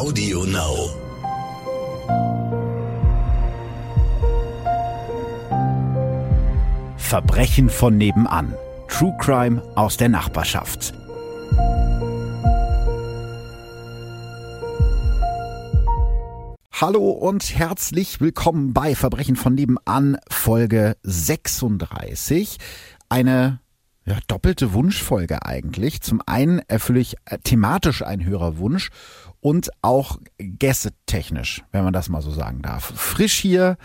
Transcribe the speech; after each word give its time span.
Audio 0.00 0.44
Now. 0.46 0.88
Verbrechen 6.96 7.68
von 7.68 7.98
nebenan. 7.98 8.54
True 8.88 9.14
Crime 9.18 9.60
aus 9.76 9.98
der 9.98 10.08
Nachbarschaft. 10.08 10.94
Hallo 16.72 17.10
und 17.10 17.54
herzlich 17.58 18.22
willkommen 18.22 18.72
bei 18.72 18.94
Verbrechen 18.94 19.36
von 19.36 19.54
nebenan 19.54 20.16
Folge 20.30 20.96
36. 21.02 22.56
Eine 23.10 23.60
ja, 24.06 24.18
doppelte 24.26 24.72
Wunschfolge 24.72 25.44
eigentlich. 25.44 26.00
Zum 26.00 26.22
einen 26.24 26.60
erfülle 26.68 27.00
ich 27.00 27.16
äh, 27.26 27.38
thematisch 27.38 28.02
einen 28.02 28.24
Hörerwunsch 28.24 28.90
und 29.40 29.70
auch 29.82 30.18
gästetechnisch, 30.38 31.62
wenn 31.72 31.84
man 31.84 31.92
das 31.92 32.08
mal 32.08 32.20
so 32.22 32.30
sagen 32.30 32.62
darf. 32.62 32.92
Frisch 32.94 33.34
hier 33.34 33.76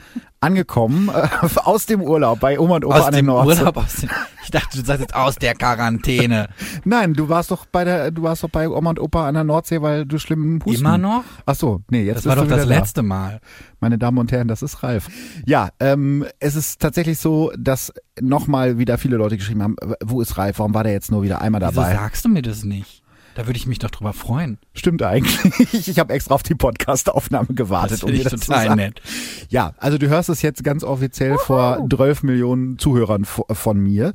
angekommen 0.41 1.09
äh, 1.13 1.27
aus 1.63 1.86
dem 1.86 2.02
Urlaub 2.02 2.40
bei 2.41 2.59
Oma 2.59 2.76
und 2.76 2.86
Opa 2.86 2.98
aus 3.00 3.05
an 3.05 3.12
der 3.13 3.22
dem 3.22 3.26
Nordsee. 3.27 3.60
Urlaub, 3.62 3.77
aus 3.77 3.96
dem, 3.96 4.10
ich 4.44 4.52
dachte, 4.52 4.77
du 4.77 4.86
sagst 4.86 5.02
jetzt 5.02 5.16
aus 5.16 5.36
der 5.38 5.55
Quarantäne. 5.55 6.49
Nein, 6.84 7.13
du 7.13 7.30
warst 7.30 7.52
doch 7.52 7.66
bei 7.66 7.84
der, 7.84 8.12
du 8.12 8.23
warst 8.23 8.44
doch 8.44 8.49
bei 8.49 8.70
Oma 8.70 8.91
und 8.91 8.99
Opa 8.99 9.27
an 9.27 9.34
der 9.34 9.44
Nordsee, 9.44 9.82
weil 9.82 10.05
du 10.05 10.20
schlimmen 10.20 10.62
Husten. 10.63 10.82
Immer 10.86 10.98
noch? 10.98 11.23
Ach 11.46 11.55
so, 11.55 11.82
nee, 11.90 12.04
jetzt 12.04 12.18
Das 12.18 12.26
war 12.26 12.35
doch 12.35 12.48
das 12.48 12.63
wieder 12.66 12.74
da. 12.74 12.80
letzte 12.80 13.02
Mal. 13.02 13.40
Meine 13.80 13.98
Damen 13.98 14.18
und 14.18 14.32
Herren, 14.32 14.48
das 14.48 14.62
ist 14.62 14.84
Ralf. 14.84 15.08
Ja, 15.46 15.70
ähm, 15.80 16.26
es 16.40 16.55
ist 16.55 16.80
tatsächlich 16.82 17.18
so, 17.18 17.52
dass 17.58 17.94
nochmal 18.20 18.77
wieder 18.77 18.98
viele 18.98 19.18
Leute 19.18 19.38
geschrieben 19.38 19.63
haben, 19.63 19.76
wo 20.04 20.22
ist 20.22 20.38
Ralf? 20.38 20.60
Warum 20.60 20.74
war 20.74 20.84
der 20.84 20.94
jetzt 20.94 21.12
nur 21.12 21.24
wieder 21.24 21.41
einmal 21.41 21.62
Wieso 21.62 21.72
dabei? 21.82 21.94
sagst 21.94 22.26
du 22.26 22.30
mir 22.30 22.41
das 22.41 22.63
nicht? 22.63 23.04
Da 23.35 23.45
würde 23.48 23.57
ich 23.57 23.67
mich 23.67 23.80
doch 23.80 23.91
drüber 23.91 24.13
freuen. 24.13 24.57
Stimmt 24.73 25.03
eigentlich. 25.03 25.35
Ich 25.88 25.99
habe 25.99 26.13
extra 26.13 26.34
auf 26.35 26.41
die 26.43 26.55
Podcast-Aufnahme 26.55 27.49
gewartet, 27.49 27.98
Das 27.98 28.03
um 28.03 28.12
dir 28.12 28.23
das 28.23 28.31
zu 28.31 28.39
total 28.39 28.63
sagen. 28.68 28.76
nett. 28.77 29.01
Ja, 29.49 29.73
also 29.77 29.98
du 29.98 30.07
hörst 30.07 30.29
es 30.29 30.41
jetzt 30.41 30.63
ganz 30.63 30.84
offiziell 30.84 31.37
vor 31.37 31.85
12 31.90 32.23
Millionen 32.23 32.79
Zuhörern 32.79 33.26
vo- 33.26 33.54
von 33.54 33.77
mir. 33.79 34.13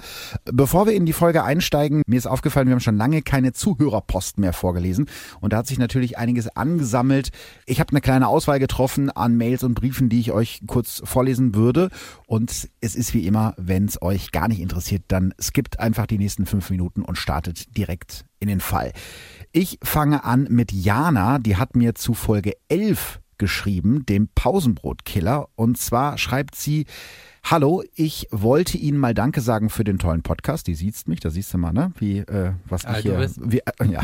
Bevor 0.50 0.86
wir 0.86 0.94
in 0.94 1.04
die 1.06 1.12
Folge 1.12 1.44
einsteigen, 1.44 2.02
mir 2.06 2.16
ist 2.16 2.26
aufgefallen, 2.26 2.66
wir 2.66 2.72
haben 2.72 2.80
schon 2.80 2.96
lange 2.96 3.22
keine 3.22 3.52
Zuhörerpost 3.52 4.38
mehr 4.38 4.52
vorgelesen 4.54 5.06
und 5.40 5.52
da 5.52 5.58
hat 5.58 5.66
sich 5.66 5.78
natürlich 5.78 6.16
einiges 6.18 6.48
angesammelt. 6.56 7.28
Ich 7.66 7.78
habe 7.78 7.90
eine 7.90 8.00
kleine 8.00 8.26
Auswahl 8.26 8.58
getroffen 8.58 9.10
an 9.10 9.36
Mails 9.36 9.62
und 9.62 9.74
Briefen, 9.74 10.08
die 10.08 10.20
ich 10.20 10.32
euch 10.32 10.62
kurz 10.66 11.02
vorlesen 11.04 11.54
würde 11.54 11.90
und 12.26 12.68
es 12.80 12.94
ist 12.94 13.12
wie 13.14 13.26
immer, 13.26 13.54
wenn 13.58 13.84
es 13.84 14.00
euch 14.00 14.32
gar 14.32 14.48
nicht 14.48 14.60
interessiert, 14.60 15.02
dann 15.08 15.34
skippt 15.40 15.78
einfach 15.78 16.06
die 16.06 16.18
nächsten 16.18 16.46
fünf 16.46 16.70
Minuten 16.70 17.02
und 17.02 17.16
startet 17.18 17.76
direkt 17.76 18.24
in 18.40 18.48
den 18.48 18.60
Fall. 18.60 18.92
Ich 19.52 19.78
fange 19.82 20.24
an 20.24 20.46
mit 20.50 20.72
Jana, 20.72 21.38
die 21.38 21.56
hat 21.56 21.76
mir 21.76 21.94
zu 21.94 22.14
Folge 22.14 22.54
11 22.68 23.20
geschrieben, 23.38 24.04
dem 24.06 24.28
Pausenbrotkiller. 24.34 25.48
Und 25.56 25.78
zwar 25.78 26.18
schreibt 26.18 26.54
sie, 26.54 26.86
Hallo, 27.42 27.82
ich 27.94 28.28
wollte 28.30 28.76
Ihnen 28.76 28.98
mal 28.98 29.14
Danke 29.14 29.40
sagen 29.40 29.70
für 29.70 29.82
den 29.82 29.98
tollen 29.98 30.22
Podcast. 30.22 30.66
Die 30.66 30.74
siehst 30.74 31.08
mich, 31.08 31.20
da 31.20 31.30
siehst 31.30 31.52
du 31.52 31.58
mal, 31.58 31.72
ne? 31.72 31.90
Wie, 31.98 32.18
äh, 32.18 32.52
was 32.66 32.84
Alt 32.84 33.04
du 33.04 33.16
hier, 33.16 33.30
wie, 33.40 33.58
äh, 33.60 33.86
ja, 33.90 34.02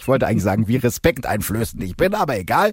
ich 0.00 0.08
wollte 0.08 0.26
eigentlich 0.26 0.42
sagen, 0.42 0.68
wie 0.68 0.76
respekteinflößend 0.76 1.82
ich 1.84 1.96
bin, 1.96 2.14
aber 2.14 2.38
egal. 2.38 2.72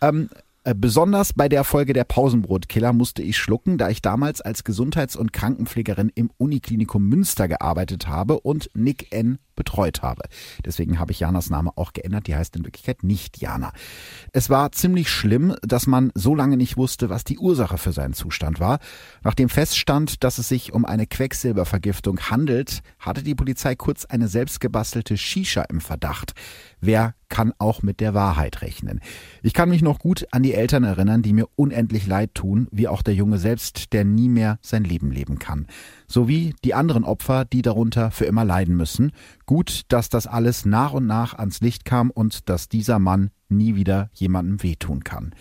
Ähm, 0.00 0.28
äh, 0.34 0.38
Besonders 0.74 1.32
bei 1.32 1.48
der 1.48 1.62
Folge 1.62 1.92
der 1.92 2.02
Pausenbrotkiller 2.02 2.92
musste 2.92 3.22
ich 3.22 3.36
schlucken, 3.36 3.78
da 3.78 3.88
ich 3.88 4.02
damals 4.02 4.40
als 4.40 4.64
Gesundheits- 4.64 5.14
und 5.14 5.32
Krankenpflegerin 5.32 6.10
im 6.12 6.28
Uniklinikum 6.38 7.04
Münster 7.04 7.46
gearbeitet 7.46 8.08
habe 8.08 8.40
und 8.40 8.68
Nick 8.74 9.12
N. 9.12 9.38
betreut 9.54 10.02
habe. 10.02 10.22
Deswegen 10.64 10.98
habe 10.98 11.12
ich 11.12 11.20
Janas 11.20 11.50
Name 11.50 11.70
auch 11.76 11.92
geändert. 11.92 12.26
Die 12.26 12.34
heißt 12.34 12.56
in 12.56 12.64
Wirklichkeit 12.64 13.04
nicht 13.04 13.40
Jana. 13.40 13.72
Es 14.32 14.50
war 14.50 14.72
ziemlich 14.72 15.08
schlimm, 15.08 15.54
dass 15.62 15.86
man 15.86 16.10
so 16.16 16.34
lange 16.34 16.56
nicht 16.56 16.76
wusste, 16.76 17.10
was 17.10 17.22
die 17.22 17.38
Ursache 17.38 17.78
für 17.78 17.92
seinen 17.92 18.14
Zustand 18.14 18.58
war. 18.58 18.80
Nachdem 19.22 19.48
feststand, 19.48 20.24
dass 20.24 20.38
es 20.38 20.48
sich 20.48 20.72
um 20.72 20.84
eine 20.84 21.06
Quecksilbervergiftung 21.06 22.18
handelt, 22.28 22.80
hatte 22.98 23.22
die 23.22 23.36
Polizei 23.36 23.76
kurz 23.76 24.04
eine 24.04 24.26
selbstgebastelte 24.26 25.16
Shisha 25.16 25.62
im 25.62 25.80
Verdacht. 25.80 26.32
Wer 26.80 27.14
kann 27.28 27.52
auch 27.58 27.82
mit 27.82 28.00
der 28.00 28.14
Wahrheit 28.14 28.62
rechnen? 28.62 29.00
Ich 29.42 29.52
kann 29.52 29.68
mich 29.68 29.82
noch 29.82 29.98
gut 29.98 30.26
an 30.30 30.42
die 30.42 30.54
Eltern 30.54 30.84
erinnern, 30.84 31.22
die 31.22 31.32
mir 31.32 31.46
unendlich 31.56 32.06
leid 32.06 32.34
tun, 32.34 32.68
wie 32.70 32.88
auch 32.88 33.02
der 33.02 33.14
Junge 33.14 33.38
selbst, 33.38 33.92
der 33.92 34.04
nie 34.04 34.28
mehr 34.28 34.58
sein 34.62 34.84
Leben 34.84 35.10
leben 35.10 35.38
kann. 35.38 35.66
Sowie 36.06 36.54
die 36.64 36.74
anderen 36.74 37.04
Opfer, 37.04 37.44
die 37.44 37.62
darunter 37.62 38.10
für 38.10 38.24
immer 38.24 38.44
leiden 38.44 38.76
müssen. 38.76 39.12
Gut, 39.44 39.82
dass 39.88 40.08
das 40.08 40.26
alles 40.26 40.64
nach 40.64 40.92
und 40.92 41.06
nach 41.06 41.34
ans 41.34 41.60
Licht 41.60 41.84
kam 41.84 42.10
und 42.10 42.48
dass 42.48 42.68
dieser 42.68 42.98
Mann 42.98 43.30
nie 43.48 43.74
wieder 43.74 44.10
jemandem 44.12 44.62
wehtun 44.62 45.04
kann. 45.04 45.34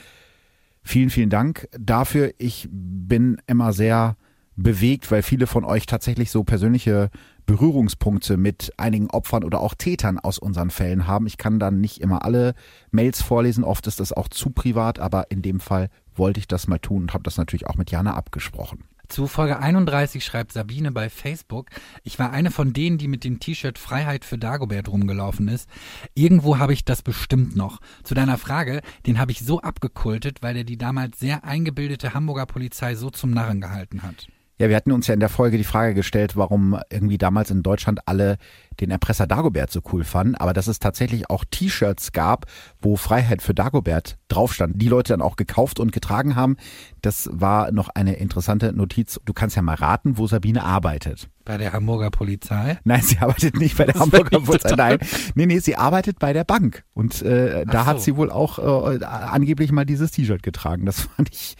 Vielen, 0.83 1.09
vielen 1.09 1.29
Dank 1.31 1.67
dafür. 1.71 2.31
Ich 2.37 2.67
bin 2.71 3.37
immer 3.47 3.73
sehr 3.73 4.17
bewegt, 4.55 5.11
weil 5.11 5.21
viele 5.21 5.47
von 5.47 5.65
euch 5.65 5.85
tatsächlich 5.85 6.31
so 6.31 6.43
persönliche 6.43 7.09
Berührungspunkte 7.45 8.37
mit 8.37 8.73
einigen 8.77 9.09
Opfern 9.09 9.43
oder 9.43 9.59
auch 9.59 9.75
Tätern 9.75 10.19
aus 10.19 10.39
unseren 10.39 10.69
Fällen 10.69 11.07
haben. 11.07 11.27
Ich 11.27 11.37
kann 11.37 11.59
dann 11.59 11.81
nicht 11.81 12.01
immer 12.01 12.23
alle 12.25 12.55
Mails 12.91 13.21
vorlesen, 13.21 13.63
oft 13.63 13.87
ist 13.87 13.99
das 13.99 14.11
auch 14.13 14.27
zu 14.27 14.49
privat, 14.49 14.99
aber 14.99 15.31
in 15.31 15.41
dem 15.41 15.59
Fall 15.59 15.89
wollte 16.15 16.39
ich 16.39 16.47
das 16.47 16.67
mal 16.67 16.79
tun 16.79 17.03
und 17.03 17.13
habe 17.13 17.23
das 17.23 17.37
natürlich 17.37 17.67
auch 17.67 17.75
mit 17.75 17.91
Jana 17.91 18.15
abgesprochen. 18.15 18.85
Zu 19.07 19.27
Folge 19.27 19.59
31 19.59 20.25
schreibt 20.25 20.51
Sabine 20.51 20.91
bei 20.91 21.09
Facebook, 21.09 21.69
ich 22.03 22.17
war 22.17 22.31
eine 22.31 22.49
von 22.49 22.73
denen, 22.73 22.97
die 22.97 23.07
mit 23.07 23.23
dem 23.23 23.39
T-Shirt 23.39 23.77
Freiheit 23.77 24.25
für 24.25 24.37
Dagobert 24.37 24.87
rumgelaufen 24.87 25.47
ist. 25.47 25.69
Irgendwo 26.15 26.57
habe 26.57 26.73
ich 26.73 26.85
das 26.85 27.01
bestimmt 27.01 27.55
noch. 27.55 27.79
Zu 28.03 28.15
deiner 28.15 28.37
Frage, 28.37 28.81
den 29.05 29.19
habe 29.19 29.31
ich 29.31 29.41
so 29.41 29.61
abgekultet, 29.61 30.41
weil 30.41 30.57
er 30.57 30.63
die 30.63 30.77
damals 30.77 31.19
sehr 31.19 31.43
eingebildete 31.43 32.13
Hamburger 32.13 32.45
Polizei 32.47 32.95
so 32.95 33.09
zum 33.09 33.31
Narren 33.31 33.61
gehalten 33.61 34.01
hat. 34.01 34.27
Ja, 34.57 34.69
wir 34.69 34.77
hatten 34.77 34.93
uns 34.93 35.07
ja 35.07 35.13
in 35.13 35.19
der 35.19 35.27
Folge 35.27 35.57
die 35.57 35.65
Frage 35.65 35.93
gestellt, 35.93 36.37
warum 36.37 36.79
irgendwie 36.89 37.17
damals 37.17 37.51
in 37.51 37.61
Deutschland 37.61 38.07
alle 38.07 38.37
den 38.79 38.89
Erpresser 38.89 39.27
Dagobert 39.27 39.69
so 39.69 39.81
cool 39.91 40.05
fanden, 40.05 40.35
aber 40.35 40.53
dass 40.53 40.67
es 40.67 40.79
tatsächlich 40.79 41.29
auch 41.29 41.43
T-Shirts 41.43 42.13
gab, 42.13 42.45
wo 42.79 42.95
Freiheit 42.95 43.41
für 43.41 43.53
Dagobert 43.53 44.17
drauf 44.29 44.53
stand, 44.53 44.81
die 44.81 44.87
Leute 44.87 45.11
dann 45.11 45.21
auch 45.21 45.35
gekauft 45.35 45.81
und 45.81 45.91
getragen 45.91 46.37
haben, 46.37 46.55
das 47.01 47.29
war 47.33 47.73
noch 47.73 47.89
eine 47.89 48.15
interessante 48.15 48.71
Notiz. 48.71 49.19
Du 49.25 49.33
kannst 49.33 49.57
ja 49.57 49.61
mal 49.61 49.75
raten, 49.75 50.17
wo 50.17 50.25
Sabine 50.25 50.63
arbeitet. 50.63 51.27
Bei 51.45 51.57
der 51.57 51.73
Hamburger 51.73 52.09
Polizei. 52.09 52.79
Nein, 52.83 53.01
sie 53.03 53.19
arbeitet 53.19 53.57
nicht 53.57 53.77
bei 53.77 53.85
der 53.85 53.93
Das 53.93 54.01
Hamburger 54.01 54.39
Polizei. 54.39 54.75
Nein, 54.75 54.97
nee, 55.35 55.45
nee, 55.45 55.59
sie 55.59 55.75
arbeitet 55.75 56.17
bei 56.19 56.33
der 56.33 56.43
Bank. 56.43 56.83
Und 56.93 57.21
äh, 57.21 57.65
da 57.65 57.81
Ach 57.81 57.85
hat 57.85 57.97
so. 57.99 58.03
sie 58.05 58.17
wohl 58.17 58.31
auch 58.31 58.57
äh, 58.57 59.03
angeblich 59.05 59.71
mal 59.71 59.85
dieses 59.85 60.11
T-Shirt 60.11 60.41
getragen. 60.43 60.85
Das 60.85 61.01
fand 61.15 61.29
ich 61.31 61.55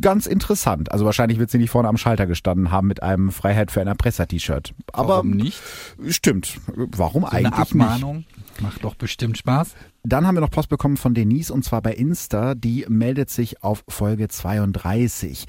ganz 0.00 0.26
interessant. 0.26 0.92
Also 0.92 1.04
wahrscheinlich 1.06 1.38
wird 1.38 1.50
sie 1.50 1.58
nicht 1.58 1.70
vorne 1.70 1.88
am 1.88 1.96
Schalter 1.96 2.26
gestanden 2.26 2.70
haben 2.70 2.86
mit 2.86 3.02
einem 3.02 3.30
Freiheit 3.32 3.70
für 3.70 3.80
ein 3.80 3.86
Erpresser-T-Shirt. 3.86 4.74
Aber 4.92 5.08
Warum 5.16 5.30
nicht? 5.30 5.60
stimmt. 6.08 6.58
Warum 6.76 7.22
So 7.22 7.28
eine 7.28 7.52
eigentlich 7.54 7.74
nicht? 7.74 8.26
Macht 8.60 8.82
doch 8.84 8.96
bestimmt 8.96 9.38
Spaß. 9.38 9.74
Dann 10.02 10.26
haben 10.26 10.34
wir 10.34 10.40
noch 10.40 10.50
Post 10.50 10.68
bekommen 10.68 10.96
von 10.96 11.14
Denise 11.14 11.52
und 11.52 11.64
zwar 11.64 11.80
bei 11.80 11.92
Insta. 11.92 12.54
Die 12.54 12.86
meldet 12.88 13.30
sich 13.30 13.62
auf 13.62 13.84
Folge 13.88 14.28
32. 14.28 15.44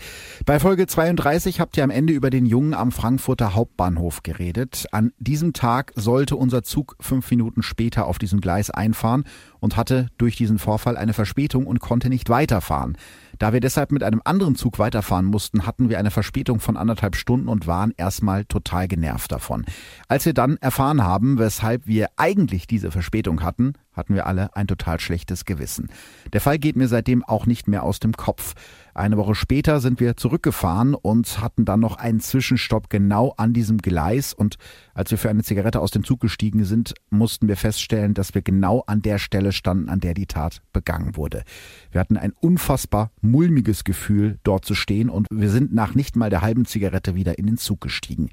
Bei 0.46 0.59
Folge 0.59 0.86
32 0.86 1.59
habt 1.59 1.78
ihr 1.78 1.84
am 1.84 1.90
Ende 1.90 2.14
über 2.14 2.30
den 2.30 2.46
Jungen 2.46 2.74
am 2.74 2.92
Frankfurter 2.92 3.56
Hauptbahnhof 3.56 4.22
geredet. 4.22 4.86
An 4.92 5.12
diesem 5.18 5.53
Tag 5.53 5.92
sollte 5.96 6.36
unser 6.36 6.62
Zug 6.62 6.96
fünf 7.00 7.30
Minuten 7.31 7.64
später 7.64 8.06
auf 8.06 8.20
diesem 8.20 8.42
Gleis 8.42 8.70
einfahren 8.70 9.24
und 9.59 9.76
hatte 9.76 10.09
durch 10.18 10.36
diesen 10.36 10.59
Vorfall 10.59 10.97
eine 10.97 11.14
Verspätung 11.14 11.66
und 11.66 11.80
konnte 11.80 12.09
nicht 12.09 12.30
weiterfahren. 12.30 12.97
Da 13.40 13.54
wir 13.54 13.62
deshalb 13.62 13.94
mit 13.94 14.04
einem 14.04 14.22
anderen 14.26 14.56
Zug 14.56 14.80
weiterfahren 14.80 15.26
mussten, 15.26 15.66
hatten 15.66 15.90
wir 15.90 15.98
eine 15.98 16.12
Verspätung 16.12 16.60
von 16.60 16.76
anderthalb 16.76 17.16
Stunden 17.16 17.48
und 17.48 17.68
waren 17.68 17.94
erstmal 17.96 18.44
total 18.44 18.90
genervt 18.90 19.32
davon. 19.32 19.66
Als 20.10 20.26
wir 20.26 20.34
dann 20.34 20.58
erfahren 20.58 21.04
haben, 21.04 21.40
weshalb 21.40 21.88
wir 21.88 22.10
eigentlich 22.18 22.68
diese 22.68 22.92
Verspätung 22.92 23.42
hatten, 23.42 23.74
hatten 23.94 24.16
wir 24.16 24.26
alle 24.28 24.56
ein 24.56 24.68
total 24.68 25.00
schlechtes 25.00 25.46
Gewissen. 25.46 25.90
Der 26.34 26.41
Fall 26.41 26.59
geht 26.59 26.76
mir 26.76 26.88
seitdem 26.88 27.24
auch 27.24 27.46
nicht 27.46 27.68
mehr 27.68 27.84
aus 27.84 28.00
dem 28.00 28.14
Kopf. 28.14 28.56
Eine 28.94 29.18
Woche 29.18 29.36
später 29.36 29.80
sind 29.80 30.00
wir 30.00 30.18
zurückgefahren 30.18 30.94
und 30.94 31.41
hatten 31.41 31.64
dann 31.64 31.80
noch 31.80 31.97
einen 31.97 32.20
Zwischenstopp 32.20 32.90
genau 32.90 33.34
an 33.38 33.53
diesem 33.53 33.78
Gleis 33.78 34.34
und 34.34 34.58
als 34.94 35.12
wir 35.12 35.18
für 35.18 35.30
eine 35.30 35.44
Zigarette 35.44 35.80
aus 35.80 35.91
dem 35.91 36.03
Zug 36.03 36.20
gestiegen 36.20 36.66
sind, 36.66 36.94
mussten 37.09 37.47
wir 37.47 37.56
feststellen, 37.56 38.14
dass 38.14 38.36
wir 38.36 38.41
genau 38.41 38.84
an 38.88 39.02
der 39.02 39.18
Stelle 39.18 39.52
standen, 39.52 39.90
an 39.90 40.00
der 40.00 40.14
die 40.14 40.26
Tat 40.26 40.62
begangen 40.74 41.16
wurde. 41.16 41.44
Wir 41.92 42.02
hatten 42.02 42.18
ein 42.18 42.34
unfassbar 42.34 43.12
mulmiges 43.22 43.84
Gefühl, 43.84 44.40
dort 44.44 44.66
zu 44.66 44.76
stehen 44.76 45.09
und 45.09 45.28
wir 45.32 45.50
sind 45.50 45.74
nach 45.74 45.96
nicht 45.96 46.16
mal 46.16 46.30
der 46.30 46.42
halben 46.42 46.66
Zigarette 46.66 47.16
wieder 47.16 47.38
in 47.38 47.46
den 47.46 47.58
Zug 47.58 47.82
gestiegen. 47.82 48.30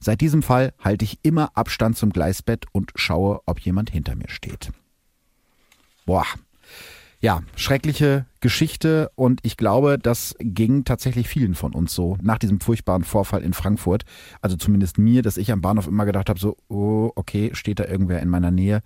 Seit 0.00 0.20
diesem 0.20 0.42
Fall 0.42 0.72
halte 0.78 1.04
ich 1.04 1.18
immer 1.22 1.56
Abstand 1.56 1.96
zum 1.96 2.10
Gleisbett 2.10 2.66
und 2.72 2.92
schaue, 2.94 3.40
ob 3.46 3.60
jemand 3.60 3.90
hinter 3.90 4.16
mir 4.16 4.28
steht. 4.28 4.70
Boah. 6.10 6.26
Ja, 7.20 7.44
schreckliche 7.54 8.26
Geschichte 8.40 9.12
und 9.14 9.38
ich 9.44 9.56
glaube, 9.56 9.96
das 9.96 10.34
ging 10.40 10.82
tatsächlich 10.82 11.28
vielen 11.28 11.54
von 11.54 11.72
uns 11.72 11.94
so 11.94 12.18
nach 12.20 12.38
diesem 12.38 12.58
furchtbaren 12.58 13.04
Vorfall 13.04 13.42
in 13.42 13.52
Frankfurt. 13.52 14.02
Also 14.40 14.56
zumindest 14.56 14.98
mir, 14.98 15.22
dass 15.22 15.36
ich 15.36 15.52
am 15.52 15.60
Bahnhof 15.60 15.86
immer 15.86 16.06
gedacht 16.06 16.28
habe, 16.28 16.40
so, 16.40 16.56
oh, 16.66 17.12
okay, 17.14 17.50
steht 17.52 17.78
da 17.78 17.84
irgendwer 17.84 18.20
in 18.20 18.28
meiner 18.28 18.50
Nähe, 18.50 18.80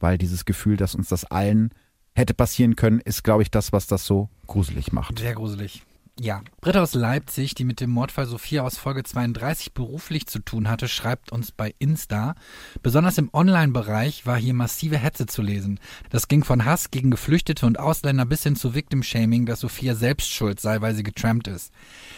weil 0.00 0.18
dieses 0.18 0.44
Gefühl, 0.44 0.76
dass 0.76 0.94
uns 0.94 1.08
das 1.08 1.24
allen 1.24 1.70
hätte 2.14 2.34
passieren 2.34 2.76
können, 2.76 3.00
ist, 3.00 3.24
glaube 3.24 3.40
ich, 3.40 3.50
das, 3.50 3.72
was 3.72 3.86
das 3.86 4.04
so 4.04 4.28
gruselig 4.46 4.92
macht. 4.92 5.18
Sehr 5.18 5.32
gruselig. 5.32 5.82
Ja, 6.18 6.40
Britta 6.62 6.80
aus 6.80 6.94
Leipzig, 6.94 7.54
die 7.54 7.64
mit 7.64 7.78
dem 7.78 7.90
Mordfall 7.90 8.24
Sophia 8.24 8.62
aus 8.62 8.78
Folge 8.78 9.02
32 9.02 9.74
beruflich 9.74 10.26
zu 10.26 10.38
tun 10.38 10.66
hatte, 10.66 10.88
schreibt 10.88 11.30
uns 11.30 11.52
bei 11.52 11.74
Insta. 11.78 12.36
Besonders 12.82 13.18
im 13.18 13.28
Online-Bereich 13.34 14.24
war 14.24 14.38
hier 14.38 14.54
massive 14.54 14.96
Hetze 14.96 15.26
zu 15.26 15.42
lesen. 15.42 15.78
Das 16.08 16.26
ging 16.26 16.42
von 16.42 16.64
Hass 16.64 16.90
gegen 16.90 17.10
Geflüchtete 17.10 17.66
und 17.66 17.78
Ausländer 17.78 18.24
bis 18.24 18.44
hin 18.44 18.56
zu 18.56 18.74
Victim-Shaming, 18.74 19.44
dass 19.44 19.60
Sophia 19.60 19.94
selbst 19.94 20.32
schuld 20.32 20.58
sei, 20.58 20.80
weil 20.80 20.94
sie 20.94 21.02
getrampt 21.02 21.48
ist. 21.48 21.70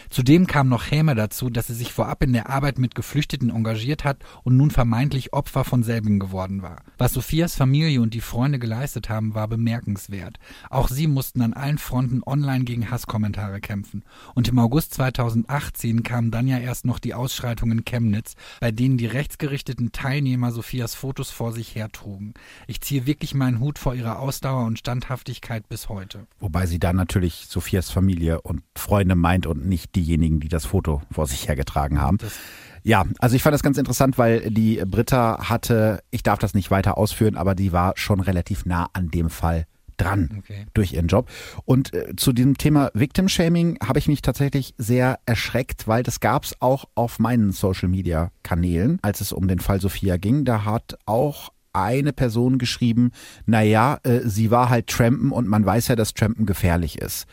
Zudem 0.09 0.47
kam 0.47 0.69
noch 0.69 0.89
Häme 0.89 1.13
dazu, 1.13 1.49
dass 1.49 1.67
sie 1.67 1.75
sich 1.75 1.91
vorab 1.91 2.23
in 2.23 2.31
der 2.31 2.49
Arbeit 2.49 2.79
mit 2.79 2.95
Geflüchteten 2.95 3.49
engagiert 3.49 4.05
hat 4.05 4.23
und 4.43 4.55
nun 4.55 4.71
vermeintlich 4.71 5.33
Opfer 5.33 5.65
von 5.65 5.83
selben 5.83 6.19
geworden 6.19 6.61
war. 6.61 6.83
Was 6.97 7.11
Sophias 7.11 7.57
Familie 7.57 7.99
und 7.99 8.13
die 8.13 8.21
Freunde 8.21 8.59
geleistet 8.59 9.09
haben, 9.09 9.35
war 9.35 9.49
bemerkenswert. 9.49 10.39
Auch 10.69 10.87
sie 10.87 11.07
mussten 11.07 11.41
an 11.41 11.53
allen 11.53 11.77
Fronten 11.77 12.23
online 12.25 12.63
gegen 12.63 12.89
Hasskommentare 12.89 13.59
kämpfen 13.59 13.88
kämpfen. 13.89 14.03
Und 14.35 14.47
im 14.47 14.59
August 14.59 14.93
2018 14.95 16.03
kamen 16.03 16.31
dann 16.31 16.47
ja 16.47 16.57
erst 16.57 16.85
noch 16.85 16.99
die 16.99 17.13
Ausschreitungen 17.13 17.79
in 17.79 17.85
Chemnitz, 17.85 18.35
bei 18.59 18.71
denen 18.71 18.97
die 18.97 19.05
rechtsgerichteten 19.05 19.91
Teilnehmer 19.91 20.51
Sophias 20.51 20.95
Fotos 20.95 21.31
vor 21.31 21.51
sich 21.51 21.75
hertrugen. 21.75 22.33
Ich 22.67 22.81
ziehe 22.81 23.05
wirklich 23.05 23.33
meinen 23.33 23.59
Hut 23.59 23.79
vor 23.79 23.95
ihrer 23.95 24.19
Ausdauer 24.19 24.65
und 24.65 24.79
Standhaftigkeit 24.79 25.67
bis 25.67 25.89
heute. 25.89 26.27
Wobei 26.39 26.65
sie 26.65 26.79
dann 26.79 26.95
natürlich 26.95 27.47
Sophias 27.47 27.89
Familie 27.89 28.41
und 28.41 28.61
Freunde 28.75 29.15
meint 29.15 29.45
und 29.45 29.65
nicht 29.65 29.95
diejenigen, 29.95 30.39
die 30.39 30.49
das 30.49 30.65
Foto 30.65 31.01
vor 31.11 31.27
sich 31.27 31.47
hergetragen 31.47 31.99
haben. 31.99 32.17
Das 32.17 32.33
ja, 32.81 33.03
also 33.19 33.35
ich 33.35 33.43
fand 33.43 33.53
das 33.53 33.61
ganz 33.61 33.77
interessant, 33.77 34.17
weil 34.17 34.51
die 34.51 34.81
Britta 34.85 35.49
hatte, 35.49 36.01
ich 36.11 36.23
darf 36.23 36.39
das 36.39 36.53
nicht 36.53 36.71
weiter 36.71 36.97
ausführen, 36.97 37.35
aber 37.35 37.53
die 37.53 37.73
war 37.73 37.91
schon 37.97 38.21
relativ 38.21 38.65
nah 38.65 38.89
an 38.93 39.09
dem 39.09 39.29
Fall 39.29 39.65
dran 39.99 40.29
okay. 40.39 40.65
durch 40.73 40.93
ihren 40.93 41.07
Job. 41.07 41.29
Und 41.65 41.93
äh, 41.93 42.15
zu 42.15 42.33
diesem 42.33 42.57
Thema 42.57 42.91
Victim 42.93 43.29
Shaming 43.29 43.77
habe 43.85 43.99
ich 43.99 44.07
mich 44.07 44.21
tatsächlich 44.21 44.73
sehr 44.77 45.19
erschreckt, 45.25 45.87
weil 45.87 46.03
das 46.03 46.19
gab 46.19 46.43
es 46.43 46.55
auch 46.61 46.85
auf 46.95 47.19
meinen 47.19 47.51
Social 47.51 47.89
Media 47.89 48.31
Kanälen, 48.43 48.99
als 49.01 49.21
es 49.21 49.31
um 49.31 49.47
den 49.47 49.59
Fall 49.59 49.81
Sophia 49.81 50.17
ging. 50.17 50.45
Da 50.45 50.65
hat 50.65 50.97
auch 51.05 51.49
eine 51.73 52.13
Person 52.13 52.57
geschrieben, 52.57 53.11
naja, 53.45 53.99
äh, 54.03 54.21
sie 54.23 54.51
war 54.51 54.69
halt 54.69 54.87
Trampen 54.87 55.31
und 55.31 55.47
man 55.47 55.65
weiß 55.65 55.89
ja, 55.89 55.95
dass 55.95 56.13
Trampen 56.13 56.45
gefährlich 56.45 56.99
ist. 56.99 57.27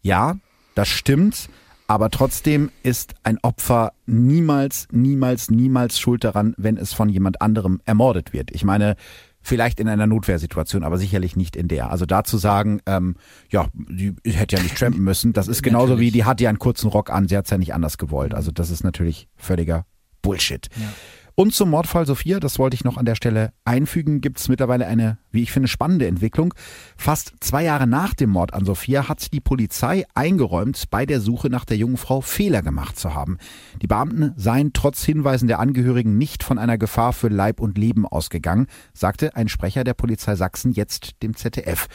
Ja, 0.00 0.36
das 0.74 0.88
stimmt. 0.88 1.48
Aber 1.90 2.10
trotzdem 2.10 2.70
ist 2.82 3.14
ein 3.22 3.38
Opfer 3.40 3.92
niemals, 4.04 4.88
niemals, 4.92 5.50
niemals 5.50 5.98
schuld 5.98 6.22
daran, 6.22 6.54
wenn 6.58 6.76
es 6.76 6.92
von 6.92 7.08
jemand 7.08 7.40
anderem 7.40 7.80
ermordet 7.86 8.34
wird. 8.34 8.50
Ich 8.50 8.62
meine, 8.62 8.94
Vielleicht 9.40 9.80
in 9.80 9.88
einer 9.88 10.06
Notwehrsituation, 10.06 10.82
aber 10.82 10.98
sicherlich 10.98 11.36
nicht 11.36 11.56
in 11.56 11.68
der. 11.68 11.90
Also 11.90 12.06
da 12.06 12.24
zu 12.24 12.38
sagen, 12.38 12.80
ähm, 12.86 13.16
ja, 13.50 13.68
die 13.74 14.14
hätte 14.24 14.56
ja 14.56 14.62
nicht 14.62 14.76
trampen 14.76 15.02
müssen, 15.02 15.32
das 15.32 15.48
ist 15.48 15.62
genauso 15.62 15.94
natürlich. 15.94 16.08
wie, 16.08 16.18
die 16.18 16.24
hat 16.24 16.40
ja 16.40 16.48
einen 16.48 16.58
kurzen 16.58 16.88
Rock 16.88 17.10
an, 17.10 17.28
sie 17.28 17.36
hat 17.36 17.44
es 17.46 17.50
ja 17.50 17.58
nicht 17.58 17.72
anders 17.72 17.98
gewollt. 17.98 18.34
Also 18.34 18.50
das 18.50 18.70
ist 18.70 18.84
natürlich 18.84 19.28
völliger 19.36 19.86
Bullshit. 20.22 20.68
Ja. 20.76 20.92
Und 21.38 21.54
zum 21.54 21.70
Mordfall 21.70 22.04
Sophia, 22.04 22.40
das 22.40 22.58
wollte 22.58 22.74
ich 22.74 22.82
noch 22.82 22.96
an 22.96 23.04
der 23.04 23.14
Stelle 23.14 23.52
einfügen, 23.64 24.20
gibt 24.20 24.40
es 24.40 24.48
mittlerweile 24.48 24.88
eine, 24.88 25.18
wie 25.30 25.42
ich 25.42 25.52
finde, 25.52 25.68
spannende 25.68 26.06
Entwicklung. 26.06 26.54
Fast 26.96 27.32
zwei 27.40 27.64
Jahre 27.64 27.86
nach 27.86 28.14
dem 28.14 28.30
Mord 28.30 28.54
an 28.54 28.64
Sophia 28.64 29.08
hat 29.08 29.32
die 29.32 29.40
Polizei 29.40 30.04
eingeräumt, 30.14 30.90
bei 30.90 31.06
der 31.06 31.20
Suche 31.20 31.48
nach 31.50 31.64
der 31.64 31.76
jungen 31.76 31.96
Frau 31.96 32.20
Fehler 32.20 32.62
gemacht 32.62 32.98
zu 32.98 33.14
haben. 33.14 33.38
Die 33.82 33.86
Beamten 33.86 34.32
seien 34.36 34.72
trotz 34.72 35.04
Hinweisen 35.04 35.48
der 35.48 35.58
Angehörigen 35.58 36.18
nicht 36.18 36.42
von 36.42 36.58
einer 36.58 36.78
Gefahr 36.78 37.12
für 37.12 37.28
Leib 37.28 37.60
und 37.60 37.78
Leben 37.78 38.06
ausgegangen, 38.06 38.66
sagte 38.92 39.36
ein 39.36 39.48
Sprecher 39.48 39.84
der 39.84 39.94
Polizei 39.94 40.34
Sachsen 40.34 40.72
jetzt 40.72 41.22
dem 41.22 41.36
ZDF. 41.36 41.88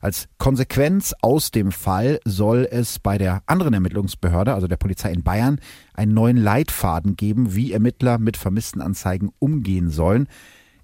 Als 0.00 0.28
Konsequenz 0.38 1.14
aus 1.22 1.50
dem 1.50 1.72
Fall 1.72 2.20
soll 2.24 2.66
es 2.70 2.98
bei 2.98 3.18
der 3.18 3.42
anderen 3.46 3.74
Ermittlungsbehörde, 3.74 4.54
also 4.54 4.66
der 4.66 4.76
Polizei 4.76 5.12
in 5.12 5.22
Bayern, 5.22 5.60
einen 5.94 6.14
neuen 6.14 6.36
Leitfaden 6.36 7.16
geben, 7.16 7.54
wie 7.54 7.72
Ermittler 7.72 8.18
mit 8.18 8.36
vermissten 8.36 8.80
Anzeigen 8.80 9.30
umgehen 9.38 9.90
sollen. 9.90 10.28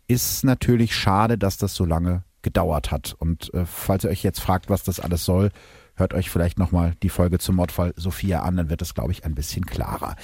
Ist 0.08 0.44
natürlich 0.44 0.94
schade, 0.94 1.38
dass 1.38 1.56
das 1.56 1.75
so 1.75 1.85
lange 1.85 2.25
gedauert 2.43 2.91
hat. 2.91 3.14
Und 3.19 3.53
äh, 3.55 3.67
falls 3.67 4.05
ihr 4.05 4.11
euch 4.11 4.23
jetzt 4.23 4.41
fragt, 4.41 4.70
was 4.70 4.85
das 4.85 5.00
alles 5.00 5.25
soll, 5.25 5.50
hört 5.94 6.14
euch 6.14 6.31
vielleicht 6.31 6.58
nochmal 6.58 6.94
die 7.03 7.08
Folge 7.08 7.38
zum 7.38 7.56
Mordfall 7.56 7.93
Sophia 7.97 8.43
an, 8.43 8.56
dann 8.56 8.70
wird 8.70 8.82
es, 8.82 8.94
glaube 8.94 9.12
ich, 9.12 9.25
ein 9.25 9.35
bisschen 9.35 9.67
klarer. 9.67 10.14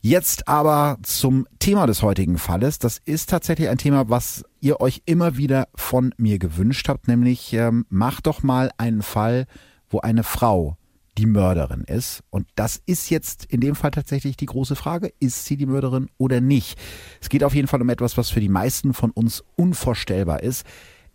Jetzt 0.00 0.48
aber 0.48 0.98
zum 1.02 1.46
Thema 1.58 1.86
des 1.86 2.02
heutigen 2.02 2.38
Falles. 2.38 2.78
Das 2.78 2.98
ist 2.98 3.30
tatsächlich 3.30 3.68
ein 3.68 3.78
Thema, 3.78 4.08
was 4.08 4.44
ihr 4.60 4.80
euch 4.80 5.02
immer 5.06 5.36
wieder 5.36 5.68
von 5.74 6.14
mir 6.16 6.38
gewünscht 6.38 6.88
habt, 6.88 7.08
nämlich 7.08 7.52
ähm, 7.52 7.84
macht 7.88 8.26
doch 8.26 8.42
mal 8.42 8.70
einen 8.78 9.02
Fall, 9.02 9.46
wo 9.90 10.00
eine 10.00 10.22
Frau 10.22 10.77
die 11.18 11.26
Mörderin 11.26 11.82
ist. 11.82 12.22
Und 12.30 12.46
das 12.54 12.80
ist 12.86 13.10
jetzt 13.10 13.44
in 13.46 13.60
dem 13.60 13.74
Fall 13.74 13.90
tatsächlich 13.90 14.36
die 14.36 14.46
große 14.46 14.76
Frage, 14.76 15.12
ist 15.18 15.44
sie 15.44 15.56
die 15.56 15.66
Mörderin 15.66 16.08
oder 16.16 16.40
nicht? 16.40 16.78
Es 17.20 17.28
geht 17.28 17.42
auf 17.42 17.54
jeden 17.54 17.66
Fall 17.66 17.82
um 17.82 17.88
etwas, 17.88 18.16
was 18.16 18.30
für 18.30 18.40
die 18.40 18.48
meisten 18.48 18.94
von 18.94 19.10
uns 19.10 19.42
unvorstellbar 19.56 20.42
ist. 20.42 20.64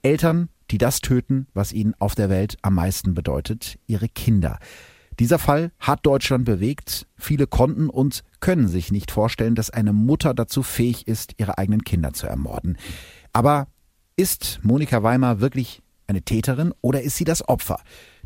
Eltern, 0.01 0.49
die 0.71 0.77
das 0.77 0.99
töten, 0.99 1.47
was 1.53 1.71
ihnen 1.71 1.95
auf 1.99 2.15
der 2.15 2.29
Welt 2.29 2.57
am 2.61 2.75
meisten 2.75 3.13
bedeutet, 3.13 3.79
ihre 3.87 4.09
Kinder. 4.09 4.59
Dieser 5.19 5.39
Fall 5.39 5.71
hat 5.79 6.05
Deutschland 6.05 6.43
bewegt. 6.43 7.07
Viele 7.15 7.47
konnten 7.47 7.89
und 7.89 8.23
können 8.41 8.67
sich 8.67 8.91
nicht 8.91 9.09
vorstellen, 9.09 9.55
dass 9.55 9.69
eine 9.69 9.93
Mutter 9.93 10.33
dazu 10.33 10.63
fähig 10.63 11.07
ist, 11.07 11.35
ihre 11.37 11.57
eigenen 11.57 11.83
Kinder 11.83 12.11
zu 12.11 12.27
ermorden. 12.27 12.77
Aber 13.31 13.67
ist 14.17 14.59
Monika 14.63 15.01
Weimer 15.01 15.39
wirklich 15.39 15.81
eine 16.07 16.23
Täterin 16.23 16.73
oder 16.81 17.03
ist 17.03 17.15
sie 17.15 17.23
das 17.23 17.47
Opfer? 17.47 17.79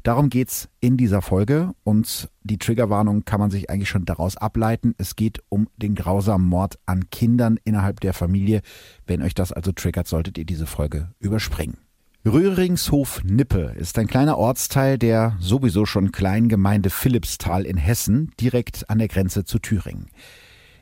Darum 0.03 0.29
geht's 0.29 0.69
in 0.79 0.95
dieser 0.95 1.21
Folge 1.21 1.73
und 1.83 2.29
die 2.43 2.57
Triggerwarnung 2.57 3.25
kann 3.25 3.39
man 3.39 3.51
sich 3.51 3.69
eigentlich 3.69 3.89
schon 3.89 4.05
daraus 4.05 4.37
ableiten. 4.37 4.95
Es 4.97 5.15
geht 5.15 5.41
um 5.49 5.67
den 5.77 5.95
grausamen 5.95 6.47
Mord 6.47 6.79
an 6.85 7.09
Kindern 7.09 7.59
innerhalb 7.65 7.99
der 7.99 8.13
Familie. 8.13 8.61
Wenn 9.05 9.21
euch 9.21 9.35
das 9.35 9.51
also 9.51 9.71
triggert, 9.71 10.07
solltet 10.07 10.37
ihr 10.37 10.45
diese 10.45 10.65
Folge 10.65 11.09
überspringen. 11.19 11.77
Röhringshof-Nippe 12.25 13.75
ist 13.77 13.97
ein 13.97 14.07
kleiner 14.07 14.37
Ortsteil 14.37 14.97
der 14.97 15.37
sowieso 15.39 15.85
schon 15.85 16.11
kleinen 16.11 16.49
Gemeinde 16.49 16.89
Philippsthal 16.89 17.65
in 17.65 17.77
Hessen, 17.77 18.31
direkt 18.39 18.89
an 18.89 18.99
der 18.99 19.07
Grenze 19.07 19.45
zu 19.45 19.59
Thüringen. 19.59 20.07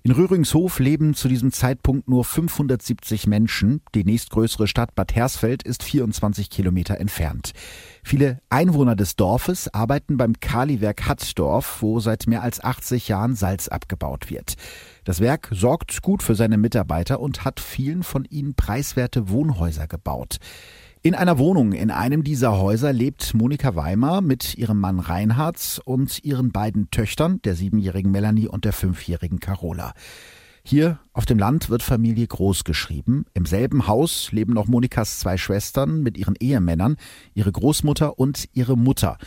In 0.06 0.12
Röhringshof 0.12 0.78
leben 0.78 1.16
zu 1.16 1.28
diesem 1.28 1.52
Zeitpunkt 1.52 2.08
nur 2.08 2.24
570 2.24 3.26
Menschen. 3.26 3.82
Die 3.96 4.04
nächstgrößere 4.04 4.68
Stadt 4.68 4.94
Bad 4.94 5.16
Hersfeld 5.16 5.64
ist 5.64 5.82
24 5.82 6.52
Kilometer 6.52 7.00
entfernt. 7.00 7.54
Viele 8.04 8.40
Einwohner 8.52 8.96
des 8.96 9.16
Dorfes 9.16 9.68
arbeiten 9.74 10.18
beim 10.18 10.40
Kaliwerk 10.40 11.08
Hatzdorf, 11.08 11.82
wo 11.82 12.00
seit 12.00 12.28
mehr 12.28 12.44
als 12.44 12.64
80 12.64 13.08
Jahren 13.08 13.34
Salz 13.34 13.68
abgebaut 13.68 14.30
wird. 14.30 14.58
Das 15.06 15.22
Werk 15.22 15.50
sorgt 15.52 16.04
gut 16.04 16.22
für 16.22 16.36
seine 16.36 16.60
Mitarbeiter 16.60 17.20
und 17.20 17.44
hat 17.44 17.60
vielen 17.60 18.04
von 18.04 18.26
ihnen 18.26 18.54
preiswerte 18.54 19.30
Wohnhäuser 19.30 19.88
gebaut. 19.88 20.38
In 21.06 21.14
einer 21.14 21.38
Wohnung 21.38 21.74
in 21.74 21.92
einem 21.92 22.24
dieser 22.24 22.58
Häuser 22.58 22.92
lebt 22.92 23.36
Monika 23.36 23.76
Weimer 23.76 24.22
mit 24.22 24.58
ihrem 24.58 24.80
Mann 24.80 24.98
Reinhard 25.00 25.80
und 25.86 26.24
ihren 26.24 26.52
beiden 26.52 26.90
Töchtern, 26.90 27.40
der 27.44 27.54
siebenjährigen 27.54 28.12
Melanie 28.12 28.48
und 28.48 28.66
der 28.66 28.74
fünfjährigen 28.74 29.40
Carola. 29.40 29.94
Hier 30.64 30.98
auf 31.14 31.28
dem 31.28 31.38
Land 31.38 31.70
wird 31.70 31.84
Familie 31.84 32.26
groß 32.26 32.64
geschrieben. 32.64 33.26
Im 33.36 33.46
selben 33.46 33.86
Haus 33.86 34.32
leben 34.32 34.54
noch 34.54 34.66
Monikas 34.66 35.20
zwei 35.20 35.38
Schwestern 35.38 36.02
mit 36.02 36.18
ihren 36.18 36.34
Ehemännern, 36.40 36.98
ihre 37.36 37.52
Großmutter 37.52 38.18
und 38.18 38.50
ihre 38.54 38.76
Mutter. 38.76 39.20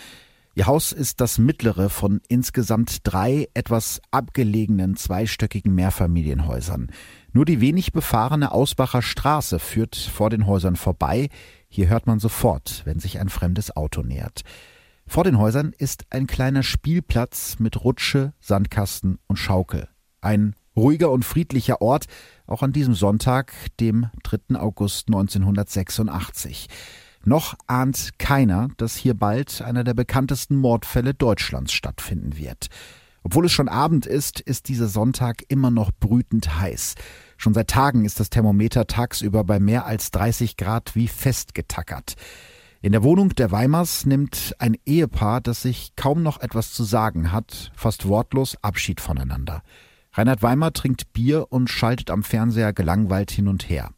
Ihr 0.56 0.66
Haus 0.66 0.90
ist 0.90 1.20
das 1.20 1.38
mittlere 1.38 1.90
von 1.90 2.20
insgesamt 2.26 3.02
drei 3.04 3.46
etwas 3.54 4.00
abgelegenen 4.10 4.96
zweistöckigen 4.96 5.72
Mehrfamilienhäusern. 5.72 6.88
Nur 7.32 7.44
die 7.44 7.60
wenig 7.60 7.92
befahrene 7.92 8.50
Ausbacher 8.50 9.00
Straße 9.00 9.60
führt 9.60 9.94
vor 9.94 10.30
den 10.30 10.48
Häusern 10.48 10.74
vorbei. 10.74 11.28
Hier 11.68 11.88
hört 11.88 12.06
man 12.06 12.18
sofort, 12.18 12.82
wenn 12.84 12.98
sich 12.98 13.20
ein 13.20 13.28
fremdes 13.28 13.76
Auto 13.76 14.02
nähert. 14.02 14.42
Vor 15.06 15.24
den 15.24 15.38
Häusern 15.38 15.72
ist 15.76 16.06
ein 16.10 16.26
kleiner 16.26 16.62
Spielplatz 16.62 17.58
mit 17.58 17.84
Rutsche, 17.84 18.32
Sandkasten 18.40 19.18
und 19.26 19.36
Schaukel. 19.36 19.88
Ein 20.20 20.54
ruhiger 20.76 21.10
und 21.10 21.24
friedlicher 21.24 21.80
Ort, 21.80 22.06
auch 22.46 22.62
an 22.62 22.72
diesem 22.72 22.94
Sonntag, 22.94 23.52
dem 23.80 24.10
3. 24.22 24.58
August 24.58 25.08
1986. 25.08 26.68
Noch 27.24 27.54
ahnt 27.66 28.18
keiner, 28.18 28.68
dass 28.76 28.96
hier 28.96 29.14
bald 29.14 29.60
einer 29.60 29.84
der 29.84 29.94
bekanntesten 29.94 30.56
Mordfälle 30.56 31.14
Deutschlands 31.14 31.72
stattfinden 31.72 32.36
wird. 32.36 32.68
Obwohl 33.22 33.46
es 33.46 33.52
schon 33.52 33.68
Abend 33.68 34.06
ist, 34.06 34.40
ist 34.40 34.68
dieser 34.68 34.88
Sonntag 34.88 35.42
immer 35.48 35.70
noch 35.70 35.90
brütend 35.98 36.60
heiß. 36.60 36.94
Schon 37.38 37.54
seit 37.54 37.68
Tagen 37.68 38.04
ist 38.04 38.18
das 38.18 38.30
Thermometer 38.30 38.88
tagsüber 38.88 39.44
bei 39.44 39.60
mehr 39.60 39.86
als 39.86 40.10
30 40.10 40.56
Grad 40.56 40.96
wie 40.96 41.06
festgetackert. 41.06 42.16
In 42.82 42.90
der 42.90 43.04
Wohnung 43.04 43.30
der 43.30 43.52
Weimars 43.52 44.06
nimmt 44.06 44.56
ein 44.58 44.76
Ehepaar, 44.84 45.40
das 45.40 45.62
sich 45.62 45.94
kaum 45.94 46.24
noch 46.24 46.40
etwas 46.40 46.72
zu 46.72 46.82
sagen 46.82 47.30
hat, 47.30 47.70
fast 47.76 48.08
wortlos 48.08 48.56
Abschied 48.60 49.00
voneinander. 49.00 49.62
Reinhard 50.12 50.42
Weimar 50.42 50.72
trinkt 50.72 51.12
Bier 51.12 51.46
und 51.50 51.70
schaltet 51.70 52.10
am 52.10 52.24
Fernseher 52.24 52.72
gelangweilt 52.72 53.30
hin 53.30 53.46
und 53.46 53.68
her. 53.68 53.90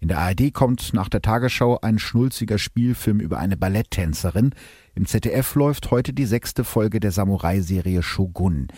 In 0.00 0.08
der 0.08 0.18
ARD 0.18 0.52
kommt 0.52 0.92
nach 0.92 1.08
der 1.08 1.22
Tagesschau 1.22 1.80
ein 1.80 1.98
schnulziger 1.98 2.58
Spielfilm 2.58 3.18
über 3.18 3.38
eine 3.38 3.56
Balletttänzerin. 3.56 4.54
Im 4.94 5.06
ZDF 5.06 5.54
läuft 5.54 5.90
heute 5.90 6.12
die 6.12 6.26
sechste 6.26 6.64
Folge 6.64 7.00
der 7.00 7.12
Samurai-Serie 7.12 8.02
Shogun. 8.02 8.68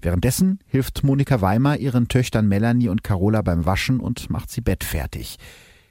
Währenddessen 0.00 0.60
hilft 0.66 1.02
Monika 1.02 1.40
Weimer 1.40 1.76
ihren 1.76 2.08
Töchtern 2.08 2.46
Melanie 2.46 2.88
und 2.88 3.02
Carola 3.02 3.42
beim 3.42 3.66
Waschen 3.66 4.00
und 4.00 4.30
macht 4.30 4.50
sie 4.50 4.60
bettfertig. 4.60 5.38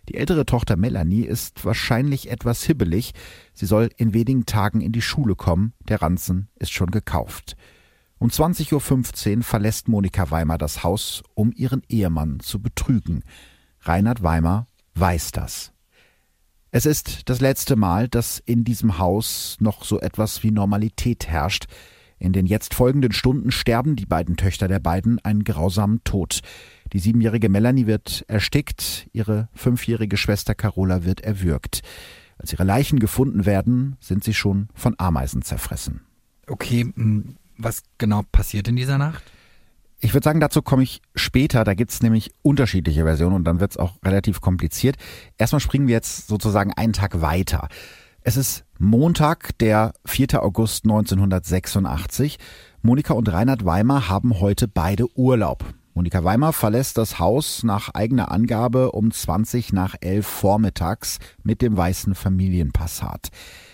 Die 0.10 0.16
ältere 0.16 0.46
Tochter 0.46 0.78
Melanie 0.78 1.24
ist 1.24 1.66
wahrscheinlich 1.66 2.32
etwas 2.32 2.64
hibbelig. 2.64 3.14
Sie 3.54 3.66
soll 3.66 3.90
in 3.98 4.14
wenigen 4.14 4.46
Tagen 4.46 4.80
in 4.80 4.94
die 4.94 5.02
Schule 5.02 5.36
kommen. 5.36 5.74
Der 5.90 6.02
Ranzen 6.02 6.48
ist 6.56 6.72
schon 6.72 6.92
gekauft. 6.92 7.58
Um 8.18 8.30
20.15 8.30 9.38
Uhr 9.38 9.44
verlässt 9.44 9.90
Monika 9.90 10.32
Weimer 10.32 10.58
das 10.58 10.84
Haus, 10.84 11.24
um 11.34 11.52
ihren 11.54 11.84
Ehemann 11.90 12.40
zu 12.40 12.62
betrügen. 12.62 13.24
Reinhard 13.82 14.24
Weimer 14.24 14.68
weiß 14.96 15.34
das. 15.34 15.74
Es 16.72 16.86
ist 16.86 17.30
das 17.30 17.42
letzte 17.42 17.76
Mal, 17.76 18.08
dass 18.08 18.40
in 18.40 18.64
diesem 18.64 18.98
Haus 18.98 19.58
noch 19.60 19.84
so 19.84 20.00
etwas 20.00 20.44
wie 20.44 20.52
Normalität 20.52 21.28
herrscht. 21.28 21.68
In 22.20 22.34
den 22.34 22.46
jetzt 22.46 22.74
folgenden 22.74 23.12
Stunden 23.12 23.52
sterben 23.52 23.96
die 23.96 24.06
beiden 24.06 24.38
Töchter 24.38 24.68
der 24.68 24.80
beiden 24.80 25.20
einen 25.24 25.44
grausamen 25.44 26.04
Tod. 26.04 26.42
Die 26.94 27.00
siebenjährige 27.00 27.50
Melanie 27.50 27.86
wird 27.86 28.26
erstickt, 28.28 29.08
ihre 29.14 29.50
fünfjährige 29.54 30.18
Schwester 30.18 30.56
Carola 30.56 31.04
wird 31.04 31.22
erwürgt. 31.22 31.82
Als 32.38 32.54
ihre 32.54 32.64
Leichen 32.64 33.00
gefunden 33.00 33.46
werden, 33.46 33.98
sind 34.00 34.24
sie 34.24 34.34
schon 34.34 34.70
von 34.74 34.96
Ameisen 34.98 35.42
zerfressen. 35.42 36.02
Okay, 36.48 36.94
was 37.58 37.84
genau 37.98 38.24
passiert 38.32 38.68
in 38.68 38.76
dieser 38.76 38.98
Nacht? 38.98 39.24
Ich 40.00 40.14
würde 40.14 40.24
sagen, 40.24 40.40
dazu 40.40 40.62
komme 40.62 40.84
ich 40.84 41.02
später. 41.16 41.64
Da 41.64 41.74
gibt's 41.74 42.04
nämlich 42.04 42.32
unterschiedliche 42.44 43.04
Versionen 43.04 43.36
und 43.36 43.46
dann 43.46 43.60
wird's 43.60 43.78
auch 43.78 43.96
relativ 44.06 44.42
kompliziert. 44.42 44.96
Erstmal 45.38 45.60
springen 45.60 45.88
wir 45.88 45.96
jetzt 45.96 46.28
sozusagen 46.28 46.72
einen 46.74 46.94
Tag 46.94 47.22
weiter. 47.22 47.68
Es 48.28 48.36
ist 48.36 48.66
Montag, 48.78 49.58
der 49.60 49.94
4. 50.04 50.44
August 50.44 50.84
1986. 50.84 52.38
Monika 52.82 53.14
und 53.14 53.32
Reinhard 53.32 53.64
Weimar 53.64 54.10
haben 54.10 54.42
heute 54.42 54.68
beide 54.68 55.06
Urlaub. 55.18 55.64
Monika 55.94 56.26
Weimar 56.26 56.52
verlässt 56.52 56.98
das 56.98 57.20
Haus 57.20 57.64
nach 57.64 57.94
eigener 57.94 58.30
Angabe 58.30 58.92
um 58.92 59.12
20 59.12 59.72
nach 59.72 59.96
11 60.02 60.28
vormittags 60.28 61.20
mit 61.44 61.62
dem 61.62 61.78
weißen 61.78 62.16
Familienpassat. 62.16 63.30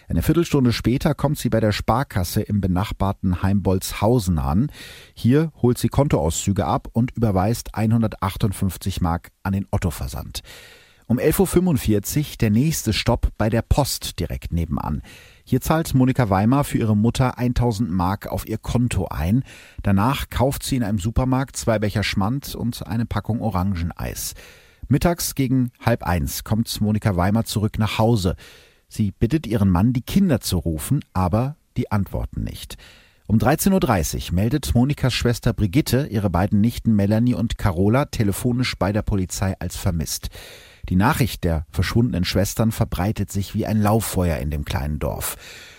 Eine 0.08 0.22
Viertelstunde 0.22 0.72
später 0.72 1.16
kommt 1.16 1.40
sie 1.40 1.50
bei 1.50 1.60
der 1.60 1.72
Sparkasse 1.72 2.44
im 2.44 2.62
benachbarten 2.62 3.42
Heimbolzhausen 3.42 4.38
an. 4.38 4.72
Hier 5.16 5.52
holt 5.64 5.80
sie 5.80 5.90
Kontoauszüge 5.90 6.64
ab 6.64 6.90
und 6.94 7.10
überweist 7.18 7.74
158 7.74 9.02
Mark 9.02 9.32
an 9.42 9.54
den 9.54 9.66
Otto-Versand. 9.72 10.44
Um 11.08 11.20
11.45 11.20 12.20
Uhr 12.20 12.26
der 12.40 12.50
nächste 12.50 12.94
Stopp 12.94 13.30
bei 13.38 13.50
der 13.50 13.62
Post 13.62 14.20
direkt 14.20 14.54
nebenan. 14.54 15.02
Hier 15.44 15.60
zahlt 15.60 15.94
Monika 15.94 16.30
Weimar 16.30 16.64
für 16.64 16.78
ihre 16.78 16.96
Mutter 16.96 17.38
1000 17.38 17.92
Mark 17.92 18.28
auf 18.28 18.48
ihr 18.48 18.58
Konto 18.58 19.08
ein. 19.08 19.44
Danach 19.82 20.30
kauft 20.30 20.64
sie 20.64 20.78
in 20.78 20.84
einem 20.84 21.00
Supermarkt 21.00 21.58
zwei 21.58 21.80
Becher 21.80 22.04
Schmand 22.04 22.56
und 22.56 22.88
eine 22.88 23.06
Packung 23.06 23.42
Orangeneis. 23.42 24.34
Mittags 24.88 25.36
gegen 25.36 25.72
halb 25.86 26.04
eins 26.04 26.44
kommt 26.44 26.80
Monika 26.80 27.16
Weimar 27.18 27.44
zurück 27.44 27.78
nach 27.80 27.98
Hause. 27.98 28.36
Sie 28.88 29.12
bittet 29.12 29.46
ihren 29.46 29.70
Mann, 29.70 29.92
die 29.92 30.02
Kinder 30.02 30.40
zu 30.40 30.58
rufen, 30.58 31.04
aber 31.14 31.58
die 31.76 31.92
antworten 31.92 32.44
nicht. 32.44 32.78
Um 33.28 33.38
13.30 33.38 34.30
Uhr 34.30 34.36
meldet 34.36 34.76
Monikas 34.76 35.14
Schwester 35.14 35.54
Brigitte 35.54 36.08
ihre 36.08 36.30
beiden 36.30 36.62
Nichten 36.62 36.96
Melanie 36.96 37.34
und 37.34 37.58
Carola 37.58 38.06
telefonisch 38.06 38.76
bei 38.78 38.92
der 38.94 39.02
Polizei 39.02 39.56
als 39.60 39.76
vermisst. 39.76 40.30
Die 40.90 40.96
Nachricht 40.96 41.44
der 41.44 41.66
verschwundenen 41.72 42.26
Schwestern 42.26 42.72
verbreitet 42.72 43.32
sich 43.32 43.56
wie 43.56 43.66
ein 43.66 43.82
Lauffeuer 43.82 44.38
in 44.38 44.52
dem 44.52 44.66
kleinen 44.66 45.00
Dorf. 45.00 45.38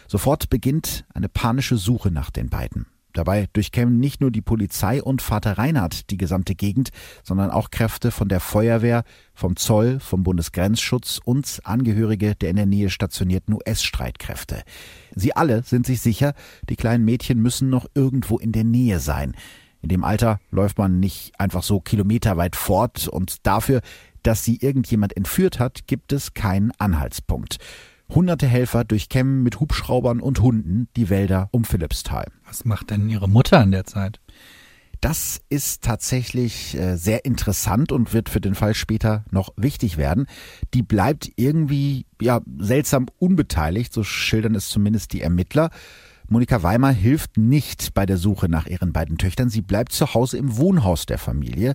Sofort 0.08 0.48
beginnt 0.48 1.04
eine 1.12 1.28
panische 1.28 1.76
Suche 1.76 2.10
nach 2.10 2.30
den 2.30 2.48
beiden. 2.48 2.86
Dabei 3.14 3.46
durchkämen 3.52 4.00
nicht 4.00 4.20
nur 4.20 4.32
die 4.32 4.42
Polizei 4.42 5.00
und 5.00 5.22
Vater 5.22 5.56
Reinhard 5.56 6.10
die 6.10 6.16
gesamte 6.16 6.56
Gegend, 6.56 6.90
sondern 7.22 7.50
auch 7.50 7.70
Kräfte 7.70 8.10
von 8.10 8.28
der 8.28 8.40
Feuerwehr, 8.40 9.04
vom 9.34 9.54
Zoll, 9.54 10.00
vom 10.00 10.24
Bundesgrenzschutz 10.24 11.20
und 11.24 11.60
Angehörige 11.62 12.34
der 12.34 12.50
in 12.50 12.56
der 12.56 12.66
Nähe 12.66 12.90
stationierten 12.90 13.54
US-Streitkräfte. 13.54 14.64
Sie 15.14 15.34
alle 15.36 15.62
sind 15.62 15.86
sich 15.86 16.00
sicher, 16.00 16.34
die 16.68 16.74
kleinen 16.74 17.04
Mädchen 17.04 17.40
müssen 17.40 17.70
noch 17.70 17.86
irgendwo 17.94 18.38
in 18.38 18.50
der 18.50 18.64
Nähe 18.64 18.98
sein. 18.98 19.36
In 19.80 19.90
dem 19.90 20.02
Alter 20.02 20.40
läuft 20.50 20.78
man 20.78 20.98
nicht 20.98 21.38
einfach 21.38 21.62
so 21.62 21.78
kilometerweit 21.78 22.56
fort 22.56 23.06
und 23.06 23.46
dafür 23.46 23.80
dass 24.24 24.44
sie 24.44 24.56
irgendjemand 24.60 25.16
entführt 25.16 25.60
hat, 25.60 25.86
gibt 25.86 26.12
es 26.12 26.34
keinen 26.34 26.72
Anhaltspunkt. 26.78 27.58
Hunderte 28.08 28.46
Helfer 28.46 28.84
durchkämmen 28.84 29.42
mit 29.42 29.60
Hubschraubern 29.60 30.20
und 30.20 30.40
Hunden 30.40 30.88
die 30.96 31.08
Wälder 31.08 31.48
um 31.52 31.64
Philippsthal. 31.64 32.26
Was 32.46 32.64
macht 32.64 32.90
denn 32.90 33.08
Ihre 33.08 33.28
Mutter 33.28 33.62
in 33.62 33.70
der 33.70 33.84
Zeit? 33.84 34.20
Das 35.00 35.42
ist 35.50 35.82
tatsächlich 35.82 36.74
äh, 36.78 36.96
sehr 36.96 37.24
interessant 37.26 37.92
und 37.92 38.14
wird 38.14 38.30
für 38.30 38.40
den 38.40 38.54
Fall 38.54 38.74
später 38.74 39.24
noch 39.30 39.50
wichtig 39.56 39.98
werden. 39.98 40.26
Die 40.72 40.82
bleibt 40.82 41.30
irgendwie 41.36 42.06
ja 42.22 42.40
seltsam 42.58 43.06
unbeteiligt, 43.18 43.92
so 43.92 44.02
schildern 44.02 44.54
es 44.54 44.68
zumindest 44.70 45.12
die 45.12 45.20
Ermittler. 45.20 45.70
Monika 46.28 46.62
Weimar 46.62 46.92
hilft 46.92 47.36
nicht 47.36 47.94
bei 47.94 48.06
der 48.06 48.16
Suche 48.16 48.48
nach 48.48 48.66
ihren 48.66 48.92
beiden 48.92 49.18
Töchtern. 49.18 49.50
Sie 49.50 49.62
bleibt 49.62 49.92
zu 49.92 50.14
Hause 50.14 50.38
im 50.38 50.56
Wohnhaus 50.56 51.06
der 51.06 51.18
Familie. 51.18 51.74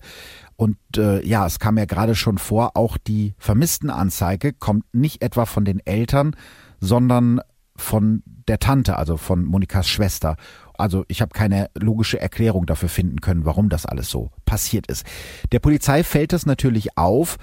Und 0.55 0.77
äh, 0.97 1.25
ja, 1.25 1.45
es 1.45 1.59
kam 1.59 1.77
ja 1.77 1.85
gerade 1.85 2.15
schon 2.15 2.37
vor, 2.37 2.75
auch 2.75 2.97
die 2.97 3.35
Vermisstenanzeige 3.37 4.53
kommt 4.53 4.85
nicht 4.93 5.21
etwa 5.21 5.45
von 5.45 5.65
den 5.65 5.79
Eltern, 5.85 6.35
sondern 6.79 7.41
von 7.75 8.23
der 8.47 8.59
Tante, 8.59 8.97
also 8.97 9.17
von 9.17 9.45
Monikas 9.45 9.87
Schwester. 9.87 10.35
Also 10.77 11.05
ich 11.07 11.21
habe 11.21 11.31
keine 11.33 11.69
logische 11.77 12.19
Erklärung 12.19 12.65
dafür 12.65 12.89
finden 12.89 13.21
können, 13.21 13.45
warum 13.45 13.69
das 13.69 13.85
alles 13.85 14.09
so 14.09 14.31
passiert 14.45 14.87
ist. 14.87 15.05
Der 15.51 15.59
Polizei 15.59 16.03
fällt 16.03 16.33
es 16.33 16.45
natürlich 16.45 16.97
auf, 16.97 17.37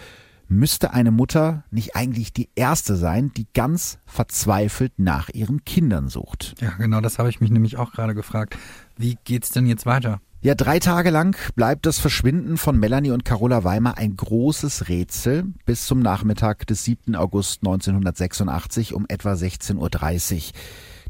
müsste 0.49 0.93
eine 0.93 1.11
Mutter 1.11 1.65
nicht 1.71 1.97
eigentlich 1.97 2.33
die 2.33 2.49
erste 2.55 2.97
sein, 2.97 3.33
die 3.37 3.47
ganz 3.55 3.99
verzweifelt 4.05 4.93
nach 4.99 5.29
ihren 5.31 5.65
Kindern 5.65 6.09
sucht? 6.09 6.55
Ja, 6.61 6.71
genau, 6.71 7.00
das 7.00 7.19
habe 7.19 7.29
ich 7.29 7.41
mich 7.41 7.50
nämlich 7.50 7.76
auch 7.76 7.93
gerade 7.93 8.15
gefragt. 8.15 8.57
Wie 8.97 9.19
geht's 9.25 9.50
denn 9.50 9.67
jetzt 9.67 9.87
weiter? 9.87 10.21
Ja, 10.43 10.55
drei 10.55 10.79
Tage 10.79 11.11
lang 11.11 11.37
bleibt 11.57 11.87
das 11.87 11.99
Verschwinden 11.99 12.57
von 12.57 12.79
Melanie 12.79 13.11
und 13.11 13.25
Carola 13.25 13.65
Weimer 13.65 13.99
ein 13.99 14.17
großes 14.17 14.88
Rätsel 14.88 15.47
bis 15.65 15.87
zum 15.87 15.99
Nachmittag 15.99 16.67
des 16.67 16.85
7. 16.85 17.17
August 17.17 17.62
1986 17.62 18.95
um 18.95 19.07
etwa 19.09 19.33
16.30 19.33 19.76
Uhr. 20.37 20.41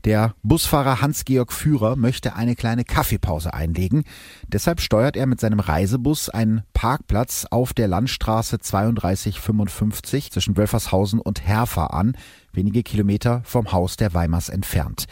Der 0.04 0.34
Busfahrer 0.42 1.00
Hans-Georg 1.00 1.52
Führer 1.52 1.96
möchte 1.96 2.36
eine 2.36 2.54
kleine 2.54 2.84
Kaffeepause 2.84 3.52
einlegen. 3.52 4.04
Deshalb 4.46 4.80
steuert 4.80 5.16
er 5.16 5.26
mit 5.26 5.40
seinem 5.40 5.60
Reisebus 5.60 6.28
einen 6.28 6.62
Parkplatz 6.74 7.46
auf 7.50 7.72
der 7.72 7.88
Landstraße 7.88 8.58
3255 8.58 10.30
zwischen 10.30 10.56
Wölfershausen 10.56 11.18
und 11.20 11.46
Herfer 11.46 11.92
an, 11.92 12.16
wenige 12.52 12.82
Kilometer 12.82 13.42
vom 13.44 13.72
Haus 13.72 13.96
der 13.96 14.14
Weimers 14.14 14.48
entfernt. 14.48 15.06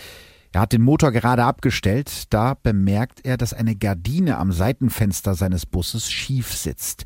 Er 0.53 0.61
hat 0.61 0.73
den 0.73 0.83
Motor 0.83 1.11
gerade 1.11 1.43
abgestellt, 1.43 2.33
da 2.33 2.55
bemerkt 2.55 3.23
er, 3.25 3.37
dass 3.37 3.53
eine 3.53 3.75
Gardine 3.75 4.38
am 4.38 4.53
Seitenfenster 4.53 5.35
seines 5.35 5.67
Busses 5.67 6.09
schief 6.09 6.55
sitzt. 6.55 7.05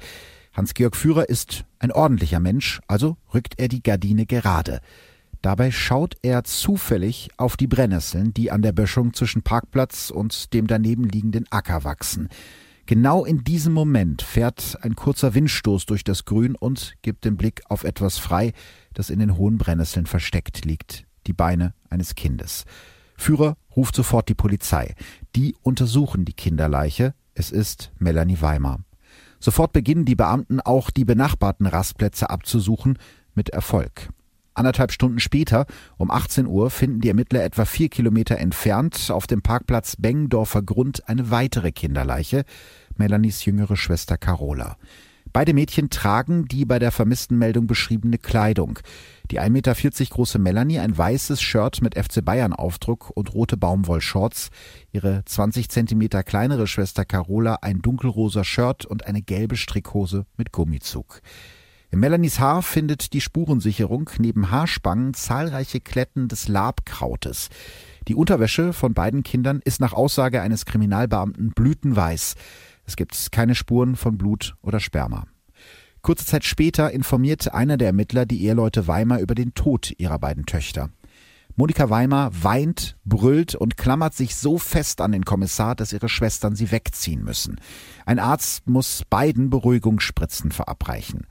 Hans-Georg 0.52 0.94
Führer 0.94 1.30
ist 1.30 1.64
ein 1.78 1.90
ordentlicher 1.90 2.40
Mensch, 2.40 2.80
also 2.88 3.16
rückt 3.32 3.54
er 3.56 3.68
die 3.68 3.82
Gardine 3.82 4.26
gerade. 4.26 4.80
Dabei 5.42 5.70
schaut 5.70 6.16
er 6.22 6.44
zufällig 6.44 7.30
auf 7.36 7.56
die 7.56 7.68
Brennnesseln, 7.68 8.34
die 8.34 8.50
an 8.50 8.62
der 8.62 8.72
Böschung 8.72 9.14
zwischen 9.14 9.42
Parkplatz 9.42 10.10
und 10.10 10.52
dem 10.52 10.66
daneben 10.66 11.04
liegenden 11.04 11.46
Acker 11.50 11.84
wachsen. 11.84 12.28
Genau 12.86 13.24
in 13.24 13.44
diesem 13.44 13.74
Moment 13.74 14.22
fährt 14.22 14.78
ein 14.82 14.96
kurzer 14.96 15.34
Windstoß 15.34 15.86
durch 15.86 16.04
das 16.04 16.24
Grün 16.24 16.56
und 16.56 16.94
gibt 17.02 17.24
den 17.24 17.36
Blick 17.36 17.62
auf 17.68 17.84
etwas 17.84 18.18
frei, 18.18 18.52
das 18.94 19.10
in 19.10 19.18
den 19.18 19.36
hohen 19.36 19.58
Brennnesseln 19.58 20.06
versteckt 20.06 20.64
liegt. 20.64 21.04
Die 21.26 21.34
Beine 21.34 21.74
eines 21.90 22.14
Kindes. 22.14 22.64
Führer 23.14 23.56
ruft 23.76 23.94
sofort 23.94 24.28
die 24.28 24.34
Polizei. 24.34 24.94
Die 25.36 25.54
untersuchen 25.62 26.24
die 26.24 26.32
Kinderleiche. 26.32 27.14
Es 27.34 27.50
ist 27.50 27.92
Melanie 27.98 28.40
Weimar. 28.40 28.80
Sofort 29.38 29.72
beginnen 29.72 30.04
die 30.04 30.16
Beamten 30.16 30.60
auch 30.60 30.90
die 30.90 31.04
benachbarten 31.04 31.66
Rastplätze 31.66 32.30
abzusuchen, 32.30 32.98
mit 33.34 33.50
Erfolg. 33.50 34.08
Anderthalb 34.58 34.90
Stunden 34.92 35.20
später, 35.20 35.66
um 35.96 36.10
18 36.10 36.46
Uhr, 36.46 36.70
finden 36.70 37.00
die 37.00 37.08
Ermittler 37.08 37.44
etwa 37.44 37.64
vier 37.64 37.88
Kilometer 37.88 38.38
entfernt 38.38 39.10
auf 39.10 39.28
dem 39.28 39.40
Parkplatz 39.40 39.94
Bengendorfer 39.96 40.62
Grund 40.62 41.08
eine 41.08 41.30
weitere 41.30 41.70
Kinderleiche, 41.70 42.44
Melanies 42.96 43.44
jüngere 43.44 43.76
Schwester 43.76 44.18
Carola. 44.18 44.76
Beide 45.32 45.54
Mädchen 45.54 45.90
tragen 45.90 46.46
die 46.46 46.64
bei 46.64 46.78
der 46.78 46.90
Vermisstenmeldung 46.90 47.66
beschriebene 47.66 48.18
Kleidung. 48.18 48.78
Die 49.30 49.40
1,40 49.40 49.50
Meter 49.50 49.74
große 50.10 50.38
Melanie 50.38 50.78
ein 50.78 50.96
weißes 50.96 51.40
Shirt 51.40 51.82
mit 51.82 51.96
FC 51.96 52.24
Bayern 52.24 52.52
Aufdruck 52.52 53.10
und 53.14 53.34
rote 53.34 53.56
Baumwollshorts, 53.56 54.50
ihre 54.90 55.22
20 55.24 55.68
Zentimeter 55.68 56.22
kleinere 56.22 56.66
Schwester 56.66 57.04
Carola 57.04 57.58
ein 57.62 57.80
dunkelrosa 57.82 58.42
Shirt 58.42 58.86
und 58.86 59.06
eine 59.06 59.22
gelbe 59.22 59.56
Strickhose 59.56 60.26
mit 60.36 60.50
Gummizug. 60.50 61.20
In 61.90 62.00
Melanies 62.00 62.38
Haar 62.38 62.62
findet 62.62 63.14
die 63.14 63.22
Spurensicherung 63.22 64.10
neben 64.18 64.50
Haarspangen 64.50 65.14
zahlreiche 65.14 65.80
Kletten 65.80 66.28
des 66.28 66.46
Labkrautes. 66.46 67.48
Die 68.08 68.14
Unterwäsche 68.14 68.74
von 68.74 68.92
beiden 68.92 69.22
Kindern 69.22 69.60
ist 69.64 69.80
nach 69.80 69.94
Aussage 69.94 70.42
eines 70.42 70.66
Kriminalbeamten 70.66 71.52
blütenweiß. 71.52 72.34
Es 72.84 72.96
gibt 72.96 73.32
keine 73.32 73.54
Spuren 73.54 73.96
von 73.96 74.18
Blut 74.18 74.54
oder 74.60 74.80
Sperma. 74.80 75.26
Kurze 76.02 76.26
Zeit 76.26 76.44
später 76.44 76.90
informiert 76.90 77.54
einer 77.54 77.78
der 77.78 77.88
Ermittler 77.88 78.26
die 78.26 78.44
Eheleute 78.44 78.86
Weimar 78.86 79.20
über 79.20 79.34
den 79.34 79.54
Tod 79.54 79.92
ihrer 79.96 80.18
beiden 80.18 80.44
Töchter. 80.44 80.90
Monika 81.56 81.90
Weimar 81.90 82.30
weint, 82.44 82.96
brüllt 83.04 83.54
und 83.54 83.76
klammert 83.76 84.14
sich 84.14 84.36
so 84.36 84.58
fest 84.58 85.00
an 85.00 85.12
den 85.12 85.24
Kommissar, 85.24 85.74
dass 85.74 85.92
ihre 85.92 86.08
Schwestern 86.08 86.54
sie 86.54 86.70
wegziehen 86.70 87.24
müssen. 87.24 87.56
Ein 88.06 88.18
Arzt 88.18 88.68
muss 88.68 89.02
beiden 89.08 89.50
Beruhigungsspritzen 89.50 90.52
verabreichen. 90.52 91.26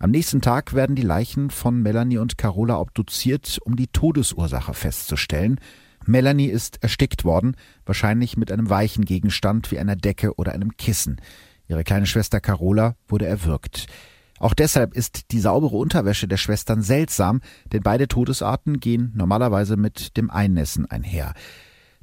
Am 0.00 0.12
nächsten 0.12 0.40
Tag 0.40 0.74
werden 0.74 0.94
die 0.94 1.02
Leichen 1.02 1.50
von 1.50 1.82
Melanie 1.82 2.18
und 2.18 2.38
Carola 2.38 2.78
obduziert, 2.78 3.58
um 3.64 3.74
die 3.74 3.88
Todesursache 3.88 4.72
festzustellen. 4.72 5.58
Melanie 6.06 6.46
ist 6.46 6.80
erstickt 6.84 7.24
worden, 7.24 7.56
wahrscheinlich 7.84 8.36
mit 8.36 8.52
einem 8.52 8.70
weichen 8.70 9.04
Gegenstand 9.04 9.72
wie 9.72 9.78
einer 9.78 9.96
Decke 9.96 10.36
oder 10.36 10.52
einem 10.52 10.76
Kissen. 10.76 11.20
Ihre 11.66 11.82
kleine 11.82 12.06
Schwester 12.06 12.40
Carola 12.40 12.94
wurde 13.08 13.26
erwürgt. 13.26 13.86
Auch 14.38 14.54
deshalb 14.54 14.94
ist 14.94 15.32
die 15.32 15.40
saubere 15.40 15.76
Unterwäsche 15.76 16.28
der 16.28 16.36
Schwestern 16.36 16.80
seltsam, 16.80 17.40
denn 17.72 17.82
beide 17.82 18.06
Todesarten 18.06 18.78
gehen 18.78 19.12
normalerweise 19.16 19.76
mit 19.76 20.16
dem 20.16 20.30
Einnässen 20.30 20.86
einher. 20.88 21.34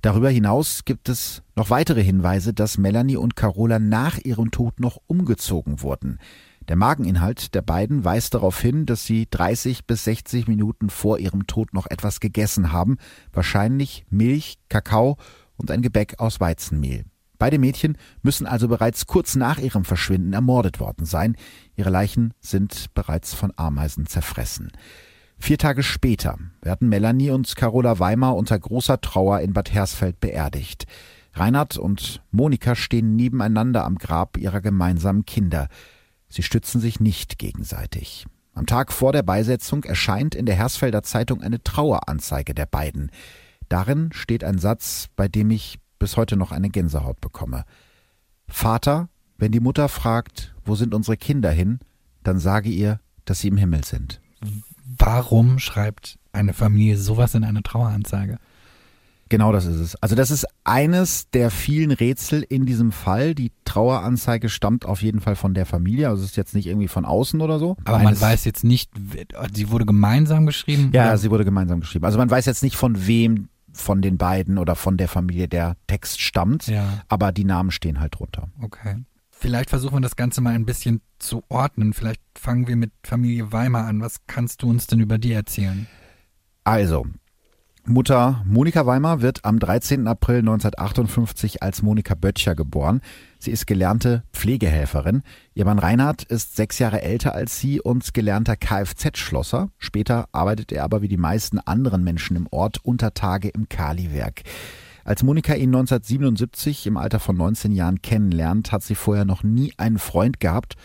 Darüber 0.01 0.29
hinaus 0.29 0.83
gibt 0.83 1.07
es 1.07 1.41
noch 1.55 1.69
weitere 1.69 2.03
Hinweise, 2.03 2.53
dass 2.53 2.77
Melanie 2.77 3.15
und 3.15 3.37
Carola 3.37 3.79
nach 3.79 4.19
ihrem 4.19 4.51
Tod 4.51 4.81
noch 4.81 4.99
umgezogen 5.07 5.81
wurden. 5.81 6.19
Der 6.67 6.75
Mageninhalt 6.75 7.53
der 7.53 7.61
beiden 7.61 8.03
weist 8.03 8.33
darauf 8.33 8.59
hin, 8.59 8.85
dass 8.85 9.05
sie 9.05 9.27
30 9.29 9.85
bis 9.85 10.05
60 10.05 10.47
Minuten 10.47 10.89
vor 10.89 11.19
ihrem 11.19 11.45
Tod 11.45 11.73
noch 11.73 11.85
etwas 11.87 12.19
gegessen 12.19 12.71
haben, 12.71 12.97
wahrscheinlich 13.31 14.05
Milch, 14.09 14.57
Kakao 14.69 15.17
und 15.57 15.69
ein 15.69 15.81
Gebäck 15.81 16.19
aus 16.19 16.39
Weizenmehl. 16.39 17.05
Beide 17.37 17.59
Mädchen 17.59 17.97
müssen 18.23 18.47
also 18.47 18.67
bereits 18.67 19.05
kurz 19.05 19.35
nach 19.35 19.59
ihrem 19.59 19.85
Verschwinden 19.85 20.33
ermordet 20.33 20.79
worden 20.79 21.05
sein. 21.05 21.35
Ihre 21.75 21.89
Leichen 21.89 22.33
sind 22.39 22.93
bereits 22.93 23.33
von 23.33 23.51
Ameisen 23.57 24.07
zerfressen. 24.07 24.71
Vier 25.37 25.57
Tage 25.57 25.83
später 25.83 26.37
werden 26.61 26.89
Melanie 26.89 27.29
und 27.29 27.55
Carola 27.55 27.99
Weimar 27.99 28.35
unter 28.35 28.57
großer 28.57 29.01
Trauer 29.01 29.41
in 29.41 29.53
Bad 29.53 29.73
Hersfeld 29.73 30.19
beerdigt. 30.19 30.85
Reinhard 31.33 31.77
und 31.77 32.21
Monika 32.31 32.75
stehen 32.75 33.17
nebeneinander 33.17 33.83
am 33.83 33.97
Grab 33.97 34.37
ihrer 34.37 34.61
gemeinsamen 34.61 35.25
Kinder. 35.25 35.67
Sie 36.35 36.43
stützen 36.43 36.81
sich 36.81 36.99
nicht 36.99 37.39
gegenseitig. 37.39 38.25
Am 38.53 38.65
Tag 38.65 38.91
vor 38.91 39.13
der 39.13 39.23
Beisetzung 39.23 39.85
erscheint 39.85 40.35
in 40.35 40.45
der 40.45 40.55
Hersfelder 40.55 41.01
Zeitung 41.01 41.41
eine 41.41 41.63
Traueranzeige 41.63 42.53
der 42.53 42.65
beiden. 42.65 43.09
Darin 43.69 44.09
steht 44.11 44.43
ein 44.43 44.57
Satz, 44.57 45.07
bei 45.15 45.29
dem 45.29 45.49
ich 45.49 45.79
bis 45.97 46.17
heute 46.17 46.35
noch 46.35 46.51
eine 46.51 46.69
Gänsehaut 46.69 47.21
bekomme. 47.21 47.63
Vater, 48.49 49.07
wenn 49.37 49.53
die 49.53 49.61
Mutter 49.61 49.87
fragt, 49.87 50.53
wo 50.65 50.75
sind 50.75 50.93
unsere 50.93 51.15
Kinder 51.15 51.51
hin, 51.51 51.79
dann 52.21 52.37
sage 52.37 52.69
ihr, 52.69 52.99
dass 53.23 53.39
sie 53.39 53.47
im 53.47 53.55
Himmel 53.55 53.85
sind. 53.85 54.19
Warum 54.83 55.57
schreibt 55.57 56.19
eine 56.33 56.51
Familie 56.51 56.97
sowas 56.97 57.33
in 57.33 57.45
eine 57.45 57.63
Traueranzeige? 57.63 58.39
Genau 59.29 59.51
das 59.51 59.65
ist 59.65 59.79
es. 59.79 59.95
Also 60.03 60.15
das 60.15 60.29
ist 60.29 60.45
eines 60.63 61.29
der 61.31 61.49
vielen 61.49 61.91
Rätsel 61.91 62.43
in 62.43 62.65
diesem 62.65 62.91
Fall. 62.91 63.33
Die 63.33 63.51
Traueranzeige 63.65 64.49
stammt 64.49 64.85
auf 64.85 65.01
jeden 65.01 65.19
Fall 65.19 65.35
von 65.35 65.55
der 65.55 65.65
Familie. 65.65 66.09
Also 66.09 66.23
es 66.23 66.31
ist 66.31 66.37
jetzt 66.37 66.53
nicht 66.53 66.67
irgendwie 66.67 66.87
von 66.87 67.05
außen 67.05 67.41
oder 67.41 67.57
so. 67.57 67.75
Aber 67.85 67.99
man 67.99 68.19
weiß 68.19 68.45
jetzt 68.45 68.63
nicht, 68.63 68.91
sie 69.53 69.71
wurde 69.71 69.85
gemeinsam 69.85 70.45
geschrieben? 70.45 70.91
Ja, 70.93 71.07
oder? 71.07 71.17
sie 71.17 71.31
wurde 71.31 71.43
gemeinsam 71.43 71.79
geschrieben. 71.79 72.05
Also 72.05 72.19
man 72.19 72.29
weiß 72.29 72.45
jetzt 72.45 72.61
nicht, 72.61 72.75
von 72.75 73.07
wem 73.07 73.49
von 73.73 74.01
den 74.01 74.17
beiden 74.17 74.57
oder 74.57 74.75
von 74.75 74.95
der 74.95 75.07
Familie 75.07 75.47
der 75.47 75.75
Text 75.87 76.21
stammt. 76.21 76.67
Ja. 76.67 77.03
Aber 77.09 77.31
die 77.31 77.43
Namen 77.43 77.71
stehen 77.71 77.99
halt 77.99 78.19
drunter. 78.19 78.47
Okay. 78.61 79.03
Vielleicht 79.31 79.69
versuchen 79.69 79.95
wir 79.95 80.01
das 80.01 80.15
Ganze 80.15 80.39
mal 80.39 80.53
ein 80.53 80.65
bisschen 80.65 81.01
zu 81.19 81.43
ordnen. 81.49 81.93
Vielleicht 81.93 82.21
fangen 82.37 82.67
wir 82.67 82.77
mit 82.77 82.91
Familie 83.03 83.51
Weimar 83.51 83.85
an. 83.85 84.01
Was 84.01 84.21
kannst 84.27 84.61
du 84.61 84.69
uns 84.69 84.87
denn 84.87 85.01
über 85.01 85.17
die 85.17 85.33
erzählen? 85.33 85.87
Also, 86.63 87.05
Mutter 87.87 88.41
Monika 88.45 88.87
Weimar 88.87 89.21
wird 89.21 89.45
am 89.45 89.59
13. 89.59 90.07
April 90.07 90.39
1958 90.39 91.61
als 91.61 91.83
Monika 91.83 92.15
Böttcher 92.15 92.55
geboren. 92.55 92.99
Sie 93.37 93.51
ist 93.51 93.67
gelernte 93.67 94.23
Pflegehelferin. 94.33 95.21
Ihr 95.53 95.65
Mann 95.65 95.77
Reinhard 95.77 96.23
ist 96.23 96.55
sechs 96.55 96.79
Jahre 96.79 97.03
älter 97.03 97.35
als 97.35 97.59
sie 97.59 97.79
und 97.79 98.15
gelernter 98.15 98.55
Kfz-Schlosser. 98.55 99.69
Später 99.77 100.27
arbeitet 100.31 100.71
er 100.71 100.83
aber 100.83 101.03
wie 101.03 101.07
die 101.07 101.17
meisten 101.17 101.59
anderen 101.59 102.03
Menschen 102.03 102.35
im 102.35 102.47
Ort 102.49 102.79
unter 102.81 103.13
Tage 103.13 103.49
im 103.49 103.69
Kaliwerk. 103.69 104.41
Als 105.03 105.21
Monika 105.21 105.53
ihn 105.53 105.69
1977 105.69 106.87
im 106.87 106.97
Alter 106.97 107.19
von 107.19 107.37
19 107.37 107.71
Jahren 107.71 108.01
kennenlernt, 108.01 108.71
hat 108.71 108.81
sie 108.81 108.95
vorher 108.95 109.25
noch 109.25 109.43
nie 109.43 109.73
einen 109.77 109.99
Freund 109.99 110.39
gehabt 110.39 110.75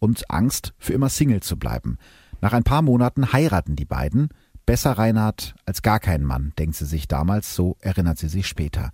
und 0.00 0.28
Angst, 0.28 0.74
für 0.78 0.92
immer 0.92 1.08
Single 1.08 1.40
zu 1.40 1.56
bleiben. 1.56 1.98
Nach 2.40 2.52
ein 2.52 2.64
paar 2.64 2.82
Monaten 2.82 3.32
heiraten 3.32 3.76
die 3.76 3.84
beiden. 3.84 4.30
Besser 4.68 4.92
Reinhard 4.92 5.54
als 5.64 5.80
gar 5.80 5.98
kein 5.98 6.24
Mann, 6.24 6.52
denkt 6.58 6.76
sie 6.76 6.84
sich 6.84 7.08
damals, 7.08 7.54
so 7.54 7.78
erinnert 7.80 8.18
sie 8.18 8.28
sich 8.28 8.46
später. 8.46 8.90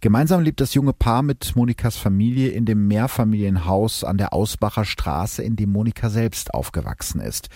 Gemeinsam 0.00 0.40
lebt 0.40 0.62
das 0.62 0.72
junge 0.72 0.94
Paar 0.94 1.22
mit 1.22 1.54
Monikas 1.54 1.98
Familie 1.98 2.48
in 2.48 2.64
dem 2.64 2.88
Mehrfamilienhaus 2.88 4.04
an 4.04 4.16
der 4.16 4.32
Ausbacher 4.32 4.86
Straße, 4.86 5.42
in 5.42 5.54
dem 5.54 5.70
Monika 5.70 6.08
selbst 6.08 6.54
aufgewachsen 6.54 7.20
ist. 7.20 7.50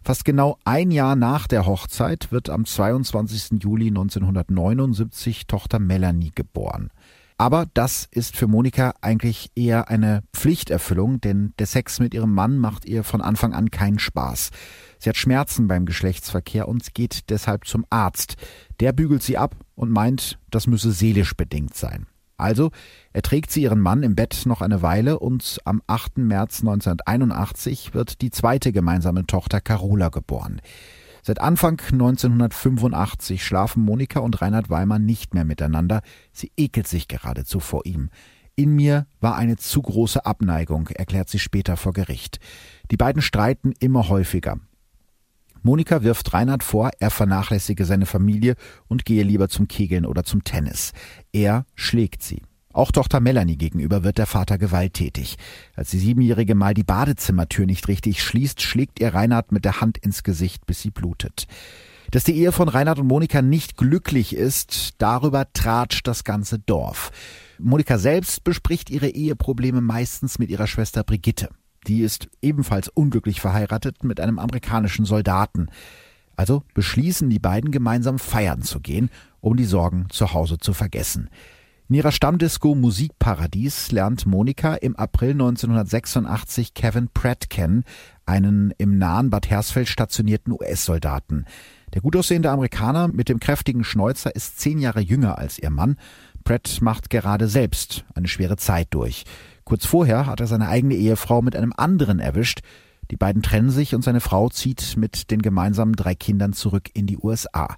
Fast 0.00 0.24
genau 0.24 0.58
ein 0.64 0.92
Jahr 0.92 1.16
nach 1.16 1.48
der 1.48 1.66
Hochzeit 1.66 2.30
wird 2.30 2.48
am 2.48 2.66
22. 2.66 3.60
Juli 3.60 3.88
1979 3.88 5.48
Tochter 5.48 5.80
Melanie 5.80 6.30
geboren. 6.32 6.90
Aber 7.36 7.66
das 7.74 8.06
ist 8.12 8.36
für 8.36 8.46
Monika 8.46 8.94
eigentlich 9.00 9.50
eher 9.56 9.88
eine 9.88 10.22
Pflichterfüllung, 10.32 11.20
denn 11.20 11.52
der 11.58 11.66
Sex 11.66 11.98
mit 11.98 12.14
ihrem 12.14 12.32
Mann 12.32 12.58
macht 12.58 12.84
ihr 12.84 13.02
von 13.02 13.20
Anfang 13.20 13.54
an 13.54 13.72
keinen 13.72 13.98
Spaß. 13.98 14.50
Sie 15.02 15.08
hat 15.08 15.16
Schmerzen 15.16 15.66
beim 15.66 15.84
Geschlechtsverkehr 15.84 16.68
und 16.68 16.94
geht 16.94 17.28
deshalb 17.28 17.66
zum 17.66 17.84
Arzt. 17.90 18.36
Der 18.78 18.92
bügelt 18.92 19.24
sie 19.24 19.36
ab 19.36 19.56
und 19.74 19.90
meint, 19.90 20.38
das 20.48 20.68
müsse 20.68 20.92
seelisch 20.92 21.34
bedingt 21.34 21.74
sein. 21.74 22.06
Also 22.36 22.70
erträgt 23.12 23.50
sie 23.50 23.62
ihren 23.62 23.80
Mann 23.80 24.04
im 24.04 24.14
Bett 24.14 24.42
noch 24.44 24.60
eine 24.62 24.80
Weile 24.80 25.18
und 25.18 25.58
am 25.64 25.82
8. 25.88 26.18
März 26.18 26.60
1981 26.60 27.94
wird 27.94 28.22
die 28.22 28.30
zweite 28.30 28.70
gemeinsame 28.70 29.26
Tochter 29.26 29.60
Carola 29.60 30.08
geboren. 30.08 30.60
Seit 31.22 31.40
Anfang 31.40 31.80
1985 31.80 33.44
schlafen 33.44 33.84
Monika 33.84 34.20
und 34.20 34.40
Reinhard 34.40 34.70
Weimar 34.70 35.00
nicht 35.00 35.34
mehr 35.34 35.44
miteinander. 35.44 36.02
Sie 36.32 36.52
ekelt 36.56 36.86
sich 36.86 37.08
geradezu 37.08 37.58
vor 37.58 37.86
ihm. 37.86 38.10
In 38.54 38.76
mir 38.76 39.08
war 39.20 39.34
eine 39.34 39.56
zu 39.56 39.82
große 39.82 40.24
Abneigung, 40.24 40.86
erklärt 40.94 41.28
sie 41.28 41.40
später 41.40 41.76
vor 41.76 41.92
Gericht. 41.92 42.38
Die 42.92 42.96
beiden 42.96 43.20
streiten 43.20 43.72
immer 43.80 44.08
häufiger. 44.08 44.60
Monika 45.62 46.02
wirft 46.02 46.32
Reinhard 46.32 46.62
vor, 46.62 46.90
er 46.98 47.10
vernachlässige 47.10 47.84
seine 47.84 48.06
Familie 48.06 48.56
und 48.88 49.04
gehe 49.04 49.22
lieber 49.22 49.48
zum 49.48 49.68
Kegeln 49.68 50.06
oder 50.06 50.24
zum 50.24 50.44
Tennis. 50.44 50.92
Er 51.32 51.66
schlägt 51.74 52.22
sie. 52.22 52.42
Auch 52.72 52.90
Tochter 52.90 53.20
Melanie 53.20 53.56
gegenüber 53.56 54.02
wird 54.02 54.18
der 54.18 54.26
Vater 54.26 54.56
gewalttätig. 54.56 55.36
Als 55.76 55.90
die 55.90 55.98
Siebenjährige 55.98 56.54
mal 56.54 56.72
die 56.72 56.84
Badezimmertür 56.84 57.66
nicht 57.66 57.86
richtig 57.88 58.22
schließt, 58.22 58.62
schlägt 58.62 58.98
ihr 58.98 59.14
Reinhard 59.14 59.52
mit 59.52 59.64
der 59.64 59.80
Hand 59.80 59.98
ins 59.98 60.22
Gesicht, 60.22 60.64
bis 60.66 60.80
sie 60.80 60.90
blutet. 60.90 61.46
Dass 62.10 62.24
die 62.24 62.36
Ehe 62.36 62.52
von 62.52 62.68
Reinhard 62.68 62.98
und 62.98 63.06
Monika 63.06 63.42
nicht 63.42 63.76
glücklich 63.76 64.34
ist, 64.34 64.94
darüber 64.98 65.52
tratscht 65.52 66.06
das 66.06 66.24
ganze 66.24 66.58
Dorf. 66.58 67.10
Monika 67.58 67.98
selbst 67.98 68.42
bespricht 68.42 68.90
ihre 68.90 69.08
Eheprobleme 69.08 69.80
meistens 69.80 70.38
mit 70.38 70.50
ihrer 70.50 70.66
Schwester 70.66 71.04
Brigitte. 71.04 71.50
Die 71.86 72.00
ist 72.02 72.28
ebenfalls 72.40 72.88
unglücklich 72.88 73.40
verheiratet 73.40 74.04
mit 74.04 74.20
einem 74.20 74.38
amerikanischen 74.38 75.04
Soldaten. 75.04 75.68
Also 76.36 76.62
beschließen 76.74 77.28
die 77.28 77.38
beiden 77.38 77.70
gemeinsam 77.70 78.18
feiern 78.18 78.62
zu 78.62 78.80
gehen, 78.80 79.10
um 79.40 79.56
die 79.56 79.64
Sorgen 79.64 80.06
zu 80.10 80.32
Hause 80.32 80.58
zu 80.58 80.72
vergessen. 80.72 81.28
In 81.88 81.96
ihrer 81.96 82.12
Stammdisco 82.12 82.74
Musikparadies 82.74 83.92
lernt 83.92 84.24
Monika 84.24 84.76
im 84.76 84.96
April 84.96 85.32
1986 85.32 86.72
Kevin 86.72 87.08
Pratt 87.12 87.50
kennen, 87.50 87.84
einen 88.24 88.72
im 88.78 88.96
nahen 88.96 89.28
Bad 89.28 89.50
Hersfeld 89.50 89.88
stationierten 89.88 90.54
US-Soldaten. 90.54 91.44
Der 91.92 92.00
gut 92.00 92.16
aussehende 92.16 92.50
Amerikaner 92.50 93.08
mit 93.08 93.28
dem 93.28 93.40
kräftigen 93.40 93.84
Schnäuzer 93.84 94.34
ist 94.34 94.58
zehn 94.58 94.78
Jahre 94.78 95.00
jünger 95.00 95.36
als 95.36 95.58
ihr 95.58 95.68
Mann. 95.68 95.96
Pratt 96.44 96.78
macht 96.80 97.10
gerade 97.10 97.46
selbst 97.46 98.06
eine 98.14 98.28
schwere 98.28 98.56
Zeit 98.56 98.88
durch. 98.90 99.24
Kurz 99.64 99.86
vorher 99.86 100.26
hat 100.26 100.40
er 100.40 100.46
seine 100.46 100.68
eigene 100.68 100.94
Ehefrau 100.94 101.42
mit 101.42 101.56
einem 101.56 101.72
anderen 101.76 102.18
erwischt. 102.18 102.60
Die 103.10 103.16
beiden 103.16 103.42
trennen 103.42 103.70
sich 103.70 103.94
und 103.94 104.02
seine 104.02 104.20
Frau 104.20 104.48
zieht 104.48 104.96
mit 104.96 105.30
den 105.30 105.42
gemeinsamen 105.42 105.94
drei 105.94 106.14
Kindern 106.14 106.52
zurück 106.52 106.90
in 106.94 107.06
die 107.06 107.18
USA. 107.18 107.76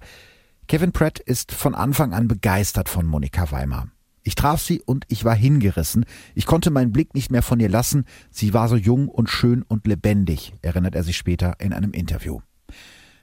Kevin 0.67 0.91
Pratt 0.91 1.19
ist 1.19 1.51
von 1.51 1.75
Anfang 1.75 2.13
an 2.13 2.27
begeistert 2.27 2.89
von 2.89 3.05
Monika 3.05 3.51
Weimar. 3.51 3.87
Ich 4.23 4.33
traf 4.33 4.59
sie 4.59 4.81
und 4.81 5.05
ich 5.07 5.23
war 5.23 5.35
hingerissen. 5.35 6.05
Ich 6.33 6.47
konnte 6.47 6.71
meinen 6.71 6.91
Blick 6.91 7.13
nicht 7.13 7.31
mehr 7.31 7.43
von 7.43 7.59
ihr 7.59 7.69
lassen. 7.69 8.05
Sie 8.31 8.55
war 8.55 8.67
so 8.67 8.75
jung 8.75 9.07
und 9.07 9.29
schön 9.29 9.61
und 9.61 9.85
lebendig, 9.85 10.53
erinnert 10.63 10.95
er 10.95 11.03
sich 11.03 11.15
später 11.15 11.59
in 11.59 11.73
einem 11.73 11.91
Interview. 11.91 12.39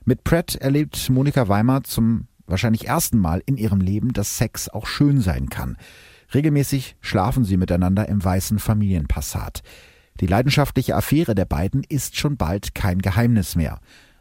Mit 0.04 0.22
Pratt 0.22 0.54
erlebt 0.54 1.10
Monika 1.10 1.48
Weimar 1.48 1.82
zum 1.82 2.28
wahrscheinlich 2.46 2.86
ersten 2.86 3.18
Mal 3.18 3.42
in 3.46 3.56
ihrem 3.56 3.80
Leben, 3.80 4.12
dass 4.12 4.38
Sex 4.38 4.68
auch 4.68 4.86
schön 4.86 5.20
sein 5.20 5.48
kann. 5.48 5.76
Regelmäßig 6.34 6.96
schlafen 7.00 7.44
sie 7.44 7.56
miteinander 7.56 8.08
im 8.08 8.22
weißen 8.22 8.58
Familienpassat. 8.58 9.62
Die 10.20 10.26
leidenschaftliche 10.26 10.96
Affäre 10.96 11.34
der 11.34 11.44
beiden 11.44 11.84
ist 11.88 12.16
schon 12.16 12.36
bald 12.36 12.74
kein 12.74 13.00
Geheimnis 13.00 13.56
mehr. 13.56 13.80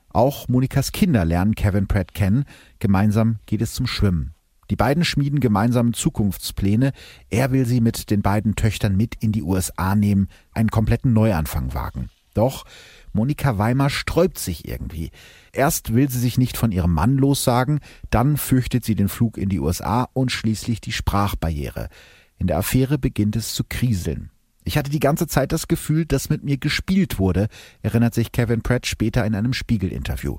Auch 0.10 0.48
Monikas 0.48 0.92
Kinder 0.92 1.26
lernen 1.26 1.56
Kevin 1.56 1.88
Pratt 1.88 2.14
kennen. 2.14 2.46
Gemeinsam 2.80 3.40
geht 3.46 3.62
es 3.62 3.74
zum 3.74 3.88
Schwimmen. 3.88 4.34
Die 4.70 4.76
beiden 4.76 5.04
schmieden 5.04 5.42
gemeinsam 5.42 5.94
Zukunftspläne. 5.94 6.94
Er 7.30 7.52
will 7.52 7.66
sie 7.66 7.82
mit 7.82 8.10
den 8.10 8.22
beiden 8.22 8.56
Töchtern 8.56 8.96
mit 8.96 9.16
in 9.16 9.32
die 9.32 9.44
USA 9.44 9.96
nehmen, 9.96 10.28
einen 10.54 10.70
kompletten 10.70 11.14
Neuanfang 11.14 11.74
wagen. 11.74 12.10
Doch 12.34 12.66
Monika 13.12 13.58
Weimar 13.58 13.90
sträubt 13.90 14.40
sich 14.40 14.68
irgendwie. 14.68 15.12
Erst 15.54 15.94
will 15.94 16.10
sie 16.10 16.20
sich 16.20 16.38
nicht 16.38 16.58
von 16.58 16.72
ihrem 16.72 16.94
Mann 16.94 17.18
lossagen, 17.18 17.80
dann 18.10 18.38
fürchtet 18.38 18.86
sie 18.86 18.96
den 18.96 19.10
Flug 19.10 19.38
in 19.38 19.50
die 19.50 19.60
USA 19.60 20.08
und 20.14 20.32
schließlich 20.32 20.82
die 20.82 20.92
Sprachbarriere. 20.92 21.90
In 22.38 22.48
der 22.48 22.58
Affäre 22.58 22.98
beginnt 22.98 23.36
es 23.36 23.54
zu 23.54 23.64
kriseln. 23.68 24.32
Ich 24.64 24.78
hatte 24.78 24.92
die 24.92 25.00
ganze 25.00 25.28
Zeit 25.28 25.52
das 25.52 25.68
Gefühl, 25.68 26.06
dass 26.06 26.30
mit 26.30 26.44
mir 26.44 26.58
gespielt 26.58 27.20
wurde, 27.20 27.48
erinnert 27.82 28.14
sich 28.14 28.32
Kevin 28.32 28.62
Pratt 28.62 28.86
später 28.86 29.26
in 29.26 29.36
einem 29.36 29.54
Spiegel-Interview. 29.54 30.38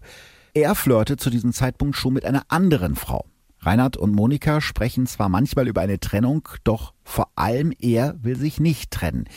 Er 0.55 0.75
flirte 0.75 1.16
zu 1.16 1.31
diesem 1.31 1.53
Zeitpunkt 1.53 1.96
schon 1.96 2.12
mit 2.12 2.25
einer 2.25 2.44
anderen 2.48 2.94
Frau. 2.94 3.27
Reinhard 3.59 3.96
und 3.96 4.12
Monika 4.12 4.61
sprechen 4.61 5.07
zwar 5.07 5.29
manchmal 5.29 5.68
über 5.68 5.81
eine 5.81 6.01
Trennung, 6.01 6.48
doch 6.64 6.94
vor 7.05 7.31
allem 7.37 7.72
er 7.79 8.16
will 8.22 8.37
sich 8.37 8.59
nicht 8.59 8.90
trennen. 8.90 9.29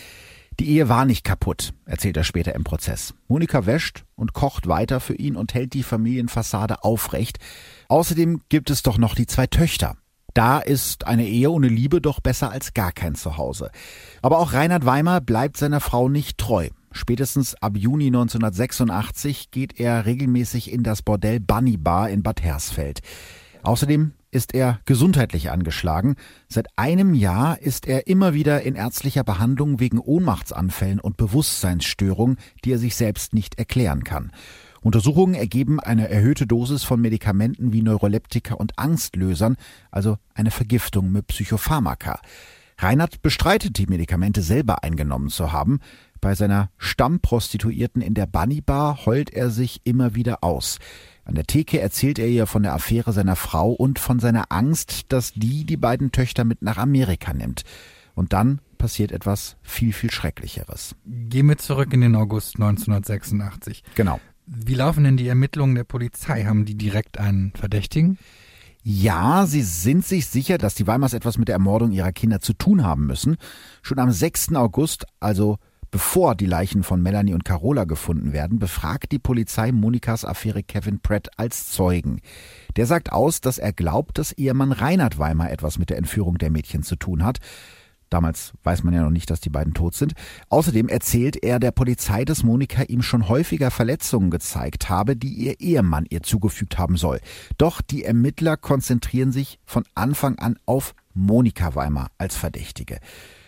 Die 0.59 0.69
Ehe 0.69 0.87
war 0.87 1.05
nicht 1.05 1.23
kaputt, 1.23 1.73
erzählt 1.85 2.15
er 2.15 2.23
später 2.23 2.55
im 2.55 2.63
Prozess. 2.63 3.13
Monika 3.27 3.65
wäscht 3.65 4.05
und 4.15 4.33
kocht 4.33 4.67
weiter 4.67 4.99
für 4.99 5.15
ihn 5.15 5.35
und 5.35 5.53
hält 5.53 5.73
die 5.73 5.83
Familienfassade 5.83 6.83
aufrecht. 6.83 7.39
Außerdem 7.89 8.41
gibt 8.47 8.69
es 8.69 8.81
doch 8.81 8.97
noch 8.97 9.15
die 9.15 9.27
zwei 9.27 9.47
Töchter. 9.47 9.97
Da 10.33 10.59
ist 10.59 11.07
eine 11.07 11.25
Ehe 11.27 11.49
ohne 11.49 11.67
Liebe 11.67 12.01
doch 12.01 12.19
besser 12.19 12.51
als 12.51 12.73
gar 12.73 12.91
kein 12.91 13.15
Zuhause. 13.15 13.71
Aber 14.21 14.39
auch 14.39 14.53
Reinhard 14.53 14.85
Weimer 14.85 15.21
bleibt 15.21 15.57
seiner 15.57 15.79
Frau 15.79 16.09
nicht 16.09 16.37
treu. 16.37 16.69
Spätestens 16.91 17.55
ab 17.55 17.75
Juni 17.75 18.07
1986 18.07 19.51
geht 19.51 19.79
er 19.79 20.05
regelmäßig 20.05 20.71
in 20.71 20.83
das 20.83 21.01
Bordell 21.01 21.41
Bunny 21.41 21.77
Bar 21.77 22.09
in 22.09 22.23
Bad 22.23 22.41
Hersfeld. 22.41 23.01
Außerdem 23.63 24.13
ist 24.35 24.53
er 24.53 24.81
gesundheitlich 24.83 25.49
angeschlagen. 25.49 26.15
Seit 26.49 26.67
einem 26.75 27.13
Jahr 27.13 27.61
ist 27.61 27.87
er 27.87 28.07
immer 28.07 28.33
wieder 28.33 28.63
in 28.63 28.75
ärztlicher 28.75 29.23
Behandlung 29.23 29.79
wegen 29.79 29.97
Ohnmachtsanfällen 29.97 30.99
und 30.99 31.15
Bewusstseinsstörungen, 31.15 32.37
die 32.65 32.73
er 32.73 32.77
sich 32.77 32.97
selbst 32.97 33.33
nicht 33.33 33.57
erklären 33.57 34.03
kann. 34.03 34.33
Untersuchungen 34.81 35.35
ergeben 35.35 35.79
eine 35.79 36.09
erhöhte 36.09 36.45
Dosis 36.45 36.83
von 36.83 36.99
Medikamenten 36.99 37.71
wie 37.71 37.81
Neuroleptika 37.81 38.55
und 38.55 38.77
Angstlösern, 38.77 39.55
also 39.89 40.17
eine 40.33 40.51
Vergiftung 40.51 41.13
mit 41.13 41.27
Psychopharmaka. 41.27 42.19
Reinhard 42.77 43.21
bestreitet 43.21 43.77
die 43.77 43.87
Medikamente 43.87 44.41
selber 44.41 44.83
eingenommen 44.83 45.29
zu 45.29 45.53
haben. 45.53 45.79
Bei 46.19 46.35
seiner 46.35 46.71
Stammprostituierten 46.77 48.01
in 48.01 48.15
der 48.15 48.25
Bunny 48.25 48.59
Bar 48.59 49.05
heult 49.05 49.29
er 49.31 49.49
sich 49.49 49.79
immer 49.85 50.13
wieder 50.13 50.43
aus. 50.43 50.79
An 51.25 51.33
der 51.33 51.45
Theke 51.45 51.81
erzählt 51.81 52.19
er 52.19 52.27
ihr 52.27 52.45
von 52.45 52.63
der 52.63 52.73
Affäre 52.73 53.11
seiner 53.11 53.35
Frau 53.35 53.71
und 53.71 53.97
von 53.97 54.19
seiner 54.19 54.51
Angst, 54.51 55.05
dass 55.09 55.33
die 55.33 55.65
die 55.65 55.75
beiden 55.75 56.11
Töchter 56.11 56.45
mit 56.45 56.61
nach 56.61 56.77
Amerika 56.77 57.33
nimmt. 57.33 57.63
Und 58.13 58.31
dann 58.31 58.61
passiert 58.77 59.11
etwas 59.11 59.57
viel, 59.63 59.91
viel 59.91 60.11
Schrecklicheres. 60.11 60.95
Gehen 61.05 61.49
wir 61.49 61.57
zurück 61.57 61.91
in 61.93 62.01
den 62.01 62.15
August 62.15 62.55
1986. 62.55 63.83
Genau. 63.95 64.19
Wie 64.45 64.75
laufen 64.75 65.03
denn 65.03 65.17
die 65.17 65.27
Ermittlungen 65.27 65.73
der 65.73 65.83
Polizei? 65.83 66.45
Haben 66.45 66.65
die 66.65 66.75
direkt 66.75 67.17
einen 67.17 67.51
Verdächtigen? 67.55 68.19
Ja, 68.83 69.47
sie 69.47 69.63
sind 69.63 70.05
sich 70.05 70.27
sicher, 70.27 70.59
dass 70.59 70.75
die 70.75 70.85
Weimars 70.85 71.13
etwas 71.13 71.39
mit 71.39 71.47
der 71.47 71.55
Ermordung 71.55 71.91
ihrer 71.91 72.11
Kinder 72.11 72.39
zu 72.39 72.53
tun 72.53 72.83
haben 72.83 73.07
müssen. 73.07 73.37
Schon 73.81 73.97
am 73.97 74.11
6. 74.11 74.53
August, 74.53 75.07
also 75.19 75.57
Bevor 75.95 76.35
die 76.35 76.45
Leichen 76.45 76.83
von 76.83 77.01
Melanie 77.01 77.33
und 77.33 77.45
Carola 77.45 77.85
gefunden 77.85 78.33
werden, 78.33 78.59
befragt 78.59 79.13
die 79.13 79.17
Polizei 79.17 79.71
Monikas 79.71 80.25
Affäre 80.25 80.61
Kevin 80.61 80.99
Pratt 80.99 81.29
als 81.37 81.71
Zeugen. 81.71 82.19
Der 82.75 82.85
sagt 82.85 83.13
aus, 83.13 83.39
dass 83.39 83.59
er 83.59 83.71
glaubt, 83.71 84.17
dass 84.17 84.33
Ehemann 84.33 84.73
Reinhard 84.73 85.19
Weimar 85.19 85.51
etwas 85.51 85.79
mit 85.79 85.89
der 85.89 85.97
Entführung 85.97 86.37
der 86.37 86.51
Mädchen 86.51 86.83
zu 86.83 86.97
tun 86.97 87.23
hat. 87.23 87.37
Damals 88.09 88.51
weiß 88.63 88.83
man 88.83 88.93
ja 88.93 89.03
noch 89.03 89.09
nicht, 89.09 89.29
dass 89.29 89.39
die 89.39 89.49
beiden 89.49 89.73
tot 89.73 89.95
sind. 89.95 90.15
Außerdem 90.49 90.89
erzählt 90.89 91.41
er 91.41 91.61
der 91.61 91.71
Polizei, 91.71 92.25
dass 92.25 92.43
Monika 92.43 92.83
ihm 92.83 93.01
schon 93.01 93.29
häufiger 93.29 93.71
Verletzungen 93.71 94.31
gezeigt 94.31 94.89
habe, 94.89 95.15
die 95.15 95.33
ihr 95.33 95.61
Ehemann 95.61 96.07
ihr 96.09 96.23
zugefügt 96.23 96.77
haben 96.77 96.97
soll. 96.97 97.21
Doch 97.57 97.81
die 97.81 98.03
Ermittler 98.03 98.57
konzentrieren 98.57 99.31
sich 99.31 99.59
von 99.63 99.85
Anfang 99.95 100.39
an 100.39 100.59
auf 100.65 100.93
Monika 101.13 101.73
Weimar 101.73 102.09
als 102.17 102.35
Verdächtige. 102.35 102.99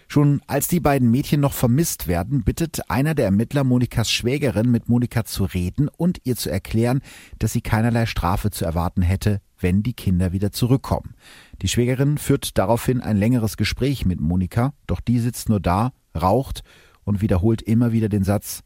Schon 0.08 0.42
als 0.48 0.68
die 0.68 0.80
beiden 0.80 1.12
Mädchen 1.12 1.42
noch 1.42 1.54
vermisst 1.54 2.08
werden, 2.08 2.44
bittet 2.44 2.90
einer 2.90 3.14
der 3.14 3.26
Ermittler 3.26 3.64
Monikas 3.64 4.10
Schwägerin, 4.10 4.72
mit 4.72 4.88
Monika 4.88 5.26
zu 5.26 5.44
reden 5.44 5.90
und 5.90 6.22
ihr 6.24 6.36
zu 6.36 6.50
erklären, 6.50 7.02
dass 7.40 7.54
sie 7.54 7.62
keinerlei 7.62 8.06
Strafe 8.06 8.50
zu 8.50 8.64
erwarten 8.64 9.02
hätte, 9.02 9.42
wenn 9.60 9.84
die 9.84 9.94
Kinder 9.94 10.32
wieder 10.32 10.52
zurückkommen. 10.52 11.16
Die 11.62 11.68
Schwägerin 11.68 12.18
führt 12.18 12.58
daraufhin 12.58 13.02
ein 13.02 13.18
längeres 13.18 13.58
Gespräch 13.58 14.06
mit 14.06 14.22
Monika, 14.22 14.74
doch 14.86 15.02
die 15.02 15.20
sitzt 15.20 15.50
nur 15.50 15.60
da, 15.60 15.92
raucht 16.16 16.64
und 17.04 17.22
wiederholt 17.22 17.62
immer 17.62 17.92
wieder 17.92 18.10
den 18.10 18.24
Satz 18.24 18.64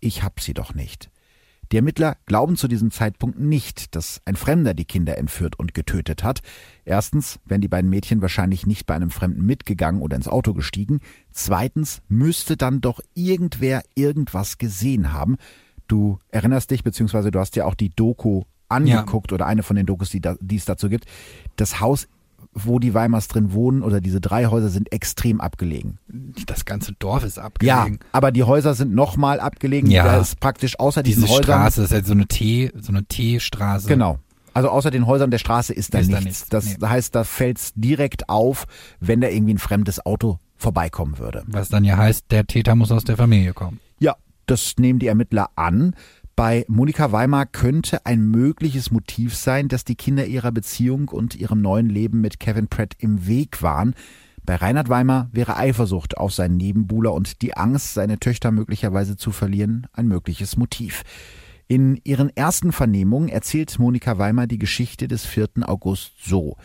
Ich 0.00 0.22
hab 0.22 0.40
sie 0.40 0.54
doch 0.54 0.74
nicht. 0.74 1.11
Die 1.72 1.78
Ermittler 1.78 2.18
glauben 2.26 2.56
zu 2.56 2.68
diesem 2.68 2.90
Zeitpunkt 2.90 3.40
nicht, 3.40 3.96
dass 3.96 4.20
ein 4.26 4.36
Fremder 4.36 4.74
die 4.74 4.84
Kinder 4.84 5.16
entführt 5.16 5.58
und 5.58 5.72
getötet 5.72 6.22
hat. 6.22 6.42
Erstens 6.84 7.40
wären 7.46 7.62
die 7.62 7.68
beiden 7.68 7.88
Mädchen 7.88 8.20
wahrscheinlich 8.20 8.66
nicht 8.66 8.84
bei 8.84 8.94
einem 8.94 9.10
Fremden 9.10 9.46
mitgegangen 9.46 10.02
oder 10.02 10.16
ins 10.16 10.28
Auto 10.28 10.52
gestiegen. 10.52 11.00
Zweitens 11.30 12.02
müsste 12.08 12.58
dann 12.58 12.82
doch 12.82 13.00
irgendwer 13.14 13.82
irgendwas 13.94 14.58
gesehen 14.58 15.14
haben. 15.14 15.38
Du 15.88 16.18
erinnerst 16.28 16.70
dich, 16.70 16.84
beziehungsweise 16.84 17.30
du 17.30 17.38
hast 17.38 17.56
ja 17.56 17.64
auch 17.64 17.74
die 17.74 17.88
Doku 17.88 18.42
angeguckt 18.68 19.30
ja. 19.30 19.36
oder 19.36 19.46
eine 19.46 19.62
von 19.62 19.76
den 19.76 19.86
Dokus, 19.86 20.10
die, 20.10 20.20
da, 20.20 20.36
die 20.40 20.56
es 20.56 20.66
dazu 20.66 20.90
gibt. 20.90 21.06
Das 21.56 21.80
Haus 21.80 22.06
wo 22.54 22.78
die 22.78 22.92
Weimars 22.94 23.28
drin 23.28 23.52
wohnen 23.52 23.82
oder 23.82 24.00
diese 24.00 24.20
drei 24.20 24.46
Häuser 24.46 24.68
sind 24.68 24.92
extrem 24.92 25.40
abgelegen. 25.40 25.98
Das 26.46 26.64
ganze 26.64 26.92
Dorf 26.92 27.24
ist 27.24 27.38
abgelegen. 27.38 27.98
Ja, 28.00 28.06
aber 28.12 28.30
die 28.30 28.42
Häuser 28.44 28.74
sind 28.74 28.94
nochmal 28.94 29.40
abgelegen. 29.40 29.90
Ja. 29.90 30.04
Da 30.04 30.20
ist 30.20 30.38
praktisch 30.38 30.78
außer 30.78 31.02
Diese 31.02 31.20
diesen 31.20 31.30
Häusern. 31.30 31.44
Straße 31.44 31.80
das 31.80 31.90
ist 31.90 31.94
halt 31.94 32.06
so 32.06 32.12
eine 32.12 32.26
T, 32.26 32.70
so 32.78 32.92
eine 32.92 33.04
T-Straße. 33.04 33.88
Genau. 33.88 34.18
Also 34.54 34.68
außer 34.68 34.90
den 34.90 35.06
Häusern 35.06 35.30
der 35.30 35.38
Straße 35.38 35.72
ist 35.72 35.94
da 35.94 35.98
Ist 36.00 36.08
da 36.12 36.16
nichts. 36.20 36.24
nichts, 36.26 36.48
Das 36.50 36.78
nee. 36.78 36.86
heißt, 36.86 37.14
da 37.14 37.24
fällt's 37.24 37.72
direkt 37.74 38.28
auf, 38.28 38.66
wenn 39.00 39.22
da 39.22 39.28
irgendwie 39.28 39.54
ein 39.54 39.58
fremdes 39.58 40.04
Auto 40.04 40.38
vorbeikommen 40.56 41.18
würde. 41.18 41.42
Was 41.46 41.70
dann 41.70 41.84
ja 41.84 41.96
heißt, 41.96 42.26
der 42.30 42.46
Täter 42.46 42.74
muss 42.74 42.92
aus 42.92 43.04
der 43.04 43.16
Familie 43.16 43.54
kommen. 43.54 43.80
Ja, 43.98 44.16
das 44.46 44.74
nehmen 44.78 44.98
die 44.98 45.06
Ermittler 45.06 45.48
an. 45.56 45.94
Bei 46.34 46.64
Monika 46.66 47.12
Weimar 47.12 47.44
könnte 47.46 48.06
ein 48.06 48.30
mögliches 48.30 48.90
Motiv 48.90 49.36
sein, 49.36 49.68
dass 49.68 49.84
die 49.84 49.96
Kinder 49.96 50.24
ihrer 50.26 50.50
Beziehung 50.50 51.08
und 51.08 51.34
ihrem 51.34 51.60
neuen 51.60 51.90
Leben 51.90 52.20
mit 52.22 52.40
Kevin 52.40 52.68
Pratt 52.68 52.94
im 52.98 53.26
Weg 53.26 53.62
waren. 53.62 53.94
Bei 54.44 54.56
Reinhard 54.56 54.88
Weimar 54.88 55.28
wäre 55.32 55.56
Eifersucht 55.56 56.16
auf 56.16 56.32
seinen 56.32 56.56
Nebenbuhler 56.56 57.12
und 57.12 57.42
die 57.42 57.56
Angst, 57.56 57.94
seine 57.94 58.18
Töchter 58.18 58.50
möglicherweise 58.50 59.16
zu 59.16 59.30
verlieren, 59.30 59.86
ein 59.92 60.08
mögliches 60.08 60.56
Motiv. 60.56 61.02
In 61.68 62.00
ihren 62.02 62.34
ersten 62.34 62.72
Vernehmungen 62.72 63.28
erzählt 63.28 63.78
Monika 63.78 64.18
Weimar 64.18 64.46
die 64.46 64.58
Geschichte 64.58 65.08
des 65.08 65.26
4. 65.26 65.48
August 65.66 66.14
so. 66.24 66.56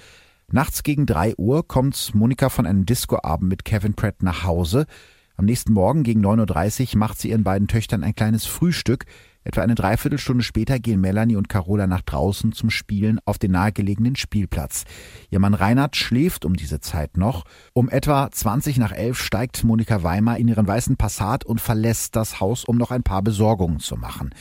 Nachts 0.50 0.82
gegen 0.82 1.06
drei 1.06 1.36
Uhr 1.38 1.68
kommt 1.68 2.16
Monika 2.16 2.50
von 2.50 2.66
einem 2.66 2.86
Discoabend 2.86 3.50
mit 3.50 3.66
Kevin 3.66 3.96
Pratt 3.96 4.24
nach 4.24 4.44
Hause. 4.44 4.88
Am 5.36 5.46
nächsten 5.46 5.74
Morgen 5.74 6.04
gegen 6.04 6.26
9.30 6.26 6.94
Uhr 6.94 7.00
macht 7.00 7.20
sie 7.20 7.30
ihren 7.30 7.44
beiden 7.44 7.68
Töchtern 7.68 8.04
ein 8.04 8.16
kleines 8.16 8.46
Frühstück. 8.46 9.06
Etwa 9.48 9.62
eine 9.62 9.76
Dreiviertelstunde 9.76 10.44
später 10.44 10.78
gehen 10.78 11.00
Melanie 11.00 11.38
und 11.38 11.48
Carola 11.48 11.88
nach 11.88 12.02
draußen 12.02 12.52
zum 12.52 12.70
Spielen 12.70 13.22
auf 13.24 13.38
den 13.38 13.52
nahegelegenen 13.52 14.18
Spielplatz. 14.18 14.84
Ihr 15.30 15.40
Mann 15.40 15.54
Reinhard 15.54 15.96
schläft 15.96 16.44
um 16.44 16.58
diese 16.58 16.82
Zeit 16.82 17.16
noch. 17.16 17.46
Um 17.72 17.88
etwa 17.88 18.30
20 18.30 18.78
nach 18.78 18.92
11 18.92 19.18
steigt 19.18 19.64
Monika 19.64 20.04
Weimar 20.04 20.38
in 20.38 20.50
ihren 20.50 20.68
weißen 20.68 20.98
Passat 20.98 21.46
und 21.46 21.62
verlässt 21.62 22.18
das 22.18 22.42
Haus, 22.42 22.66
um 22.66 22.78
noch 22.78 22.92
ein 22.92 23.04
paar 23.04 23.22
Besorgungen 23.22 23.80
zu 23.80 23.96
machen. 23.96 24.32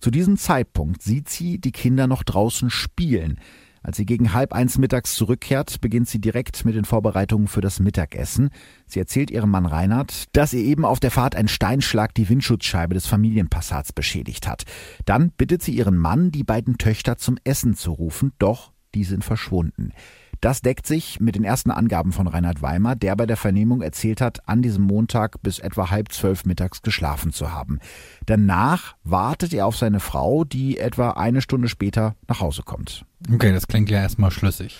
Zu 0.00 0.10
diesem 0.10 0.38
Zeitpunkt 0.38 1.02
sieht 1.02 1.28
sie 1.28 1.58
die 1.58 1.72
Kinder 1.72 2.06
noch 2.06 2.22
draußen 2.22 2.70
spielen. 2.70 3.38
Als 3.86 3.98
sie 3.98 4.04
gegen 4.04 4.32
halb 4.32 4.52
eins 4.52 4.78
mittags 4.78 5.14
zurückkehrt, 5.14 5.80
beginnt 5.80 6.08
sie 6.08 6.20
direkt 6.20 6.64
mit 6.64 6.74
den 6.74 6.84
Vorbereitungen 6.84 7.46
für 7.46 7.60
das 7.60 7.78
Mittagessen. 7.78 8.50
Sie 8.84 8.98
erzählt 8.98 9.30
ihrem 9.30 9.48
Mann 9.48 9.64
Reinhard, 9.64 10.24
dass 10.32 10.52
ihr 10.52 10.64
eben 10.64 10.84
auf 10.84 10.98
der 10.98 11.12
Fahrt 11.12 11.36
ein 11.36 11.46
Steinschlag 11.46 12.12
die 12.12 12.28
Windschutzscheibe 12.28 12.94
des 12.94 13.06
Familienpassats 13.06 13.92
beschädigt 13.92 14.48
hat. 14.48 14.64
Dann 15.04 15.30
bittet 15.30 15.62
sie 15.62 15.70
ihren 15.70 15.96
Mann, 15.98 16.32
die 16.32 16.42
beiden 16.42 16.78
Töchter 16.78 17.16
zum 17.16 17.38
Essen 17.44 17.76
zu 17.76 17.92
rufen, 17.92 18.32
doch 18.40 18.72
die 18.96 19.04
sind 19.04 19.22
verschwunden. 19.22 19.92
Das 20.40 20.60
deckt 20.60 20.86
sich 20.86 21.20
mit 21.20 21.34
den 21.34 21.44
ersten 21.44 21.70
Angaben 21.70 22.12
von 22.12 22.26
Reinhard 22.26 22.62
Weimer, 22.62 22.94
der 22.94 23.16
bei 23.16 23.26
der 23.26 23.36
Vernehmung 23.36 23.82
erzählt 23.82 24.20
hat, 24.20 24.48
an 24.48 24.62
diesem 24.62 24.84
Montag 24.84 25.42
bis 25.42 25.58
etwa 25.58 25.90
halb 25.90 26.12
zwölf 26.12 26.44
mittags 26.44 26.82
geschlafen 26.82 27.32
zu 27.32 27.52
haben. 27.52 27.78
Danach 28.26 28.96
wartet 29.04 29.52
er 29.54 29.66
auf 29.66 29.76
seine 29.76 30.00
Frau, 30.00 30.44
die 30.44 30.78
etwa 30.78 31.10
eine 31.10 31.40
Stunde 31.40 31.68
später 31.68 32.16
nach 32.28 32.40
Hause 32.40 32.62
kommt. 32.62 33.04
Okay, 33.32 33.52
das 33.52 33.66
klingt 33.66 33.90
ja 33.90 34.00
erstmal 34.00 34.30
schlüssig. 34.30 34.78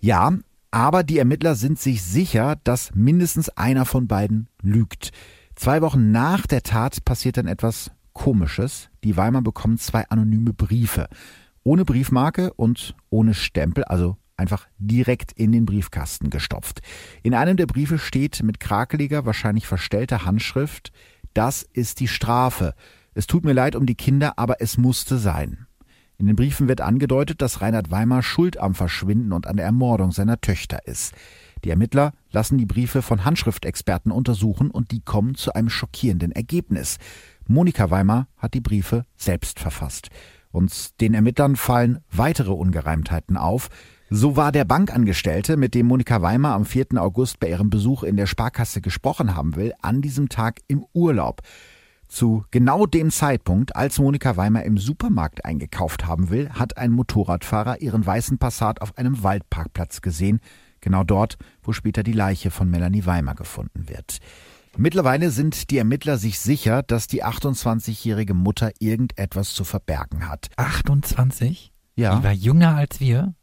Ja, 0.00 0.32
aber 0.70 1.02
die 1.02 1.18
Ermittler 1.18 1.54
sind 1.54 1.78
sich 1.78 2.02
sicher, 2.02 2.56
dass 2.64 2.94
mindestens 2.94 3.48
einer 3.50 3.84
von 3.84 4.06
beiden 4.06 4.48
lügt. 4.62 5.10
Zwei 5.54 5.82
Wochen 5.82 6.12
nach 6.12 6.46
der 6.46 6.62
Tat 6.62 7.04
passiert 7.04 7.36
dann 7.36 7.46
etwas 7.46 7.90
Komisches. 8.12 8.90
Die 9.04 9.16
Weimar 9.16 9.42
bekommen 9.42 9.78
zwei 9.78 10.08
anonyme 10.08 10.52
Briefe. 10.52 11.08
Ohne 11.62 11.84
Briefmarke 11.84 12.52
und 12.54 12.96
ohne 13.10 13.32
Stempel, 13.32 13.84
also 13.84 14.16
einfach 14.38 14.66
direkt 14.78 15.32
in 15.32 15.52
den 15.52 15.66
Briefkasten 15.66 16.30
gestopft. 16.30 16.80
In 17.22 17.34
einem 17.34 17.56
der 17.56 17.66
Briefe 17.66 17.98
steht 17.98 18.42
mit 18.42 18.60
krakeliger, 18.60 19.26
wahrscheinlich 19.26 19.66
verstellter 19.66 20.24
Handschrift, 20.24 20.92
das 21.34 21.62
ist 21.62 22.00
die 22.00 22.08
Strafe. 22.08 22.74
Es 23.14 23.26
tut 23.26 23.44
mir 23.44 23.52
leid 23.52 23.76
um 23.76 23.86
die 23.86 23.94
Kinder, 23.94 24.38
aber 24.38 24.60
es 24.60 24.78
musste 24.78 25.18
sein. 25.18 25.66
In 26.16 26.26
den 26.26 26.34
Briefen 26.34 26.66
wird 26.66 26.80
angedeutet, 26.80 27.42
dass 27.42 27.60
Reinhard 27.60 27.92
Weimar 27.92 28.22
schuld 28.22 28.58
am 28.58 28.74
Verschwinden 28.74 29.32
und 29.32 29.46
an 29.46 29.56
der 29.56 29.66
Ermordung 29.66 30.10
seiner 30.10 30.40
Töchter 30.40 30.84
ist. 30.86 31.14
Die 31.64 31.70
Ermittler 31.70 32.12
lassen 32.30 32.58
die 32.58 32.66
Briefe 32.66 33.02
von 33.02 33.24
Handschriftexperten 33.24 34.10
untersuchen 34.10 34.70
und 34.70 34.90
die 34.90 35.00
kommen 35.00 35.36
zu 35.36 35.54
einem 35.54 35.70
schockierenden 35.70 36.32
Ergebnis. 36.32 36.98
Monika 37.46 37.90
Weimar 37.90 38.26
hat 38.36 38.54
die 38.54 38.60
Briefe 38.60 39.04
selbst 39.16 39.60
verfasst. 39.60 40.08
Und 40.50 41.00
den 41.00 41.14
Ermittlern 41.14 41.56
fallen 41.56 42.00
weitere 42.10 42.52
Ungereimtheiten 42.52 43.36
auf. 43.36 43.68
So 44.10 44.36
war 44.36 44.52
der 44.52 44.64
Bankangestellte, 44.64 45.58
mit 45.58 45.74
dem 45.74 45.86
Monika 45.86 46.22
Weimar 46.22 46.54
am 46.54 46.64
4. 46.64 46.86
August 46.96 47.40
bei 47.40 47.50
ihrem 47.50 47.68
Besuch 47.68 48.02
in 48.02 48.16
der 48.16 48.24
Sparkasse 48.24 48.80
gesprochen 48.80 49.34
haben 49.34 49.54
will, 49.54 49.74
an 49.82 50.00
diesem 50.00 50.30
Tag 50.30 50.60
im 50.66 50.86
Urlaub. 50.94 51.42
Zu 52.06 52.46
genau 52.50 52.86
dem 52.86 53.10
Zeitpunkt, 53.10 53.76
als 53.76 53.98
Monika 53.98 54.38
Weimer 54.38 54.62
im 54.62 54.78
Supermarkt 54.78 55.44
eingekauft 55.44 56.06
haben 56.06 56.30
will, 56.30 56.48
hat 56.48 56.78
ein 56.78 56.90
Motorradfahrer 56.90 57.82
ihren 57.82 58.06
weißen 58.06 58.38
Passat 58.38 58.80
auf 58.80 58.96
einem 58.96 59.22
Waldparkplatz 59.22 60.00
gesehen, 60.00 60.40
genau 60.80 61.04
dort, 61.04 61.36
wo 61.62 61.72
später 61.72 62.02
die 62.02 62.12
Leiche 62.12 62.50
von 62.50 62.70
Melanie 62.70 63.04
Weimer 63.04 63.34
gefunden 63.34 63.90
wird. 63.90 64.20
Mittlerweile 64.78 65.30
sind 65.30 65.70
die 65.70 65.76
Ermittler 65.76 66.16
sich 66.16 66.38
sicher, 66.38 66.82
dass 66.82 67.08
die 67.08 67.24
28-jährige 67.24 68.32
Mutter 68.32 68.70
irgendetwas 68.78 69.52
zu 69.52 69.64
verbergen 69.64 70.30
hat. 70.30 70.48
28? 70.56 71.74
Ja. 71.94 72.16
Die 72.16 72.24
war 72.24 72.32
jünger 72.32 72.76
als 72.76 73.00
wir? 73.00 73.34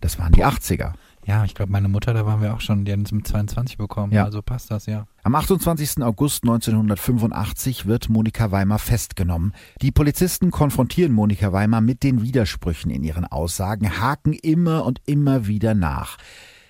Das 0.00 0.18
waren 0.18 0.32
die 0.32 0.44
80er. 0.44 0.92
Ja, 1.26 1.44
ich 1.44 1.54
glaube, 1.54 1.72
meine 1.72 1.88
Mutter, 1.88 2.14
da 2.14 2.24
waren 2.24 2.40
wir 2.40 2.54
auch 2.54 2.60
schon, 2.60 2.84
die 2.84 2.92
haben 2.92 3.02
es 3.02 3.10
mit 3.10 3.26
22 3.26 3.78
bekommen. 3.78 4.12
Ja. 4.12 4.24
Also 4.24 4.42
passt 4.42 4.70
das, 4.70 4.86
ja. 4.86 5.06
Am 5.24 5.34
28. 5.34 6.02
August 6.04 6.44
1985 6.44 7.86
wird 7.86 8.08
Monika 8.08 8.52
Weimer 8.52 8.78
festgenommen. 8.78 9.52
Die 9.82 9.90
Polizisten 9.90 10.52
konfrontieren 10.52 11.12
Monika 11.12 11.52
Weimer 11.52 11.80
mit 11.80 12.04
den 12.04 12.22
Widersprüchen 12.22 12.92
in 12.92 13.02
ihren 13.02 13.24
Aussagen, 13.24 13.98
haken 14.00 14.34
immer 14.34 14.84
und 14.84 15.00
immer 15.04 15.48
wieder 15.48 15.74
nach. 15.74 16.16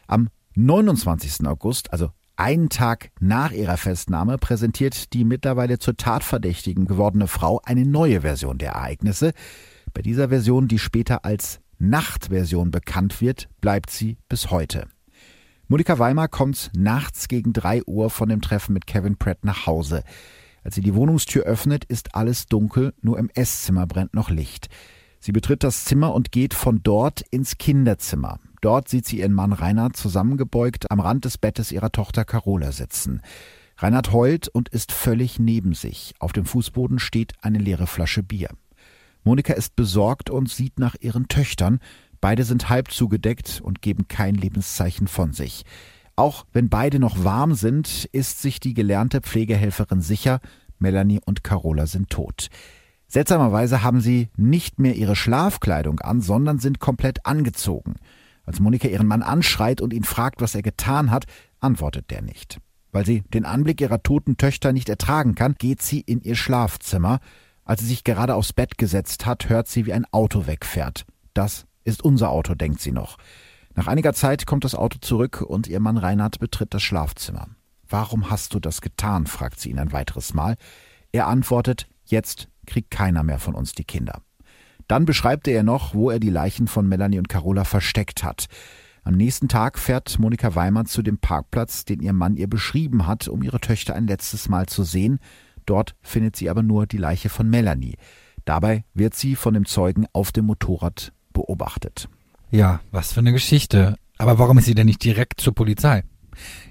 Am 0.07 0.31
29. 0.55 1.47
August, 1.47 1.93
also 1.93 2.11
einen 2.37 2.71
Tag 2.71 3.11
nach 3.21 3.53
ihrer 3.53 3.77
Festnahme, 3.77 4.39
präsentiert 4.39 5.12
die 5.12 5.25
mittlerweile 5.25 5.79
zur 5.79 5.99
Tatverdächtigen 5.99 6.87
gewordene 6.87 7.29
Frau 7.29 7.61
eine 7.65 7.85
neue 7.85 8.23
Version 8.23 8.57
der 8.57 8.73
Ereignisse. 8.73 9.33
Bei 9.93 10.01
dieser 10.01 10.31
Version, 10.31 10.67
die 10.67 10.79
später 10.79 11.27
als 11.27 11.61
Nachtversion 11.79 12.71
bekannt 12.71 13.21
wird, 13.21 13.49
bleibt 13.61 13.91
sie 13.91 14.19
bis 14.29 14.51
heute. 14.51 14.89
Monika 15.69 15.99
Weimer 15.99 16.29
kommt 16.29 16.71
nachts 16.77 17.29
gegen 17.29 17.53
drei 17.53 17.83
Uhr 17.87 18.11
von 18.11 18.29
dem 18.29 18.41
Treffen 18.41 18.73
mit 18.73 18.87
Kevin 18.87 19.17
Pratt 19.17 19.45
nach 19.45 19.67
Hause. 19.67 20.05
Als 20.62 20.77
sie 20.77 20.81
die 20.81 20.95
Wohnungstür 20.95 21.45
öffnet, 21.45 21.85
ist 21.85 22.15
alles 22.15 22.47
dunkel, 22.47 22.95
nur 23.01 23.19
im 23.19 23.31
Esszimmer 23.35 23.87
brennt 23.87 24.15
noch 24.15 24.31
Licht. 24.31 24.69
Sie 25.21 25.33
betritt 25.33 25.65
das 25.65 25.85
Zimmer 25.85 26.15
und 26.15 26.31
geht 26.31 26.55
von 26.55 26.83
dort 26.83 27.23
ins 27.31 27.59
Kinderzimmer. 27.59 28.39
Dort 28.61 28.89
sieht 28.89 29.07
sie 29.07 29.19
ihren 29.19 29.33
Mann 29.33 29.53
Reinhard 29.53 29.97
zusammengebeugt 29.97 30.91
am 30.91 31.01
Rand 31.01 31.25
des 31.25 31.39
Bettes 31.39 31.73
ihrer 31.73 31.91
Tochter 31.91 32.25
Carola 32.25 32.73
sitzen. 32.73 33.23
Reinhard 33.79 34.12
heult 34.12 34.49
und 34.49 34.69
ist 34.69 34.93
völlig 34.93 35.39
neben 35.39 35.75
sich. 35.75 36.15
Auf 36.19 36.33
dem 36.33 36.47
Fußboden 36.47 36.99
steht 36.99 37.35
eine 37.43 37.59
leere 37.59 37.87
Flasche 37.87 38.23
Bier. 38.23 38.49
Monika 39.27 39.55
ist 39.55 39.75
besorgt 39.75 40.31
und 40.31 40.49
sieht 40.49 40.79
nach 40.79 40.95
ihren 41.01 41.27
Töchtern. 41.27 41.81
Beide 42.21 42.45
sind 42.45 42.69
halb 42.69 42.93
zugedeckt 42.93 43.61
und 43.61 43.83
geben 43.83 44.07
kein 44.07 44.37
Lebenszeichen 44.37 45.09
von 45.09 45.33
sich. 45.33 45.65
Auch 46.15 46.47
wenn 46.53 46.69
beide 46.69 47.01
noch 47.01 47.25
warm 47.25 47.55
sind, 47.55 48.09
ist 48.12 48.41
sich 48.41 48.61
die 48.61 48.73
gelernte 48.73 49.21
Pflegehelferin 49.21 50.01
sicher, 50.01 50.41
Melanie 50.79 51.21
und 51.25 51.43
Carola 51.43 51.87
sind 51.87 52.09
tot. 52.09 52.51
Seltsamerweise 53.09 53.83
haben 53.83 54.01
sie 54.01 54.29
nicht 54.37 54.79
mehr 54.79 54.95
ihre 54.95 55.17
Schlafkleidung 55.17 55.99
an, 55.99 56.21
sondern 56.21 56.61
sind 56.61 56.79
komplett 56.79 57.27
angezogen. 57.27 57.97
Als 58.45 58.61
Monika 58.61 58.87
ihren 58.87 59.09
Mann 59.09 59.23
anschreit 59.23 59.81
und 59.81 59.93
ihn 59.93 60.05
fragt, 60.05 60.41
was 60.41 60.55
er 60.55 60.62
getan 60.62 61.11
hat, 61.11 61.25
antwortet 61.59 62.12
der 62.12 62.23
nicht. 62.23 62.61
Weil 62.93 63.05
sie 63.05 63.23
den 63.35 63.45
Anblick 63.45 63.81
ihrer 63.81 64.05
toten 64.05 64.37
Töchter 64.37 64.73
nicht 64.73 64.89
ertragen 64.89 65.35
kann, 65.35 65.57
geht 65.59 65.83
sie 65.83 66.01
in 66.01 66.21
ihr 66.21 66.37
Schlafzimmer. 66.37 67.19
Als 67.66 67.81
sie 67.81 67.88
sich 67.88 68.05
gerade 68.05 68.37
aufs 68.37 68.52
Bett 68.52 68.79
gesetzt 68.79 69.26
hat, 69.26 69.48
hört 69.48 69.66
sie, 69.66 69.87
wie 69.87 69.92
ein 69.92 70.07
Auto 70.12 70.46
wegfährt. 70.46 71.05
Das 71.35 71.66
ist 71.85 72.02
unser 72.02 72.31
Auto, 72.31 72.55
denkt 72.55 72.81
sie 72.81 72.92
noch. 72.92 73.18
Nach 73.74 73.88
einiger 73.88 74.14
Zeit 74.14 74.46
kommt 74.46 74.64
das 74.64 74.76
Auto 74.76 74.98
zurück 75.00 75.42
und 75.42 75.66
ihr 75.66 75.81
Mann 75.81 75.98
Reinhard 75.98 76.38
betritt 76.38 76.72
das 76.72 76.83
Schlafzimmer. 76.83 77.48
Warum 77.88 78.31
hast 78.31 78.55
du 78.55 78.61
das 78.61 78.81
getan? 78.81 79.26
fragt 79.26 79.61
sie 79.61 79.70
ihn 79.70 79.81
ein 79.81 79.92
weiteres 79.92 80.33
Mal. 80.33 80.57
Er 81.12 81.26
antwortet, 81.26 81.88
jetzt 82.05 82.48
kriegt 82.66 82.90
keiner 82.90 83.24
mehr 83.24 83.40
von 83.40 83.55
uns 83.55 83.72
die 83.72 83.85
Kinder. 83.85 84.22
Dann 84.88 85.05
beschreibt 85.05 85.48
er 85.48 85.64
noch, 85.64 85.92
wo 85.92 86.11
er 86.11 86.20
die 86.20 86.31
Leichen 86.31 86.68
von 86.68 86.88
Melanie 86.88 87.18
und 87.18 87.29
Carola 87.29 87.64
versteckt 87.64 88.22
hat. 88.22 88.46
Am 89.02 89.14
nächsten 89.14 89.48
Tag 89.48 89.79
fährt 89.79 90.18
Monika 90.18 90.55
Weimer 90.55 90.85
zu 90.85 91.02
dem 91.02 91.18
Parkplatz, 91.18 91.85
den 91.85 92.00
ihr 92.00 92.12
Mann 92.12 92.37
ihr 92.37 92.48
beschrieben 92.48 93.07
hat, 93.07 93.29
um 93.29 93.42
ihre 93.42 93.61
Töchter 93.61 93.94
ein 93.94 94.07
letztes 94.07 94.48
Mal 94.48 94.66
zu 94.66 94.85
sehen. 94.85 95.18
Dort 95.66 95.94
findet 96.02 96.37
sie 96.37 96.48
aber 96.48 96.62
nur 96.62 96.87
die 96.87 96.96
Leiche 96.98 97.29
von 97.29 97.48
Melanie. 97.50 97.96
Dabei 98.44 98.85
wird 98.94 99.14
sie 99.14 99.35
von 99.37 99.55
dem 99.55 99.66
Zeugen 99.66 100.07
auf 100.12 100.33
dem 100.33 100.46
Motorrad 100.46 101.12
beobachtet. 101.33 102.09
Ja, 102.50 102.81
was 102.92 103.12
für 103.12 103.20
eine 103.20 103.33
Geschichte. 103.33 103.96
Aber 104.18 104.38
warum 104.38 104.59
ist 104.59 104.64
sie 104.66 104.74
denn 104.74 104.87
nicht 104.87 105.02
direkt 105.05 105.40
zur 105.40 105.55
Polizei? 105.55 106.05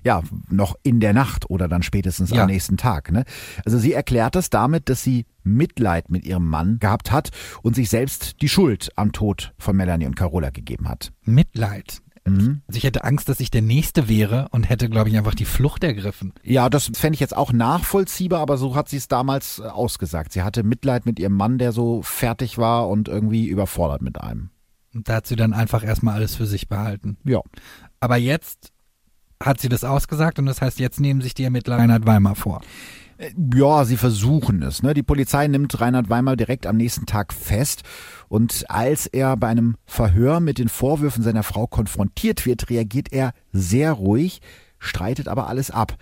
Ja, 0.03 0.21
noch 0.49 0.75
in 0.83 0.99
der 0.99 1.13
Nacht 1.13 1.49
oder 1.49 1.67
dann 1.67 1.81
spätestens 1.83 2.29
Ja. 2.29 2.43
am 2.43 2.47
nächsten 2.49 2.77
Tag. 2.77 3.11
Ne? 3.11 3.25
Also 3.65 3.77
sie 3.79 3.93
erklärt 3.93 4.35
das 4.35 4.49
damit, 4.49 4.89
dass 4.89 5.03
sie 5.03 5.25
Mitleid 5.43 6.09
mit 6.09 6.23
ihrem 6.25 6.47
Mann 6.47 6.77
gehabt 6.79 7.11
hat 7.11 7.31
und 7.63 7.75
sich 7.75 7.89
selbst 7.89 8.41
die 8.41 8.49
Schuld 8.49 8.89
am 8.95 9.11
Tod 9.11 9.53
von 9.57 9.75
Melanie 9.75 10.05
und 10.05 10.15
Carola 10.15 10.51
gegeben 10.51 10.87
hat. 10.87 11.11
Mitleid. 11.23 12.01
Mhm. 12.25 12.61
Also 12.67 12.77
ich 12.77 12.83
hätte 12.83 13.03
Angst, 13.03 13.29
dass 13.29 13.39
ich 13.39 13.51
der 13.51 13.61
Nächste 13.61 14.09
wäre 14.09 14.47
und 14.51 14.67
hätte, 14.67 14.89
glaube 14.89 15.09
ich, 15.09 15.17
einfach 15.17 15.35
die 15.35 15.45
Flucht 15.45 15.83
ergriffen. 15.83 16.33
Ja, 16.43 16.69
das 16.69 16.91
fände 16.93 17.15
ich 17.15 17.19
jetzt 17.19 17.37
auch 17.37 17.53
nachvollziehbar, 17.53 18.41
aber 18.41 18.57
so 18.57 18.75
hat 18.75 18.89
sie 18.89 18.97
es 18.97 19.07
damals 19.07 19.59
äh, 19.59 19.63
ausgesagt. 19.63 20.33
Sie 20.33 20.41
hatte 20.41 20.63
Mitleid 20.63 21.05
mit 21.05 21.19
ihrem 21.19 21.33
Mann, 21.33 21.57
der 21.57 21.71
so 21.71 22.01
fertig 22.01 22.57
war 22.57 22.89
und 22.89 23.07
irgendwie 23.07 23.47
überfordert 23.47 24.01
mit 24.01 24.19
einem. 24.19 24.49
Und 24.93 25.07
da 25.09 25.15
hat 25.15 25.27
sie 25.27 25.35
dann 25.35 25.53
einfach 25.53 25.83
erstmal 25.83 26.15
alles 26.15 26.35
für 26.35 26.45
sich 26.45 26.67
behalten. 26.67 27.17
Ja. 27.25 27.41
Aber 27.99 28.17
jetzt 28.17 28.71
hat 29.43 29.59
sie 29.59 29.69
das 29.69 29.83
ausgesagt 29.83 30.39
und 30.39 30.45
das 30.45 30.61
heißt, 30.61 30.79
jetzt 30.79 30.99
nehmen 30.99 31.21
sich 31.21 31.33
die 31.33 31.43
Ermittler 31.43 31.77
Reinhard 31.77 32.05
Weimar 32.05 32.35
vor. 32.35 32.61
Äh, 33.17 33.31
Ja, 33.55 33.85
sie 33.85 33.97
versuchen 33.97 34.61
es. 34.61 34.83
Ne? 34.83 34.93
Die 34.93 35.03
Polizei 35.03 35.47
nimmt 35.47 35.79
Reinhard 35.79 36.09
Weimar 36.09 36.35
direkt 36.35 36.67
am 36.67 36.77
nächsten 36.77 37.05
Tag 37.05 37.33
fest. 37.33 37.83
Und 38.27 38.65
als 38.69 39.07
er 39.07 39.37
bei 39.37 39.47
einem 39.47 39.75
Verhör 39.85 40.39
mit 40.39 40.57
den 40.57 40.69
Vorwürfen 40.69 41.23
seiner 41.23 41.43
Frau 41.43 41.67
konfrontiert 41.67 42.45
wird, 42.45 42.69
reagiert 42.69 43.11
er 43.11 43.33
sehr 43.51 43.93
ruhig, 43.93 44.41
streitet 44.79 45.27
aber 45.27 45.47
alles 45.47 45.71
ab. 45.71 45.95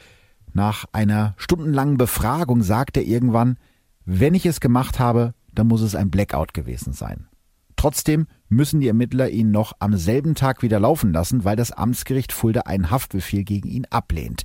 Nach 0.53 0.85
einer 0.91 1.33
stundenlangen 1.37 1.97
Befragung 1.97 2.61
sagt 2.61 2.97
er 2.97 3.03
irgendwann, 3.03 3.57
wenn 4.05 4.35
ich 4.35 4.45
es 4.45 4.59
gemacht 4.59 4.99
habe, 4.99 5.33
dann 5.53 5.67
muss 5.67 5.81
es 5.81 5.95
ein 5.95 6.11
Blackout 6.11 6.53
gewesen 6.53 6.93
sein. 6.93 7.27
Trotzdem 7.75 8.27
müssen 8.49 8.79
die 8.79 8.87
Ermittler 8.87 9.29
ihn 9.29 9.51
noch 9.51 9.73
am 9.79 9.97
selben 9.97 10.35
Tag 10.35 10.61
wieder 10.61 10.79
laufen 10.79 11.11
lassen, 11.11 11.43
weil 11.43 11.55
das 11.55 11.71
Amtsgericht 11.71 12.31
Fulda 12.31 12.61
einen 12.61 12.91
Haftbefehl 12.91 13.43
gegen 13.43 13.67
ihn 13.67 13.85
ablehnt. 13.89 14.43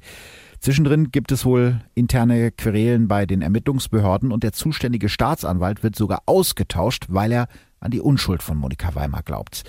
Zwischendrin 0.60 1.10
gibt 1.10 1.30
es 1.32 1.44
wohl 1.44 1.80
interne 1.94 2.50
Querelen 2.50 3.08
bei 3.08 3.26
den 3.26 3.42
Ermittlungsbehörden 3.42 4.32
und 4.32 4.42
der 4.42 4.52
zuständige 4.52 5.08
Staatsanwalt 5.08 5.82
wird 5.82 5.96
sogar 5.96 6.22
ausgetauscht, 6.26 7.06
weil 7.08 7.32
er 7.32 7.48
an 7.80 7.90
die 7.90 8.00
Unschuld 8.00 8.42
von 8.42 8.58
Monika 8.58 8.94
Weimar 8.94 9.22
glaubt. 9.22 9.62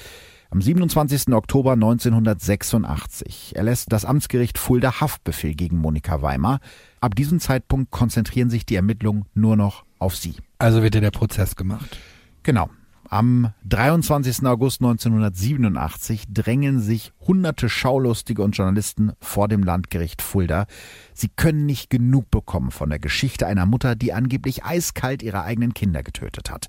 Am 0.51 0.61
27. 0.61 1.31
Oktober 1.31 1.73
1986 1.73 3.55
erlässt 3.55 3.91
das 3.91 4.03
Amtsgericht 4.03 4.57
Fulda 4.57 4.99
Haftbefehl 4.99 5.53
gegen 5.53 5.77
Monika 5.77 6.23
Weimar. 6.23 6.59
Ab 7.01 7.13
diesem 7.13 7.39
Zeitpunkt 7.39 7.91
konzentrieren 7.91 8.49
sich 8.49 8.65
die 8.65 8.75
Ermittlungen 8.75 9.25
nur 9.35 9.55
noch 9.55 9.85
auf 9.99 10.15
sie. 10.15 10.37
Also 10.57 10.81
wird 10.81 10.95
ja 10.95 11.01
der 11.01 11.11
Prozess 11.11 11.55
gemacht. 11.55 11.99
Genau. 12.41 12.71
Am 13.11 13.53
23. 13.67 14.45
August 14.45 14.81
1987 14.81 16.25
drängen 16.31 16.79
sich 16.79 17.11
hunderte 17.19 17.67
Schaulustige 17.67 18.43
und 18.43 18.51
Journalisten 18.51 19.13
vor 19.19 19.47
dem 19.47 19.63
Landgericht 19.63 20.21
Fulda. 20.21 20.67
Sie 21.15 21.29
können 21.29 21.65
nicht 21.65 21.89
genug 21.89 22.29
bekommen 22.29 22.69
von 22.69 22.91
der 22.91 22.99
Geschichte 22.99 23.47
einer 23.47 23.65
Mutter, 23.65 23.95
die 23.95 24.13
angeblich 24.13 24.63
eiskalt 24.63 25.23
ihre 25.23 25.41
eigenen 25.41 25.73
Kinder 25.73 26.03
getötet 26.03 26.51
hat. 26.51 26.67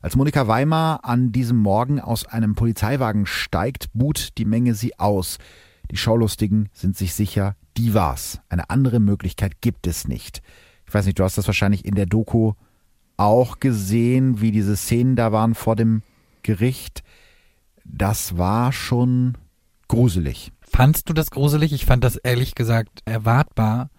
Als 0.00 0.14
Monika 0.14 0.46
Weimar 0.46 1.04
an 1.04 1.32
diesem 1.32 1.56
Morgen 1.56 1.98
aus 1.98 2.26
einem 2.26 2.54
Polizeiwagen 2.54 3.26
steigt, 3.26 3.88
buht 3.92 4.38
die 4.38 4.44
Menge 4.44 4.74
sie 4.74 5.00
aus. 5.00 5.38
Die 5.90 5.96
Schaulustigen 5.96 6.68
sind 6.72 6.96
sich 6.96 7.12
sicher, 7.12 7.56
die 7.76 7.92
war's. 7.92 8.40
Eine 8.48 8.70
andere 8.70 9.00
Möglichkeit 9.00 9.60
gibt 9.60 9.88
es 9.88 10.06
nicht. 10.06 10.42
Ich 10.86 10.94
weiß 10.94 11.06
nicht, 11.06 11.18
du 11.18 11.24
hast 11.24 11.38
das 11.38 11.48
wahrscheinlich 11.48 11.84
in 11.84 11.96
der 11.96 12.06
Doku 12.06 12.52
auch 13.22 13.60
gesehen, 13.60 14.40
wie 14.40 14.50
diese 14.50 14.76
Szenen 14.76 15.16
da 15.16 15.32
waren 15.32 15.54
vor 15.54 15.76
dem 15.76 16.02
Gericht. 16.42 17.02
Das 17.84 18.36
war 18.36 18.72
schon 18.72 19.38
gruselig. 19.88 20.52
Fandst 20.60 21.08
du 21.08 21.12
das 21.12 21.30
gruselig? 21.30 21.72
Ich 21.72 21.86
fand 21.86 22.02
das 22.04 22.16
ehrlich 22.16 22.54
gesagt 22.54 23.00
erwartbar 23.04 23.90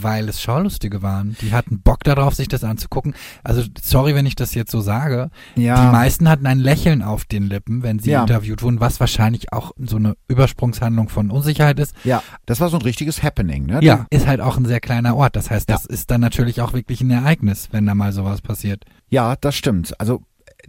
weil 0.00 0.28
es 0.28 0.40
Schaulustige 0.40 1.02
waren. 1.02 1.36
Die 1.40 1.52
hatten 1.52 1.80
Bock 1.82 2.04
darauf, 2.04 2.34
sich 2.34 2.48
das 2.48 2.64
anzugucken. 2.64 3.14
Also 3.44 3.62
sorry, 3.80 4.14
wenn 4.14 4.26
ich 4.26 4.34
das 4.34 4.54
jetzt 4.54 4.70
so 4.70 4.80
sage. 4.80 5.30
Ja. 5.56 5.84
Die 5.84 5.92
meisten 5.92 6.28
hatten 6.28 6.46
ein 6.46 6.58
Lächeln 6.58 7.02
auf 7.02 7.24
den 7.24 7.44
Lippen, 7.44 7.82
wenn 7.82 7.98
sie 7.98 8.10
ja. 8.10 8.22
interviewt 8.22 8.62
wurden, 8.62 8.80
was 8.80 9.00
wahrscheinlich 9.00 9.52
auch 9.52 9.72
so 9.78 9.96
eine 9.96 10.16
Übersprungshandlung 10.28 11.08
von 11.08 11.30
Unsicherheit 11.30 11.78
ist. 11.78 11.94
Ja, 12.04 12.22
das 12.46 12.60
war 12.60 12.68
so 12.68 12.76
ein 12.76 12.82
richtiges 12.82 13.22
Happening. 13.22 13.66
Ne? 13.66 13.80
Ja, 13.82 14.06
ist 14.10 14.26
halt 14.26 14.40
auch 14.40 14.56
ein 14.56 14.64
sehr 14.64 14.80
kleiner 14.80 15.16
Ort. 15.16 15.36
Das 15.36 15.50
heißt, 15.50 15.68
das 15.68 15.84
ja. 15.84 15.90
ist 15.90 16.10
dann 16.10 16.20
natürlich 16.20 16.60
auch 16.60 16.72
wirklich 16.72 17.00
ein 17.00 17.10
Ereignis, 17.10 17.68
wenn 17.72 17.86
da 17.86 17.94
mal 17.94 18.12
sowas 18.12 18.40
passiert. 18.40 18.84
Ja, 19.08 19.36
das 19.36 19.54
stimmt. 19.54 19.98
Also 20.00 20.22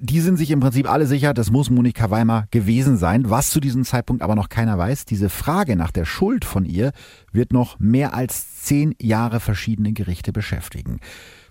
die 0.03 0.19
sind 0.19 0.35
sich 0.35 0.51
im 0.51 0.59
Prinzip 0.59 0.91
alle 0.91 1.07
sicher, 1.07 1.33
das 1.33 1.49
muss 1.49 1.69
Monika 1.69 2.11
Weimar 2.11 2.47
gewesen 2.51 2.97
sein. 2.97 3.29
Was 3.29 3.51
zu 3.51 3.61
diesem 3.61 3.85
Zeitpunkt 3.85 4.21
aber 4.21 4.35
noch 4.35 4.49
keiner 4.49 4.77
weiß, 4.77 5.05
diese 5.05 5.29
Frage 5.29 5.77
nach 5.77 5.91
der 5.91 6.03
Schuld 6.03 6.43
von 6.43 6.65
ihr 6.65 6.91
wird 7.31 7.53
noch 7.53 7.79
mehr 7.79 8.13
als 8.13 8.61
zehn 8.63 8.95
Jahre 8.99 9.39
verschiedene 9.39 9.93
Gerichte 9.93 10.33
beschäftigen. 10.33 10.99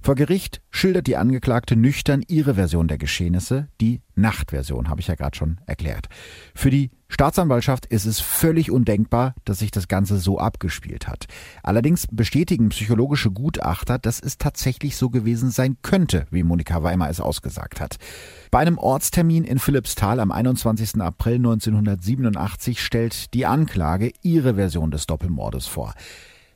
Vor 0.04 0.16
Gericht 0.16 0.62
schildert 0.72 1.06
die 1.06 1.16
Angeklagte 1.16 1.76
nüchtern 1.76 2.24
ihre 2.26 2.54
Version 2.56 2.88
der 2.88 2.98
Geschehnisse, 2.98 3.68
die 3.80 4.02
Nachtversion, 4.16 4.88
habe 4.88 5.00
ich 5.00 5.06
ja 5.06 5.14
gerade 5.14 5.36
schon 5.36 5.60
erklärt. 5.64 6.08
Für 6.56 6.70
die 6.70 6.90
Staatsanwaltschaft 7.08 7.86
ist 7.86 8.06
es 8.06 8.18
völlig 8.18 8.72
undenkbar, 8.72 9.36
dass 9.44 9.60
sich 9.60 9.70
das 9.70 9.86
Ganze 9.86 10.18
so 10.18 10.40
abgespielt 10.40 11.06
hat. 11.06 11.26
Allerdings 11.62 12.08
bestätigen 12.10 12.70
psychologische 12.70 13.30
Gutachter, 13.30 14.00
dass 14.00 14.18
es 14.18 14.38
tatsächlich 14.38 14.96
so 14.96 15.08
gewesen 15.08 15.52
sein 15.52 15.76
könnte, 15.82 16.26
wie 16.32 16.42
Monika 16.42 16.82
Weimer 16.82 17.08
es 17.08 17.20
ausgesagt 17.20 17.80
hat. 17.80 17.98
Bei 18.50 18.58
einem 18.58 18.78
Ortstermin 18.78 19.44
in 19.44 19.60
Philippsthal 19.60 20.18
am 20.18 20.32
21. 20.32 21.00
April 21.00 21.36
1987 21.36 22.82
stellt 22.82 23.32
die 23.34 23.46
Anklage 23.46 24.10
ihre 24.22 24.56
Version 24.56 24.90
des 24.90 25.06
Doppelmordes 25.06 25.68
vor. 25.68 25.94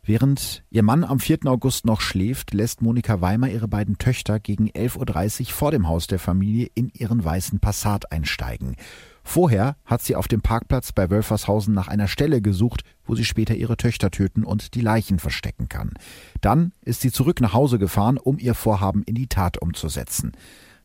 Während 0.08 0.62
ihr 0.70 0.84
Mann 0.84 1.02
am 1.02 1.18
4. 1.18 1.46
August 1.46 1.84
noch 1.84 2.00
schläft, 2.00 2.54
lässt 2.54 2.80
Monika 2.80 3.20
Weimer 3.20 3.48
ihre 3.48 3.66
beiden 3.66 3.98
Töchter 3.98 4.38
gegen 4.38 4.70
11.30 4.70 5.40
Uhr 5.40 5.46
vor 5.46 5.72
dem 5.72 5.88
Haus 5.88 6.06
der 6.06 6.20
Familie 6.20 6.68
in 6.74 6.90
ihren 6.94 7.24
weißen 7.24 7.58
Passat 7.58 8.12
einsteigen. 8.12 8.76
Vorher 9.24 9.74
hat 9.84 10.02
sie 10.02 10.14
auf 10.14 10.28
dem 10.28 10.42
Parkplatz 10.42 10.92
bei 10.92 11.10
Wölfershausen 11.10 11.74
nach 11.74 11.88
einer 11.88 12.06
Stelle 12.06 12.40
gesucht, 12.40 12.84
wo 13.04 13.16
sie 13.16 13.24
später 13.24 13.56
ihre 13.56 13.76
Töchter 13.76 14.12
töten 14.12 14.44
und 14.44 14.76
die 14.76 14.80
Leichen 14.80 15.18
verstecken 15.18 15.68
kann. 15.68 15.94
Dann 16.40 16.70
ist 16.82 17.00
sie 17.00 17.10
zurück 17.10 17.40
nach 17.40 17.52
Hause 17.52 17.80
gefahren, 17.80 18.16
um 18.16 18.38
ihr 18.38 18.54
Vorhaben 18.54 19.02
in 19.02 19.16
die 19.16 19.26
Tat 19.26 19.60
umzusetzen. 19.60 20.30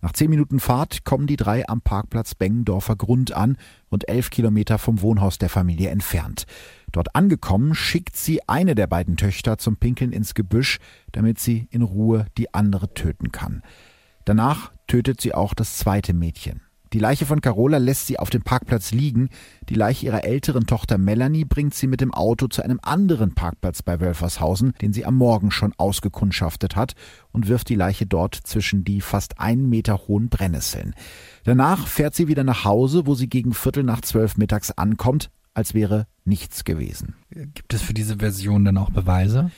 Nach 0.02 0.14
zehn 0.14 0.32
Minuten 0.32 0.60
Fahrt 0.60 1.06
kommen 1.06 1.28
die 1.28 1.36
drei 1.36 1.68
am 1.70 1.82
Parkplatz 1.82 2.34
Bengendorfer 2.34 2.96
Grund 2.96 3.34
an, 3.34 3.58
rund 3.92 4.10
elf 4.10 4.32
Kilometer 4.32 4.80
vom 4.80 5.02
Wohnhaus 5.02 5.38
der 5.38 5.50
Familie 5.50 5.90
entfernt. 5.90 6.46
Dort 6.92 7.16
angekommen, 7.16 7.76
schickt 7.76 8.16
sie 8.16 8.48
eine 8.50 8.74
der 8.74 8.88
beiden 8.88 9.16
Töchter 9.16 9.60
zum 9.60 9.78
Pinkeln 9.78 10.12
ins 10.12 10.34
Gebüsch, 10.34 10.80
damit 11.12 11.40
sie 11.40 11.68
in 11.70 11.84
Ruhe 11.84 12.26
die 12.38 12.54
andere 12.54 12.94
töten 12.96 13.32
kann. 13.32 13.62
Danach 14.26 14.72
tötet 14.88 15.22
sie 15.22 15.36
auch 15.36 15.54
das 15.54 15.78
zweite 15.78 16.14
Mädchen. 16.14 16.62
Die 16.94 17.00
Leiche 17.00 17.26
von 17.26 17.40
Carola 17.40 17.78
lässt 17.78 18.08
sie 18.08 18.20
auf 18.20 18.30
dem 18.30 18.42
Parkplatz 18.42 18.92
liegen. 18.92 19.30
Die 19.70 19.76
Leiche 19.76 20.08
ihrer 20.08 20.26
älteren 20.26 20.68
Tochter 20.68 20.98
Melanie 20.98 21.46
bringt 21.46 21.74
sie 21.74 21.88
mit 21.88 22.02
dem 22.02 22.14
Auto 22.14 22.48
zu 22.48 22.64
einem 22.64 22.80
anderen 22.82 23.34
Parkplatz 23.34 23.82
bei 23.82 24.02
Wölfershausen, 24.02 24.74
den 24.82 24.92
sie 24.92 25.06
am 25.06 25.16
Morgen 25.16 25.52
schon 25.52 25.74
ausgekundschaftet 25.78 26.76
hat, 26.76 26.96
und 27.32 27.48
wirft 27.48 27.70
die 27.70 27.76
Leiche 27.76 28.06
dort 28.06 28.36
zwischen 28.36 28.84
die 28.84 29.00
fast 29.00 29.40
einen 29.40 29.70
Meter 29.70 30.00
hohen 30.08 30.28
Brennnesseln. 30.28 30.94
Danach 31.46 31.88
fährt 31.88 32.14
sie 32.14 32.28
wieder 32.28 32.44
nach 32.44 32.66
Hause, 32.66 33.08
wo 33.08 33.16
sie 33.16 33.30
gegen 33.30 33.54
Viertel 33.54 33.84
nach 33.84 34.02
zwölf 34.02 34.36
mittags 34.36 34.72
ankommt, 34.72 35.32
als 35.54 35.74
wäre 35.74 36.08
nichts 36.26 36.66
gewesen. 36.66 37.16
Gibt 37.30 37.74
es 37.74 37.82
für 37.82 37.94
diese 37.94 38.18
Version 38.18 38.66
dann 38.66 38.78
auch 38.78 38.90
Beweise? 38.90 39.52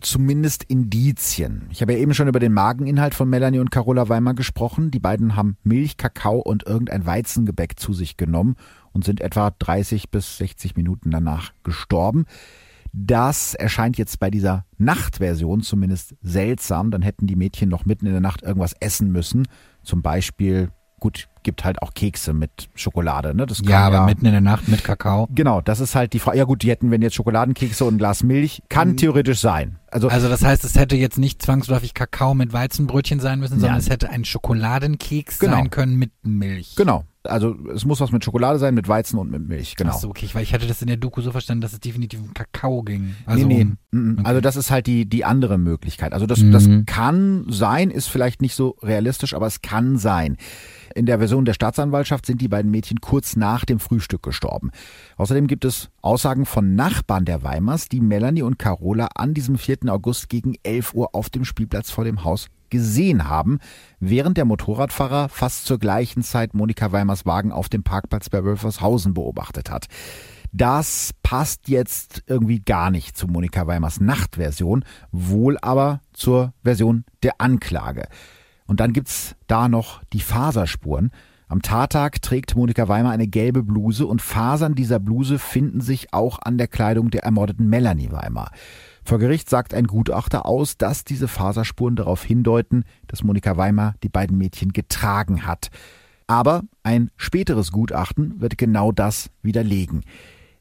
Zumindest 0.00 0.62
Indizien. 0.64 1.66
Ich 1.70 1.82
habe 1.82 1.92
ja 1.92 1.98
eben 1.98 2.14
schon 2.14 2.28
über 2.28 2.38
den 2.38 2.52
Mageninhalt 2.52 3.14
von 3.14 3.28
Melanie 3.28 3.58
und 3.58 3.70
Carola 3.70 4.08
Weimar 4.08 4.34
gesprochen. 4.34 4.90
Die 4.90 5.00
beiden 5.00 5.34
haben 5.34 5.56
Milch, 5.64 5.96
Kakao 5.96 6.38
und 6.38 6.64
irgendein 6.64 7.04
Weizengebäck 7.04 7.80
zu 7.80 7.92
sich 7.92 8.16
genommen 8.16 8.54
und 8.92 9.04
sind 9.04 9.20
etwa 9.20 9.50
30 9.50 10.10
bis 10.10 10.38
60 10.38 10.76
Minuten 10.76 11.10
danach 11.10 11.52
gestorben. 11.64 12.26
Das 12.92 13.54
erscheint 13.54 13.98
jetzt 13.98 14.20
bei 14.20 14.30
dieser 14.30 14.64
Nachtversion 14.78 15.62
zumindest 15.62 16.14
seltsam. 16.22 16.90
Dann 16.90 17.02
hätten 17.02 17.26
die 17.26 17.36
Mädchen 17.36 17.68
noch 17.68 17.84
mitten 17.84 18.06
in 18.06 18.12
der 18.12 18.20
Nacht 18.20 18.42
irgendwas 18.42 18.74
essen 18.80 19.10
müssen. 19.10 19.48
Zum 19.82 20.02
Beispiel 20.02 20.70
Gut, 21.00 21.28
gibt 21.44 21.64
halt 21.64 21.80
auch 21.80 21.94
Kekse 21.94 22.32
mit 22.32 22.68
Schokolade, 22.74 23.34
ne? 23.34 23.46
Das 23.46 23.62
ja, 23.64 23.86
aber 23.86 23.96
ja, 23.96 24.04
mitten 24.04 24.26
in 24.26 24.32
der 24.32 24.40
Nacht 24.40 24.66
mit 24.66 24.82
Kakao. 24.82 25.28
Genau, 25.30 25.60
das 25.60 25.78
ist 25.78 25.94
halt 25.94 26.12
die 26.12 26.18
Frage. 26.18 26.38
Ja 26.38 26.44
gut, 26.44 26.62
die 26.62 26.70
hätten, 26.70 26.90
wenn 26.90 27.02
jetzt 27.02 27.14
Schokoladenkekse 27.14 27.84
und 27.84 27.94
ein 27.94 27.98
Glas 27.98 28.24
Milch, 28.24 28.62
kann 28.68 28.90
mhm. 28.90 28.96
theoretisch 28.96 29.40
sein. 29.40 29.77
Also, 29.90 30.08
also 30.08 30.28
das 30.28 30.44
heißt, 30.44 30.64
es 30.64 30.74
hätte 30.74 30.96
jetzt 30.96 31.18
nicht 31.18 31.42
zwangsläufig 31.42 31.94
Kakao 31.94 32.34
mit 32.34 32.52
Weizenbrötchen 32.52 33.20
sein 33.20 33.38
müssen, 33.38 33.58
sondern 33.60 33.78
ja. 33.78 33.78
es 33.78 33.88
hätte 33.88 34.10
ein 34.10 34.24
Schokoladenkeks 34.24 35.38
genau. 35.38 35.56
sein 35.56 35.70
können 35.70 35.96
mit 35.96 36.12
Milch. 36.22 36.74
Genau. 36.76 37.04
Also 37.24 37.56
es 37.74 37.84
muss 37.84 38.00
was 38.00 38.12
mit 38.12 38.24
Schokolade 38.24 38.58
sein, 38.58 38.74
mit 38.74 38.88
Weizen 38.88 39.18
und 39.18 39.30
mit 39.30 39.46
Milch, 39.46 39.76
genau. 39.76 39.92
Ach 39.92 39.98
so, 39.98 40.08
okay, 40.08 40.28
weil 40.32 40.42
ich 40.42 40.54
hatte 40.54 40.66
das 40.66 40.80
in 40.82 40.88
der 40.88 40.96
Doku 40.96 41.20
so 41.20 41.32
verstanden, 41.32 41.60
dass 41.60 41.72
es 41.72 41.80
definitiv 41.80 42.20
um 42.20 42.32
Kakao 42.32 42.82
ging. 42.82 43.14
Also 43.26 43.46
nee, 43.46 43.64
nee. 43.64 43.72
Um, 43.92 44.12
okay. 44.18 44.22
Also 44.24 44.40
das 44.40 44.56
ist 44.56 44.70
halt 44.70 44.86
die, 44.86 45.06
die 45.06 45.24
andere 45.24 45.58
Möglichkeit. 45.58 46.12
Also 46.12 46.26
das, 46.26 46.40
mhm. 46.40 46.52
das 46.52 46.68
kann 46.86 47.44
sein, 47.48 47.90
ist 47.90 48.06
vielleicht 48.06 48.40
nicht 48.40 48.54
so 48.54 48.76
realistisch, 48.82 49.34
aber 49.34 49.46
es 49.46 49.62
kann 49.62 49.98
sein. 49.98 50.36
In 50.94 51.06
der 51.06 51.18
Version 51.18 51.44
der 51.44 51.54
Staatsanwaltschaft 51.54 52.24
sind 52.24 52.40
die 52.40 52.48
beiden 52.48 52.70
Mädchen 52.70 53.00
kurz 53.00 53.36
nach 53.36 53.64
dem 53.64 53.78
Frühstück 53.78 54.22
gestorben. 54.22 54.70
Außerdem 55.16 55.46
gibt 55.46 55.64
es 55.64 55.90
Aussagen 56.00 56.46
von 56.46 56.74
Nachbarn 56.76 57.24
der 57.24 57.42
Weimers, 57.42 57.88
die 57.88 58.00
Melanie 58.00 58.42
und 58.42 58.58
Carola 58.58 59.08
an 59.14 59.34
diesem 59.34 59.58
4. 59.58 59.78
August 59.88 60.28
gegen 60.28 60.54
11 60.62 60.94
Uhr 60.94 61.14
auf 61.14 61.30
dem 61.30 61.44
Spielplatz 61.44 61.90
vor 61.90 62.04
dem 62.04 62.24
Haus 62.24 62.48
gesehen 62.70 63.28
haben, 63.28 63.58
während 64.00 64.36
der 64.36 64.44
Motorradfahrer 64.44 65.28
fast 65.28 65.66
zur 65.66 65.78
gleichen 65.78 66.22
Zeit 66.22 66.54
Monika 66.54 66.92
Weimers 66.92 67.26
Wagen 67.26 67.52
auf 67.52 67.68
dem 67.68 67.82
Parkplatz 67.82 68.28
bei 68.28 68.44
Wölfershausen 68.44 69.14
beobachtet 69.14 69.70
hat. 69.70 69.86
Das 70.52 71.12
passt 71.22 71.68
jetzt 71.68 72.22
irgendwie 72.26 72.60
gar 72.60 72.90
nicht 72.90 73.16
zu 73.16 73.28
Monika 73.28 73.66
Weimers 73.66 74.00
Nachtversion, 74.00 74.84
wohl 75.12 75.58
aber 75.60 76.00
zur 76.12 76.54
Version 76.62 77.04
der 77.22 77.40
Anklage. 77.40 78.08
Und 78.66 78.80
dann 78.80 78.92
gibt's 78.92 79.34
da 79.46 79.68
noch 79.68 80.02
die 80.12 80.20
Faserspuren. 80.20 81.10
Am 81.48 81.62
Tattag 81.62 82.20
trägt 82.20 82.56
Monika 82.56 82.88
Weimer 82.88 83.10
eine 83.10 83.26
gelbe 83.26 83.62
Bluse 83.62 84.06
und 84.06 84.20
Fasern 84.20 84.74
dieser 84.74 84.98
Bluse 84.98 85.38
finden 85.38 85.80
sich 85.80 86.12
auch 86.12 86.38
an 86.42 86.58
der 86.58 86.68
Kleidung 86.68 87.10
der 87.10 87.24
ermordeten 87.24 87.68
Melanie 87.68 88.12
Weimer. 88.12 88.50
Vor 89.08 89.18
Gericht 89.18 89.48
sagt 89.48 89.72
ein 89.72 89.86
Gutachter 89.86 90.44
aus, 90.44 90.76
dass 90.76 91.02
diese 91.02 91.28
Faserspuren 91.28 91.96
darauf 91.96 92.22
hindeuten, 92.22 92.84
dass 93.06 93.24
Monika 93.24 93.56
Weimer 93.56 93.94
die 94.02 94.10
beiden 94.10 94.36
Mädchen 94.36 94.74
getragen 94.74 95.46
hat. 95.46 95.70
Aber 96.26 96.64
ein 96.82 97.10
späteres 97.16 97.72
Gutachten 97.72 98.38
wird 98.38 98.58
genau 98.58 98.92
das 98.92 99.30
widerlegen. 99.40 100.04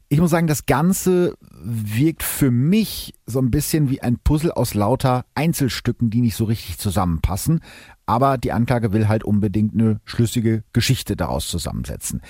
Ich 0.08 0.22
muss 0.22 0.30
sagen, 0.30 0.48
das 0.48 0.66
Ganze 0.66 1.34
wirkt 1.62 2.24
für 2.24 2.50
mich 2.50 3.16
so 3.26 3.40
ein 3.40 3.52
bisschen 3.52 3.90
wie 3.90 4.02
ein 4.02 4.18
Puzzle 4.18 4.54
aus 4.54 4.76
lauter 4.76 5.26
Einzelstücken, 5.36 6.10
die 6.10 6.22
nicht 6.22 6.38
so 6.38 6.46
richtig 6.46 6.78
zusammenpassen. 6.78 7.60
Aber 8.06 8.38
die 8.38 8.54
Anklage 8.54 8.94
will 8.94 9.10
halt 9.10 9.26
unbedingt 9.26 9.74
eine 9.74 10.00
schlüssige 10.06 10.64
Geschichte 10.72 11.18
daraus 11.18 11.50
zusammensetzen. 11.50 12.22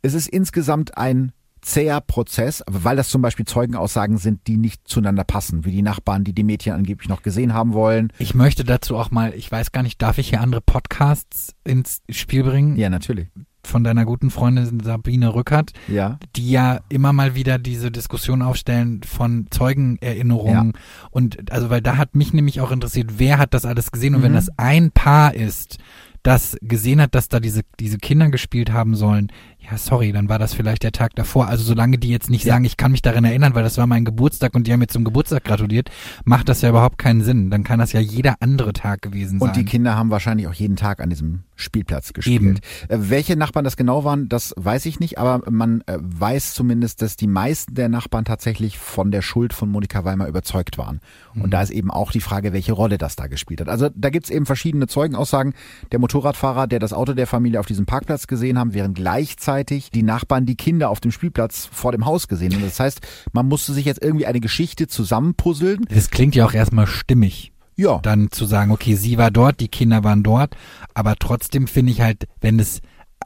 Es 0.00 0.14
ist 0.14 0.28
insgesamt 0.28 0.96
ein 0.96 1.32
zäher 1.60 2.00
Prozess, 2.00 2.62
weil 2.66 2.96
das 2.96 3.08
zum 3.08 3.22
Beispiel 3.22 3.46
Zeugenaussagen 3.46 4.18
sind, 4.18 4.46
die 4.46 4.56
nicht 4.56 4.86
zueinander 4.86 5.24
passen, 5.24 5.64
wie 5.64 5.72
die 5.72 5.82
Nachbarn, 5.82 6.24
die 6.24 6.32
die 6.32 6.44
Mädchen 6.44 6.72
angeblich 6.72 7.08
noch 7.08 7.22
gesehen 7.22 7.54
haben 7.54 7.72
wollen. 7.72 8.12
Ich 8.18 8.34
möchte 8.34 8.64
dazu 8.64 8.96
auch 8.96 9.10
mal, 9.10 9.34
ich 9.34 9.50
weiß 9.50 9.72
gar 9.72 9.82
nicht, 9.82 10.00
darf 10.02 10.18
ich 10.18 10.30
hier 10.30 10.40
andere 10.40 10.60
Podcasts 10.60 11.54
ins 11.64 12.02
Spiel 12.10 12.44
bringen? 12.44 12.76
Ja, 12.76 12.90
natürlich 12.90 13.28
von 13.68 13.84
deiner 13.84 14.04
guten 14.04 14.30
Freundin 14.30 14.80
Sabine 14.80 15.34
Rückert, 15.34 15.72
ja. 15.88 16.18
die 16.36 16.50
ja 16.50 16.80
immer 16.88 17.12
mal 17.12 17.34
wieder 17.34 17.58
diese 17.58 17.90
Diskussion 17.90 18.42
aufstellen 18.42 19.02
von 19.02 19.46
Zeugenerinnerungen. 19.50 20.72
Ja. 20.74 20.80
Und 21.10 21.52
also, 21.52 21.70
weil 21.70 21.82
da 21.82 21.96
hat 21.96 22.14
mich 22.14 22.32
nämlich 22.32 22.60
auch 22.60 22.70
interessiert, 22.70 23.18
wer 23.18 23.38
hat 23.38 23.54
das 23.54 23.64
alles 23.64 23.92
gesehen? 23.92 24.14
Und 24.14 24.22
mhm. 24.22 24.26
wenn 24.26 24.32
das 24.34 24.50
ein 24.56 24.90
Paar 24.90 25.34
ist, 25.34 25.78
das 26.22 26.56
gesehen 26.60 27.00
hat, 27.00 27.14
dass 27.14 27.28
da 27.28 27.40
diese, 27.40 27.62
diese 27.78 27.98
Kinder 27.98 28.28
gespielt 28.30 28.72
haben 28.72 28.94
sollen, 28.94 29.30
ja, 29.70 29.76
sorry, 29.76 30.12
dann 30.12 30.28
war 30.28 30.38
das 30.38 30.54
vielleicht 30.54 30.82
der 30.82 30.92
Tag 30.92 31.14
davor. 31.14 31.48
Also 31.48 31.62
solange 31.62 31.98
die 31.98 32.08
jetzt 32.08 32.30
nicht 32.30 32.44
ja. 32.44 32.54
sagen, 32.54 32.64
ich 32.64 32.76
kann 32.78 32.90
mich 32.90 33.02
daran 33.02 33.24
erinnern, 33.24 33.54
weil 33.54 33.62
das 33.62 33.76
war 33.76 33.86
mein 33.86 34.04
Geburtstag 34.04 34.54
und 34.54 34.66
die 34.66 34.72
haben 34.72 34.80
mir 34.80 34.86
zum 34.86 35.04
Geburtstag 35.04 35.44
gratuliert, 35.44 35.90
macht 36.24 36.48
das 36.48 36.62
ja 36.62 36.70
überhaupt 36.70 36.96
keinen 36.96 37.22
Sinn. 37.22 37.50
Dann 37.50 37.64
kann 37.64 37.78
das 37.78 37.92
ja 37.92 38.00
jeder 38.00 38.36
andere 38.40 38.72
Tag 38.72 39.02
gewesen 39.02 39.38
sein. 39.38 39.48
Und 39.48 39.56
die 39.56 39.64
Kinder 39.64 39.94
haben 39.94 40.10
wahrscheinlich 40.10 40.46
auch 40.46 40.54
jeden 40.54 40.76
Tag 40.76 41.00
an 41.00 41.10
diesem 41.10 41.40
Spielplatz 41.54 42.14
gespielt. 42.14 42.40
Eben. 42.40 42.56
Äh, 42.88 43.10
welche 43.10 43.36
Nachbarn 43.36 43.64
das 43.64 43.76
genau 43.76 44.04
waren, 44.04 44.28
das 44.28 44.54
weiß 44.56 44.86
ich 44.86 45.00
nicht, 45.00 45.18
aber 45.18 45.50
man 45.50 45.82
äh, 45.82 45.98
weiß 46.00 46.54
zumindest, 46.54 47.02
dass 47.02 47.16
die 47.16 47.26
meisten 47.26 47.74
der 47.74 47.90
Nachbarn 47.90 48.24
tatsächlich 48.24 48.78
von 48.78 49.10
der 49.10 49.20
Schuld 49.20 49.52
von 49.52 49.68
Monika 49.68 50.04
Weimer 50.04 50.28
überzeugt 50.28 50.78
waren. 50.78 51.00
Und 51.34 51.46
mhm. 51.46 51.50
da 51.50 51.62
ist 51.62 51.70
eben 51.70 51.90
auch 51.90 52.10
die 52.10 52.20
Frage, 52.20 52.54
welche 52.54 52.72
Rolle 52.72 52.96
das 52.96 53.16
da 53.16 53.26
gespielt 53.26 53.60
hat. 53.60 53.68
Also 53.68 53.90
da 53.94 54.08
gibt's 54.08 54.30
eben 54.30 54.46
verschiedene 54.46 54.86
Zeugenaussagen. 54.86 55.52
Der 55.92 55.98
Motorradfahrer, 55.98 56.66
der 56.66 56.78
das 56.78 56.94
Auto 56.94 57.12
der 57.12 57.26
Familie 57.26 57.60
auf 57.60 57.66
diesem 57.66 57.84
Parkplatz 57.84 58.26
gesehen 58.26 58.58
haben, 58.58 58.72
während 58.72 58.94
gleichzeitig 58.94 59.57
die 59.64 60.02
Nachbarn 60.02 60.46
die 60.46 60.56
Kinder 60.56 60.90
auf 60.90 61.00
dem 61.00 61.10
Spielplatz 61.10 61.68
vor 61.70 61.92
dem 61.92 62.04
Haus 62.04 62.28
gesehen 62.28 62.54
haben. 62.54 62.62
Das 62.62 62.80
heißt, 62.80 63.00
man 63.32 63.46
musste 63.46 63.72
sich 63.72 63.84
jetzt 63.84 64.02
irgendwie 64.02 64.26
eine 64.26 64.40
Geschichte 64.40 64.86
zusammenpuzzeln. 64.86 65.86
Das 65.88 66.10
klingt 66.10 66.34
ja 66.34 66.46
auch 66.46 66.54
erstmal 66.54 66.86
stimmig. 66.86 67.52
Ja. 67.76 68.00
Dann 68.02 68.30
zu 68.32 68.44
sagen, 68.44 68.72
okay, 68.72 68.96
sie 68.96 69.18
war 69.18 69.30
dort, 69.30 69.60
die 69.60 69.68
Kinder 69.68 70.02
waren 70.02 70.24
dort, 70.24 70.56
aber 70.94 71.14
trotzdem 71.16 71.68
finde 71.68 71.92
ich 71.92 72.00
halt, 72.00 72.26
wenn 72.40 72.58
es 72.58 72.80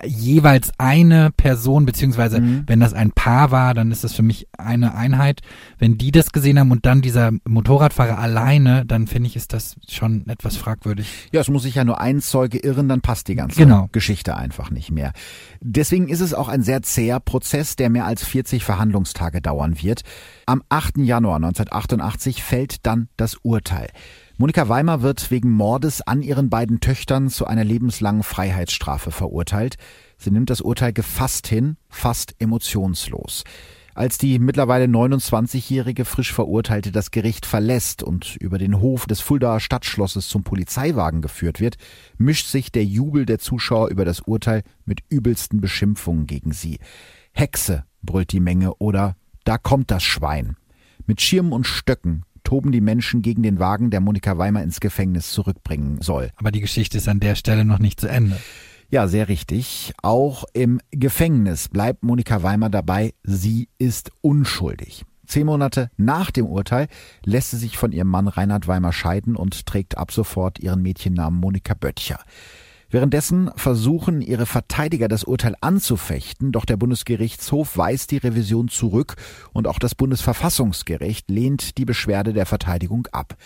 jeweils 0.04 0.72
eine 0.78 1.30
Person, 1.30 1.86
beziehungsweise 1.86 2.40
mhm. 2.40 2.64
wenn 2.66 2.80
das 2.80 2.94
ein 2.94 3.12
Paar 3.12 3.50
war, 3.50 3.74
dann 3.74 3.92
ist 3.92 4.04
das 4.04 4.14
für 4.14 4.22
mich 4.22 4.48
eine 4.56 4.94
Einheit. 4.94 5.40
Wenn 5.78 5.98
die 5.98 6.10
das 6.10 6.32
gesehen 6.32 6.58
haben 6.58 6.70
und 6.70 6.86
dann 6.86 7.02
dieser 7.02 7.30
Motorradfahrer 7.46 8.18
alleine, 8.18 8.84
dann 8.86 9.06
finde 9.06 9.28
ich, 9.28 9.36
ist 9.36 9.52
das 9.52 9.76
schon 9.88 10.26
etwas 10.28 10.56
fragwürdig. 10.56 11.28
Ja, 11.32 11.40
es 11.40 11.48
muss 11.48 11.62
sich 11.62 11.74
ja 11.74 11.84
nur 11.84 12.00
ein 12.00 12.20
Zeuge 12.20 12.58
irren, 12.58 12.88
dann 12.88 13.00
passt 13.00 13.28
die 13.28 13.34
ganze 13.34 13.58
genau. 13.58 13.88
Geschichte 13.92 14.36
einfach 14.36 14.70
nicht 14.70 14.90
mehr. 14.90 15.12
Deswegen 15.60 16.08
ist 16.08 16.20
es 16.20 16.34
auch 16.34 16.48
ein 16.48 16.62
sehr 16.62 16.82
zäher 16.82 17.20
Prozess, 17.20 17.76
der 17.76 17.90
mehr 17.90 18.06
als 18.06 18.24
40 18.24 18.64
Verhandlungstage 18.64 19.40
dauern 19.40 19.82
wird. 19.82 20.02
Am 20.46 20.62
8. 20.68 20.98
Januar 20.98 21.36
1988 21.36 22.42
fällt 22.42 22.86
dann 22.86 23.08
das 23.16 23.36
Urteil. 23.42 23.88
Monika 24.42 24.68
Weimer 24.68 25.02
wird 25.02 25.30
wegen 25.30 25.52
Mordes 25.52 26.02
an 26.02 26.20
ihren 26.20 26.50
beiden 26.50 26.80
Töchtern 26.80 27.28
zu 27.28 27.46
einer 27.46 27.62
lebenslangen 27.62 28.24
Freiheitsstrafe 28.24 29.12
verurteilt. 29.12 29.76
Sie 30.18 30.32
nimmt 30.32 30.50
das 30.50 30.60
Urteil 30.60 30.92
gefasst 30.92 31.46
hin, 31.46 31.76
fast 31.88 32.34
emotionslos. 32.40 33.44
Als 33.94 34.18
die 34.18 34.40
mittlerweile 34.40 34.86
29-jährige 34.86 36.04
frisch 36.04 36.32
Verurteilte 36.32 36.90
das 36.90 37.12
Gericht 37.12 37.46
verlässt 37.46 38.02
und 38.02 38.34
über 38.34 38.58
den 38.58 38.80
Hof 38.80 39.06
des 39.06 39.20
Fuldaer 39.20 39.60
Stadtschlosses 39.60 40.26
zum 40.26 40.42
Polizeiwagen 40.42 41.22
geführt 41.22 41.60
wird, 41.60 41.76
mischt 42.18 42.48
sich 42.48 42.72
der 42.72 42.84
Jubel 42.84 43.26
der 43.26 43.38
Zuschauer 43.38 43.90
über 43.90 44.04
das 44.04 44.22
Urteil 44.22 44.64
mit 44.84 45.04
übelsten 45.08 45.60
Beschimpfungen 45.60 46.26
gegen 46.26 46.50
sie. 46.50 46.80
Hexe, 47.30 47.84
brüllt 48.02 48.32
die 48.32 48.40
Menge, 48.40 48.74
oder 48.78 49.14
da 49.44 49.56
kommt 49.56 49.92
das 49.92 50.02
Schwein. 50.02 50.56
Mit 51.06 51.20
Schirmen 51.20 51.52
und 51.52 51.64
Stöcken 51.64 52.24
toben 52.44 52.72
die 52.72 52.80
Menschen 52.80 53.22
gegen 53.22 53.42
den 53.42 53.58
Wagen, 53.58 53.90
der 53.90 54.00
Monika 54.00 54.38
Weimer 54.38 54.62
ins 54.62 54.80
Gefängnis 54.80 55.30
zurückbringen 55.30 56.00
soll. 56.00 56.30
Aber 56.36 56.50
die 56.50 56.60
Geschichte 56.60 56.98
ist 56.98 57.08
an 57.08 57.20
der 57.20 57.34
Stelle 57.34 57.64
noch 57.64 57.78
nicht 57.78 58.00
zu 58.00 58.08
Ende. 58.08 58.38
Ja, 58.90 59.08
sehr 59.08 59.28
richtig. 59.28 59.94
Auch 60.02 60.44
im 60.52 60.78
Gefängnis 60.90 61.68
bleibt 61.68 62.02
Monika 62.02 62.42
Weimer 62.42 62.68
dabei, 62.68 63.14
sie 63.22 63.68
ist 63.78 64.10
unschuldig. 64.20 65.04
Zehn 65.26 65.46
Monate 65.46 65.90
nach 65.96 66.30
dem 66.30 66.44
Urteil 66.44 66.88
lässt 67.24 67.52
sie 67.52 67.56
sich 67.56 67.78
von 67.78 67.92
ihrem 67.92 68.08
Mann 68.08 68.28
Reinhard 68.28 68.68
Weimer 68.68 68.92
scheiden 68.92 69.34
und 69.34 69.64
trägt 69.64 69.96
ab 69.96 70.12
sofort 70.12 70.58
ihren 70.58 70.82
Mädchennamen 70.82 71.40
Monika 71.40 71.72
Böttcher. 71.72 72.20
Währenddessen 72.92 73.50
versuchen 73.56 74.20
ihre 74.20 74.44
Verteidiger 74.44 75.08
das 75.08 75.24
Urteil 75.24 75.56
anzufechten, 75.62 76.52
doch 76.52 76.66
der 76.66 76.76
Bundesgerichtshof 76.76 77.78
weist 77.78 78.10
die 78.10 78.18
Revision 78.18 78.68
zurück 78.68 79.16
und 79.54 79.66
auch 79.66 79.78
das 79.78 79.94
Bundesverfassungsgericht 79.94 81.30
lehnt 81.30 81.78
die 81.78 81.86
Beschwerde 81.86 82.34
der 82.34 82.44
Verteidigung 82.44 83.08
ab. 83.10 83.38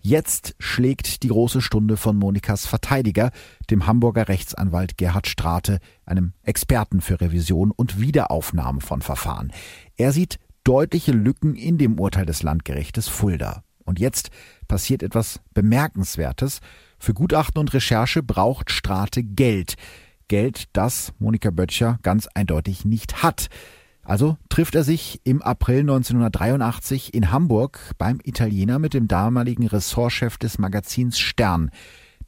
Jetzt 0.00 0.56
schlägt 0.58 1.22
die 1.22 1.28
große 1.28 1.60
Stunde 1.60 1.96
von 1.96 2.16
Monikas 2.16 2.66
Verteidiger, 2.66 3.30
dem 3.70 3.86
Hamburger 3.86 4.26
Rechtsanwalt 4.26 4.98
Gerhard 4.98 5.28
Strate, 5.28 5.78
einem 6.04 6.32
Experten 6.42 7.00
für 7.00 7.20
Revision 7.20 7.70
und 7.70 8.00
Wiederaufnahme 8.00 8.80
von 8.80 9.00
Verfahren. 9.00 9.52
Er 9.96 10.10
sieht 10.10 10.40
deutliche 10.64 11.12
Lücken 11.12 11.54
in 11.54 11.78
dem 11.78 12.00
Urteil 12.00 12.26
des 12.26 12.42
Landgerichtes 12.42 13.06
Fulda. 13.06 13.62
Und 13.84 14.00
jetzt 14.00 14.30
passiert 14.66 15.04
etwas 15.04 15.40
Bemerkenswertes. 15.54 16.60
Für 16.98 17.14
Gutachten 17.14 17.58
und 17.58 17.72
Recherche 17.72 18.22
braucht 18.22 18.70
Strate 18.70 19.22
Geld. 19.22 19.74
Geld, 20.28 20.64
das 20.72 21.12
Monika 21.18 21.50
Böttcher 21.50 21.98
ganz 22.02 22.28
eindeutig 22.34 22.84
nicht 22.84 23.22
hat. 23.22 23.48
Also 24.02 24.36
trifft 24.48 24.74
er 24.74 24.84
sich 24.84 25.20
im 25.24 25.42
April 25.42 25.80
1983 25.80 27.12
in 27.14 27.30
Hamburg 27.30 27.92
beim 27.98 28.20
Italiener 28.24 28.78
mit 28.78 28.94
dem 28.94 29.06
damaligen 29.06 29.66
Ressortchef 29.66 30.38
des 30.38 30.58
Magazins 30.58 31.18
Stern. 31.18 31.70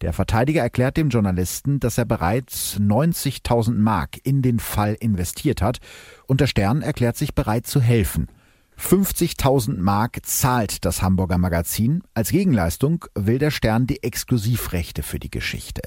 Der 0.01 0.13
Verteidiger 0.13 0.63
erklärt 0.63 0.97
dem 0.97 1.11
Journalisten, 1.11 1.81
dass 1.81 1.99
er 1.99 2.07
bereits 2.07 2.79
90.000 2.79 3.75
Mark 3.75 4.19
in 4.25 4.41
den 4.41 4.59
Fall 4.59 4.95
investiert 4.95 5.61
hat 5.61 5.79
und 6.27 6.41
der 6.41 6.47
Stern 6.47 6.81
erklärt 6.81 7.17
sich 7.17 7.35
bereit 7.35 7.67
zu 7.67 7.81
helfen. 7.81 8.29
50.000 8.81 9.79
Mark 9.79 10.21
zahlt 10.25 10.85
das 10.85 11.03
Hamburger 11.03 11.39
Magazin. 11.39 12.03
Als 12.15 12.31
Gegenleistung 12.31 13.05
will 13.15 13.39
der 13.39 13.51
Stern 13.51 13.87
die 13.87 14.03
Exklusivrechte 14.03 15.03
für 15.03 15.19
die 15.19 15.31
Geschichte. 15.31 15.83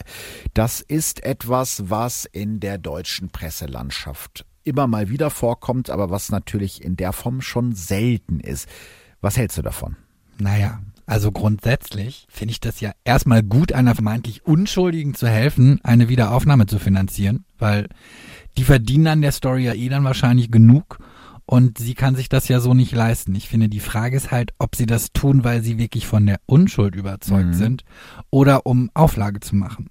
Das 0.53 0.79
ist 0.79 1.23
etwas, 1.23 1.89
was 1.89 2.25
in 2.25 2.59
der 2.59 2.77
deutschen 2.77 3.29
Presselandschaft 3.29 4.45
immer 4.63 4.87
mal 4.87 5.09
wieder 5.09 5.29
vorkommt, 5.31 5.89
aber 5.89 6.11
was 6.11 6.29
natürlich 6.29 6.83
in 6.83 6.95
der 6.95 7.13
Form 7.13 7.41
schon 7.41 7.73
selten 7.73 8.39
ist. 8.39 8.69
Was 9.21 9.37
hältst 9.37 9.57
du 9.57 9.63
davon? 9.63 9.97
Naja, 10.37 10.79
also 11.05 11.31
grundsätzlich 11.31 12.25
finde 12.29 12.51
ich 12.53 12.61
das 12.61 12.79
ja 12.79 12.91
erstmal 13.03 13.43
gut, 13.43 13.73
einer 13.73 13.95
vermeintlich 13.95 14.45
Unschuldigen 14.45 15.15
zu 15.15 15.27
helfen, 15.27 15.81
eine 15.83 16.09
Wiederaufnahme 16.09 16.67
zu 16.67 16.79
finanzieren, 16.79 17.43
weil 17.57 17.89
die 18.57 18.63
verdienen 18.63 19.07
an 19.07 19.21
der 19.21 19.31
Story 19.31 19.65
ja 19.65 19.73
eh 19.73 19.89
dann 19.89 20.03
wahrscheinlich 20.03 20.51
genug 20.51 20.99
und 21.45 21.77
sie 21.77 21.93
kann 21.93 22.15
sich 22.15 22.29
das 22.29 22.47
ja 22.47 22.59
so 22.59 22.73
nicht 22.73 22.93
leisten. 22.93 23.35
Ich 23.35 23.49
finde, 23.49 23.69
die 23.69 23.79
Frage 23.79 24.15
ist 24.15 24.31
halt, 24.31 24.53
ob 24.59 24.75
sie 24.75 24.85
das 24.85 25.11
tun, 25.11 25.43
weil 25.43 25.61
sie 25.61 25.77
wirklich 25.77 26.07
von 26.07 26.25
der 26.25 26.39
Unschuld 26.45 26.95
überzeugt 26.95 27.47
mhm. 27.47 27.53
sind 27.53 27.83
oder 28.29 28.65
um 28.65 28.89
Auflage 28.93 29.39
zu 29.39 29.55
machen. 29.55 29.89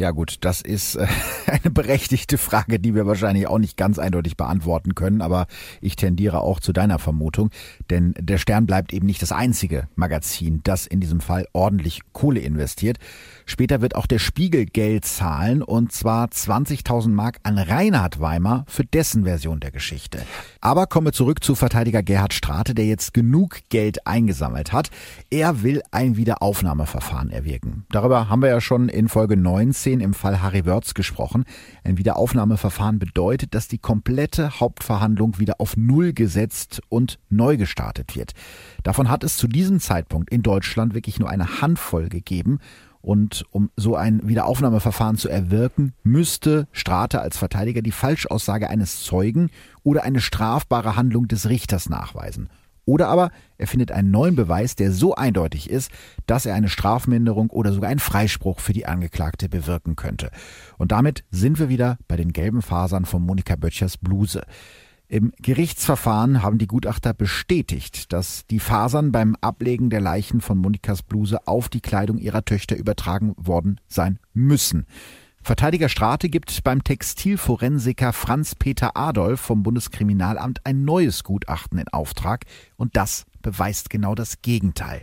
Ja 0.00 0.12
gut, 0.12 0.38
das 0.40 0.62
ist 0.62 0.94
äh, 0.94 1.06
eine 1.46 1.70
berechtigte 1.70 2.38
Frage, 2.38 2.80
die 2.80 2.94
wir 2.94 3.06
wahrscheinlich 3.06 3.46
auch 3.46 3.58
nicht 3.58 3.76
ganz 3.76 3.98
eindeutig 3.98 4.34
beantworten 4.38 4.94
können, 4.94 5.20
aber 5.20 5.46
ich 5.82 5.94
tendiere 5.94 6.40
auch 6.40 6.58
zu 6.58 6.72
deiner 6.72 6.98
Vermutung, 6.98 7.50
denn 7.90 8.14
der 8.18 8.38
Stern 8.38 8.64
bleibt 8.64 8.94
eben 8.94 9.04
nicht 9.04 9.20
das 9.20 9.30
einzige 9.30 9.88
Magazin, 9.96 10.62
das 10.64 10.86
in 10.86 11.00
diesem 11.00 11.20
Fall 11.20 11.46
ordentlich 11.52 12.00
Kohle 12.14 12.40
investiert. 12.40 12.96
Später 13.50 13.80
wird 13.80 13.96
auch 13.96 14.06
der 14.06 14.18
Spiegel 14.18 14.64
Geld 14.64 15.04
zahlen 15.04 15.62
und 15.62 15.92
zwar 15.92 16.28
20.000 16.28 17.08
Mark 17.08 17.40
an 17.42 17.58
Reinhard 17.58 18.20
Weimar 18.20 18.64
für 18.68 18.84
dessen 18.84 19.24
Version 19.24 19.60
der 19.60 19.72
Geschichte. 19.72 20.22
Aber 20.60 20.86
kommen 20.86 21.08
wir 21.08 21.12
zurück 21.12 21.42
zu 21.42 21.54
Verteidiger 21.54 22.02
Gerhard 22.02 22.32
Strate, 22.32 22.74
der 22.74 22.86
jetzt 22.86 23.12
genug 23.12 23.58
Geld 23.68 24.06
eingesammelt 24.06 24.72
hat. 24.72 24.90
Er 25.30 25.62
will 25.62 25.82
ein 25.90 26.16
Wiederaufnahmeverfahren 26.16 27.30
erwirken. 27.30 27.86
Darüber 27.90 28.28
haben 28.28 28.40
wir 28.40 28.50
ja 28.50 28.60
schon 28.60 28.88
in 28.88 29.08
Folge 29.08 29.36
19 29.36 29.90
2010 29.90 30.00
im 30.00 30.14
Fall 30.14 30.42
Harry 30.42 30.64
Wörz 30.66 30.94
gesprochen. 30.94 31.44
Ein 31.84 31.98
Wiederaufnahmeverfahren 31.98 32.98
bedeutet, 32.98 33.54
dass 33.54 33.68
die 33.68 33.78
komplette 33.78 34.60
Hauptverhandlung 34.60 35.38
wieder 35.38 35.54
auf 35.58 35.76
Null 35.76 36.12
gesetzt 36.12 36.80
und 36.88 37.18
neu 37.28 37.56
gestartet 37.56 38.14
wird. 38.14 38.32
Davon 38.82 39.08
hat 39.08 39.24
es 39.24 39.36
zu 39.36 39.48
diesem 39.48 39.80
Zeitpunkt 39.80 40.30
in 40.30 40.42
Deutschland 40.42 40.94
wirklich 40.94 41.18
nur 41.18 41.28
eine 41.28 41.60
Handvoll 41.60 42.08
gegeben. 42.08 42.58
Und 43.02 43.44
um 43.50 43.70
so 43.76 43.96
ein 43.96 44.20
Wiederaufnahmeverfahren 44.28 45.16
zu 45.16 45.28
erwirken, 45.28 45.94
müsste 46.02 46.68
Strate 46.72 47.20
als 47.20 47.38
Verteidiger 47.38 47.82
die 47.82 47.92
Falschaussage 47.92 48.68
eines 48.68 49.02
Zeugen 49.02 49.50
oder 49.82 50.02
eine 50.02 50.20
strafbare 50.20 50.96
Handlung 50.96 51.26
des 51.26 51.48
Richters 51.48 51.88
nachweisen. 51.88 52.50
Oder 52.84 53.08
aber 53.08 53.30
er 53.56 53.66
findet 53.66 53.92
einen 53.92 54.10
neuen 54.10 54.34
Beweis, 54.34 54.74
der 54.74 54.90
so 54.90 55.14
eindeutig 55.14 55.70
ist, 55.70 55.92
dass 56.26 56.44
er 56.44 56.54
eine 56.54 56.68
Strafminderung 56.68 57.50
oder 57.50 57.72
sogar 57.72 57.88
einen 57.88 58.00
Freispruch 58.00 58.58
für 58.58 58.72
die 58.72 58.86
Angeklagte 58.86 59.48
bewirken 59.48 59.96
könnte. 59.96 60.30
Und 60.76 60.90
damit 60.90 61.24
sind 61.30 61.58
wir 61.58 61.68
wieder 61.68 61.98
bei 62.08 62.16
den 62.16 62.32
gelben 62.32 62.62
Fasern 62.62 63.04
von 63.04 63.22
Monika 63.22 63.56
Böttchers 63.56 63.96
Bluse. 63.96 64.42
Im 65.10 65.32
Gerichtsverfahren 65.42 66.40
haben 66.40 66.58
die 66.58 66.68
Gutachter 66.68 67.12
bestätigt, 67.12 68.12
dass 68.12 68.46
die 68.46 68.60
Fasern 68.60 69.10
beim 69.10 69.34
Ablegen 69.40 69.90
der 69.90 70.00
Leichen 70.00 70.40
von 70.40 70.56
Monikas 70.56 71.02
Bluse 71.02 71.48
auf 71.48 71.68
die 71.68 71.80
Kleidung 71.80 72.16
ihrer 72.18 72.44
Töchter 72.44 72.76
übertragen 72.76 73.34
worden 73.36 73.80
sein 73.88 74.20
müssen. 74.34 74.86
Verteidiger 75.42 75.88
Strate 75.88 76.28
gibt 76.28 76.62
beim 76.62 76.84
Textilforensiker 76.84 78.12
Franz-Peter 78.12 78.96
Adolf 78.96 79.40
vom 79.40 79.64
Bundeskriminalamt 79.64 80.60
ein 80.64 80.84
neues 80.84 81.24
Gutachten 81.24 81.78
in 81.78 81.88
Auftrag 81.88 82.44
und 82.76 82.96
das 82.96 83.26
beweist 83.42 83.90
genau 83.90 84.14
das 84.14 84.42
Gegenteil. 84.42 85.02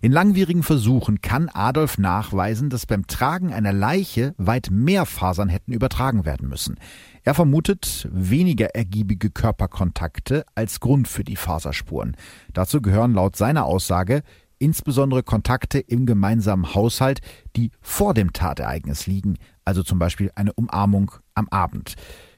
In 0.00 0.12
langwierigen 0.12 0.62
Versuchen 0.62 1.22
kann 1.22 1.48
Adolf 1.48 1.98
nachweisen, 1.98 2.70
dass 2.70 2.86
beim 2.86 3.06
Tragen 3.06 3.52
einer 3.52 3.72
Leiche 3.72 4.34
weit 4.38 4.68
mehr 4.70 5.06
Fasern 5.06 5.48
hätten 5.48 5.72
übertragen 5.72 6.24
werden 6.24 6.48
müssen. 6.48 6.76
Er 7.22 7.34
vermutet 7.34 8.08
weniger 8.10 8.74
ergiebige 8.74 9.30
Körperkontakte 9.30 10.44
als 10.54 10.80
Grund 10.80 11.08
für 11.08 11.24
die 11.24 11.36
Faserspuren. 11.36 12.16
Dazu 12.52 12.80
gehören 12.80 13.14
laut 13.14 13.36
seiner 13.36 13.66
Aussage 13.66 14.22
insbesondere 14.60 15.22
Kontakte 15.22 15.78
im 15.78 16.06
gemeinsamen 16.06 16.74
Haushalt, 16.74 17.20
die 17.56 17.72
vor 17.80 18.14
dem 18.14 18.32
Tatereignis 18.32 19.06
liegen, 19.06 19.38
also 19.64 19.82
zum 19.82 19.98
Beispiel 19.98 20.30
eine 20.34 20.52
Umarmung 20.52 21.12
am 21.34 21.48
Abend. 21.48 21.94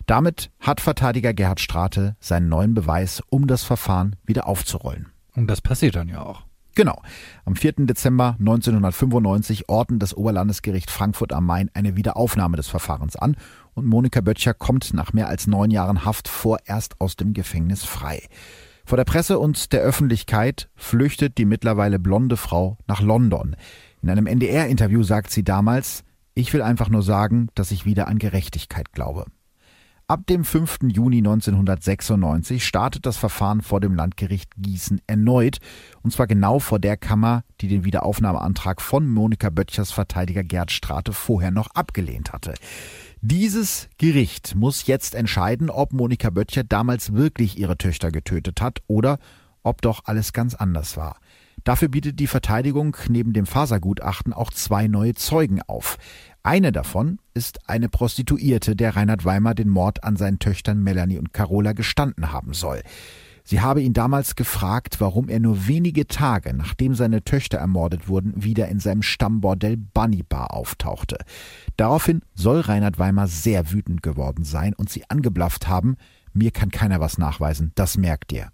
Damit 0.06 0.50
hat 0.60 0.80
Verteidiger 0.80 1.34
Gerhard 1.34 1.60
Strate 1.60 2.16
seinen 2.20 2.48
neuen 2.48 2.74
Beweis, 2.74 3.22
um 3.28 3.46
das 3.46 3.64
Verfahren 3.64 4.16
wieder 4.24 4.46
aufzurollen. 4.46 5.08
Und 5.34 5.48
das 5.48 5.60
passiert 5.60 5.96
dann 5.96 6.08
ja 6.08 6.22
auch. 6.22 6.44
Genau. 6.74 7.02
Am 7.44 7.54
4. 7.54 7.72
Dezember 7.86 8.36
1995 8.38 9.68
ordnet 9.68 10.02
das 10.02 10.16
Oberlandesgericht 10.16 10.90
Frankfurt 10.90 11.32
am 11.32 11.44
Main 11.44 11.70
eine 11.74 11.96
Wiederaufnahme 11.96 12.56
des 12.56 12.68
Verfahrens 12.68 13.16
an 13.16 13.36
und 13.74 13.86
Monika 13.86 14.20
Böttcher 14.20 14.54
kommt 14.54 14.94
nach 14.94 15.12
mehr 15.12 15.28
als 15.28 15.46
neun 15.46 15.70
Jahren 15.70 16.04
Haft 16.04 16.28
vorerst 16.28 17.00
aus 17.00 17.16
dem 17.16 17.34
Gefängnis 17.34 17.84
frei. 17.84 18.22
Vor 18.84 18.96
der 18.96 19.04
Presse 19.04 19.38
und 19.38 19.72
der 19.72 19.82
Öffentlichkeit 19.82 20.68
flüchtet 20.74 21.38
die 21.38 21.44
mittlerweile 21.44 21.98
blonde 21.98 22.36
Frau 22.36 22.78
nach 22.86 23.00
London. 23.00 23.54
In 24.02 24.10
einem 24.10 24.26
NDR-Interview 24.26 25.02
sagt 25.02 25.30
sie 25.30 25.44
damals, 25.44 26.04
ich 26.34 26.52
will 26.52 26.62
einfach 26.62 26.88
nur 26.88 27.02
sagen, 27.02 27.48
dass 27.54 27.70
ich 27.70 27.84
wieder 27.84 28.08
an 28.08 28.18
Gerechtigkeit 28.18 28.92
glaube. 28.92 29.26
Ab 30.08 30.26
dem 30.26 30.44
5. 30.44 30.78
Juni 30.88 31.18
1996 31.18 32.66
startet 32.66 33.06
das 33.06 33.16
Verfahren 33.16 33.62
vor 33.62 33.80
dem 33.80 33.94
Landgericht 33.94 34.50
Gießen 34.56 35.00
erneut, 35.06 35.58
und 36.02 36.12
zwar 36.12 36.26
genau 36.26 36.58
vor 36.58 36.78
der 36.78 36.96
Kammer, 36.96 37.44
die 37.60 37.68
den 37.68 37.84
Wiederaufnahmeantrag 37.84 38.82
von 38.82 39.08
Monika 39.08 39.48
Böttchers 39.48 39.92
Verteidiger 39.92 40.42
Gerd 40.42 40.72
Strate 40.72 41.12
vorher 41.12 41.50
noch 41.50 41.68
abgelehnt 41.74 42.32
hatte. 42.32 42.54
Dieses 43.20 43.88
Gericht 43.98 44.56
muss 44.56 44.86
jetzt 44.86 45.14
entscheiden, 45.14 45.70
ob 45.70 45.92
Monika 45.92 46.30
Böttcher 46.30 46.64
damals 46.64 47.12
wirklich 47.12 47.56
ihre 47.56 47.78
Töchter 47.78 48.10
getötet 48.10 48.60
hat 48.60 48.82
oder 48.88 49.18
ob 49.62 49.80
doch 49.80 50.02
alles 50.06 50.32
ganz 50.32 50.54
anders 50.56 50.96
war. 50.96 51.18
Dafür 51.64 51.88
bietet 51.88 52.18
die 52.18 52.26
Verteidigung 52.26 52.96
neben 53.08 53.32
dem 53.32 53.46
Fasergutachten 53.46 54.32
auch 54.32 54.50
zwei 54.50 54.88
neue 54.88 55.14
Zeugen 55.14 55.62
auf. 55.62 55.96
Eine 56.44 56.72
davon 56.72 57.18
ist 57.34 57.68
eine 57.68 57.88
Prostituierte, 57.88 58.74
der 58.74 58.96
Reinhard 58.96 59.24
Weimer 59.24 59.54
den 59.54 59.68
Mord 59.68 60.02
an 60.02 60.16
seinen 60.16 60.40
Töchtern 60.40 60.82
Melanie 60.82 61.18
und 61.18 61.32
Carola 61.32 61.72
gestanden 61.72 62.32
haben 62.32 62.52
soll. 62.52 62.82
Sie 63.44 63.60
habe 63.60 63.82
ihn 63.82 63.92
damals 63.92 64.34
gefragt, 64.34 65.00
warum 65.00 65.28
er 65.28 65.38
nur 65.38 65.68
wenige 65.68 66.06
Tage 66.06 66.54
nachdem 66.54 66.94
seine 66.94 67.22
Töchter 67.22 67.58
ermordet 67.58 68.08
wurden, 68.08 68.42
wieder 68.42 68.68
in 68.68 68.80
seinem 68.80 69.02
Stammbordell 69.02 69.76
Bunny 69.76 70.24
Bar 70.24 70.52
auftauchte. 70.52 71.18
Daraufhin 71.76 72.22
soll 72.34 72.60
Reinhard 72.60 72.98
Weimer 72.98 73.28
sehr 73.28 73.70
wütend 73.70 74.02
geworden 74.02 74.44
sein 74.44 74.74
und 74.74 74.90
sie 74.90 75.08
angeblafft 75.08 75.68
haben, 75.68 75.96
mir 76.32 76.50
kann 76.50 76.70
keiner 76.70 76.98
was 77.00 77.18
nachweisen, 77.18 77.72
das 77.74 77.96
merkt 77.96 78.32
ihr. 78.32 78.48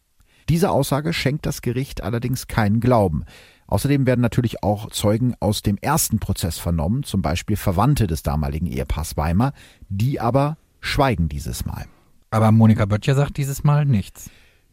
Diese 0.49 0.70
Aussage 0.70 1.12
schenkt 1.12 1.45
das 1.45 1.61
Gericht 1.61 2.03
allerdings 2.03 2.47
keinen 2.47 2.80
Glauben. 2.80 3.24
Außerdem 3.69 4.07
werden 4.07 4.23
natürlich 4.23 4.62
auch 4.62 4.91
Zeugen 4.91 5.35
aus 5.41 5.62
dem 5.62 5.77
ersten 5.79 6.19
Prozess 6.19 6.59
vernommen, 6.59 7.05
zum 7.05 7.23
Beispiel 7.23 7.57
Verwandte 7.57 8.07
des 8.07 8.23
damaligen 8.23 8.66
Ehepaars 8.66 9.16
Weimar, 9.16 9.53
die 9.89 10.21
aber 10.21 10.57
schweigen 10.81 11.29
dieses 11.29 11.64
Mal. 11.64 11.85
Aber 12.31 12.51
Monika 12.51 12.87
Böttcher 12.87 13.14
sagt 13.14 13.37
dieses 13.37 13.64
Mal 13.64 13.85
nichts. 13.85 14.31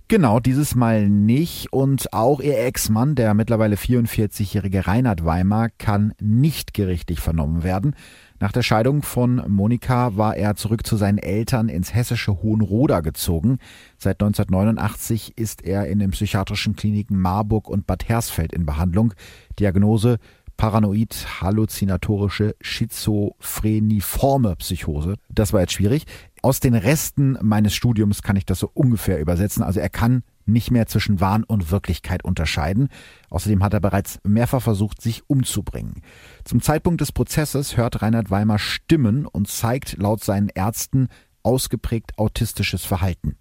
Genau, 0.07 0.39
dieses 0.39 0.75
Mal 0.75 1.09
nicht. 1.09 1.73
Und 1.73 2.13
auch 2.13 2.39
ihr 2.39 2.59
Ex-Mann, 2.59 3.15
der 3.15 3.33
mittlerweile 3.33 3.75
44-jährige 3.75 4.85
Reinhard 4.85 5.25
Weimar, 5.25 5.69
kann 5.77 6.13
nicht 6.21 6.73
gerichtlich 6.73 7.19
vernommen 7.19 7.63
werden. 7.63 7.95
Nach 8.39 8.51
der 8.51 8.63
Scheidung 8.63 9.01
von 9.01 9.41
Monika 9.47 10.17
war 10.17 10.35
er 10.35 10.55
zurück 10.55 10.85
zu 10.85 10.97
seinen 10.97 11.19
Eltern 11.19 11.69
ins 11.69 11.93
hessische 11.93 12.41
Hohenroda 12.43 12.99
gezogen. 12.99 13.59
Seit 13.97 14.21
1989 14.21 15.37
ist 15.37 15.63
er 15.63 15.87
in 15.87 15.99
den 15.99 16.11
psychiatrischen 16.11 16.75
Kliniken 16.75 17.17
Marburg 17.17 17.69
und 17.69 17.87
Bad 17.87 18.09
Hersfeld 18.09 18.51
in 18.51 18.65
Behandlung. 18.65 19.13
Diagnose 19.57 20.17
paranoid 20.57 21.41
halluzinatorische 21.41 22.55
schizophreniforme 22.61 24.55
Psychose. 24.57 25.15
Das 25.29 25.53
war 25.53 25.61
jetzt 25.61 25.73
schwierig. 25.73 26.05
Aus 26.41 26.59
den 26.59 26.75
Resten 26.75 27.37
meines 27.41 27.73
Studiums 27.73 28.21
kann 28.21 28.35
ich 28.35 28.45
das 28.45 28.59
so 28.59 28.69
ungefähr 28.73 29.19
übersetzen. 29.19 29.63
Also 29.63 29.79
er 29.79 29.89
kann 29.89 30.23
nicht 30.45 30.71
mehr 30.71 30.87
zwischen 30.87 31.19
Wahn 31.19 31.43
und 31.43 31.71
Wirklichkeit 31.71 32.23
unterscheiden. 32.23 32.89
Außerdem 33.29 33.63
hat 33.63 33.73
er 33.73 33.79
bereits 33.79 34.19
mehrfach 34.23 34.61
versucht, 34.61 35.01
sich 35.01 35.23
umzubringen. 35.27 36.01
Zum 36.43 36.61
Zeitpunkt 36.61 37.01
des 37.01 37.11
Prozesses 37.11 37.77
hört 37.77 38.01
Reinhard 38.01 38.31
Weimar 38.31 38.59
Stimmen 38.59 39.25
und 39.25 39.47
zeigt 39.47 39.97
laut 39.97 40.23
seinen 40.23 40.49
Ärzten 40.49 41.07
ausgeprägt 41.43 42.17
autistisches 42.17 42.85
Verhalten. 42.85 43.37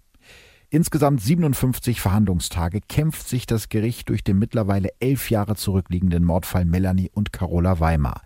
Insgesamt 0.69 1.21
57 1.21 2.01
Verhandlungstage 2.01 2.81
kämpft 2.81 3.27
sich 3.27 3.45
das 3.45 3.69
Gericht 3.69 4.09
durch 4.09 4.23
den 4.23 4.39
mittlerweile 4.39 4.89
elf 4.99 5.29
Jahre 5.29 5.55
zurückliegenden 5.55 6.23
Mordfall 6.23 6.65
Melanie 6.65 7.09
und 7.13 7.31
Carola 7.31 7.79
Weimar. 7.79 8.21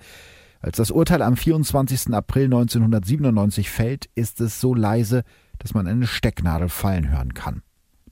Als 0.62 0.78
das 0.78 0.92
Urteil 0.92 1.22
am 1.22 1.38
24. 1.38 2.14
April 2.14 2.46
1997 2.46 3.70
fällt, 3.70 4.10
ist 4.16 4.42
es 4.42 4.60
so 4.60 4.74
leise, 4.74 5.24
dass 5.58 5.74
man 5.74 5.88
eine 5.88 6.08
Stecknadel 6.08 6.70
fallen 6.70 7.10
hören 7.10 7.34
kann. 7.34 7.62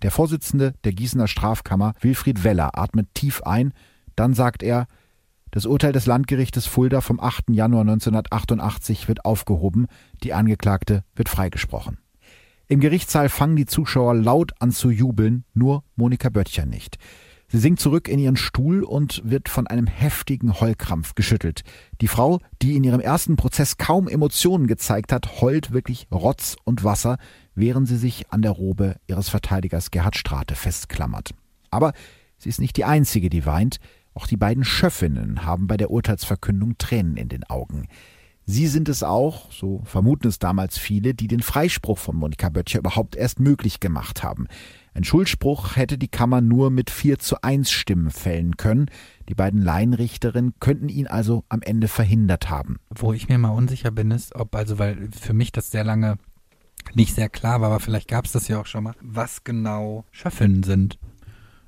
Der 0.01 0.11
Vorsitzende 0.11 0.73
der 0.83 0.93
Gießener 0.93 1.27
Strafkammer, 1.27 1.93
Wilfried 2.01 2.43
Weller, 2.43 2.77
atmet 2.77 3.13
tief 3.13 3.41
ein, 3.43 3.73
dann 4.15 4.33
sagt 4.33 4.63
er, 4.63 4.87
das 5.51 5.65
Urteil 5.65 5.93
des 5.93 6.05
Landgerichtes 6.05 6.67
Fulda 6.67 7.01
vom 7.01 7.19
8. 7.19 7.49
Januar 7.49 7.81
1988 7.81 9.07
wird 9.07 9.25
aufgehoben, 9.25 9.87
die 10.23 10.33
Angeklagte 10.33 11.03
wird 11.15 11.29
freigesprochen. 11.29 11.99
Im 12.67 12.81
Gerichtssaal 12.81 13.29
fangen 13.29 13.55
die 13.55 13.65
Zuschauer 13.65 14.13
laut 14.13 14.51
an 14.59 14.71
zu 14.71 14.89
jubeln, 14.89 15.45
nur 15.53 15.83
Monika 15.95 16.29
Böttcher 16.29 16.65
nicht. 16.65 16.97
Sie 17.49 17.59
sinkt 17.59 17.79
zurück 17.79 18.09
in 18.09 18.19
ihren 18.19 18.35
Stuhl 18.35 18.83
und 18.83 19.21
wird 19.23 19.47
von 19.47 19.67
einem 19.67 19.87
heftigen 19.87 20.59
Heulkrampf 20.59 21.15
geschüttelt. 21.15 21.61
Die 22.01 22.09
Frau, 22.09 22.41
die 22.61 22.75
in 22.75 22.83
ihrem 22.83 22.99
ersten 22.99 23.37
Prozess 23.37 23.77
kaum 23.77 24.09
Emotionen 24.09 24.67
gezeigt 24.67 25.13
hat, 25.13 25.39
heult 25.39 25.71
wirklich 25.71 26.07
Rotz 26.11 26.57
und 26.65 26.83
Wasser, 26.83 27.17
während 27.57 27.87
sie 27.87 27.97
sich 27.97 28.31
an 28.31 28.41
der 28.41 28.51
Robe 28.51 28.95
ihres 29.07 29.29
Verteidigers 29.29 29.91
Gerhard 29.91 30.15
Strate 30.15 30.55
festklammert. 30.55 31.31
Aber 31.71 31.93
sie 32.37 32.49
ist 32.49 32.61
nicht 32.61 32.77
die 32.77 32.85
einzige, 32.85 33.29
die 33.29 33.45
weint. 33.45 33.79
Auch 34.13 34.27
die 34.27 34.37
beiden 34.37 34.63
Schöffinnen 34.63 35.45
haben 35.45 35.67
bei 35.67 35.77
der 35.77 35.91
Urteilsverkündung 35.91 36.77
Tränen 36.77 37.17
in 37.17 37.29
den 37.29 37.43
Augen. 37.43 37.87
Sie 38.49 38.67
sind 38.67 38.87
es 38.87 39.03
auch, 39.03 39.51
so 39.51 39.81
vermuten 39.83 40.27
es 40.27 40.39
damals 40.39 40.77
viele, 40.77 41.13
die 41.13 41.27
den 41.27 41.41
Freispruch 41.41 41.97
von 41.97 42.15
Monika 42.15 42.47
Böttcher 42.47 42.79
überhaupt 42.79 43.17
erst 43.17 43.41
möglich 43.41 43.81
gemacht 43.81 44.23
haben. 44.23 44.47
Ein 44.93 45.03
Schuldspruch 45.03 45.75
hätte 45.75 45.97
die 45.97 46.07
Kammer 46.07 46.39
nur 46.39 46.71
mit 46.71 46.89
4 46.89 47.19
zu 47.19 47.41
1 47.41 47.69
Stimmen 47.69 48.09
fällen 48.09 48.55
können. 48.55 48.89
Die 49.27 49.35
beiden 49.35 49.61
Laienrichterinnen 49.61 50.53
könnten 50.59 50.87
ihn 50.87 51.07
also 51.07 51.43
am 51.49 51.61
Ende 51.61 51.89
verhindert 51.89 52.49
haben. 52.49 52.77
Wo 52.89 53.11
ich 53.11 53.27
mir 53.27 53.37
mal 53.37 53.49
unsicher 53.49 53.91
bin, 53.91 54.11
ist, 54.11 54.33
ob, 54.33 54.55
also 54.55 54.79
weil 54.79 55.09
für 55.11 55.33
mich 55.33 55.51
das 55.51 55.69
sehr 55.69 55.83
lange 55.83 56.17
nicht 56.95 57.15
sehr 57.15 57.29
klar 57.29 57.61
war, 57.61 57.67
aber 57.67 57.79
vielleicht 57.79 58.07
gab 58.07 58.25
es 58.25 58.31
das 58.31 58.47
ja 58.47 58.59
auch 58.59 58.65
schon 58.65 58.83
mal, 58.83 58.93
was 59.01 59.43
genau 59.43 60.05
Schöffinnen 60.11 60.63
sind. 60.63 60.97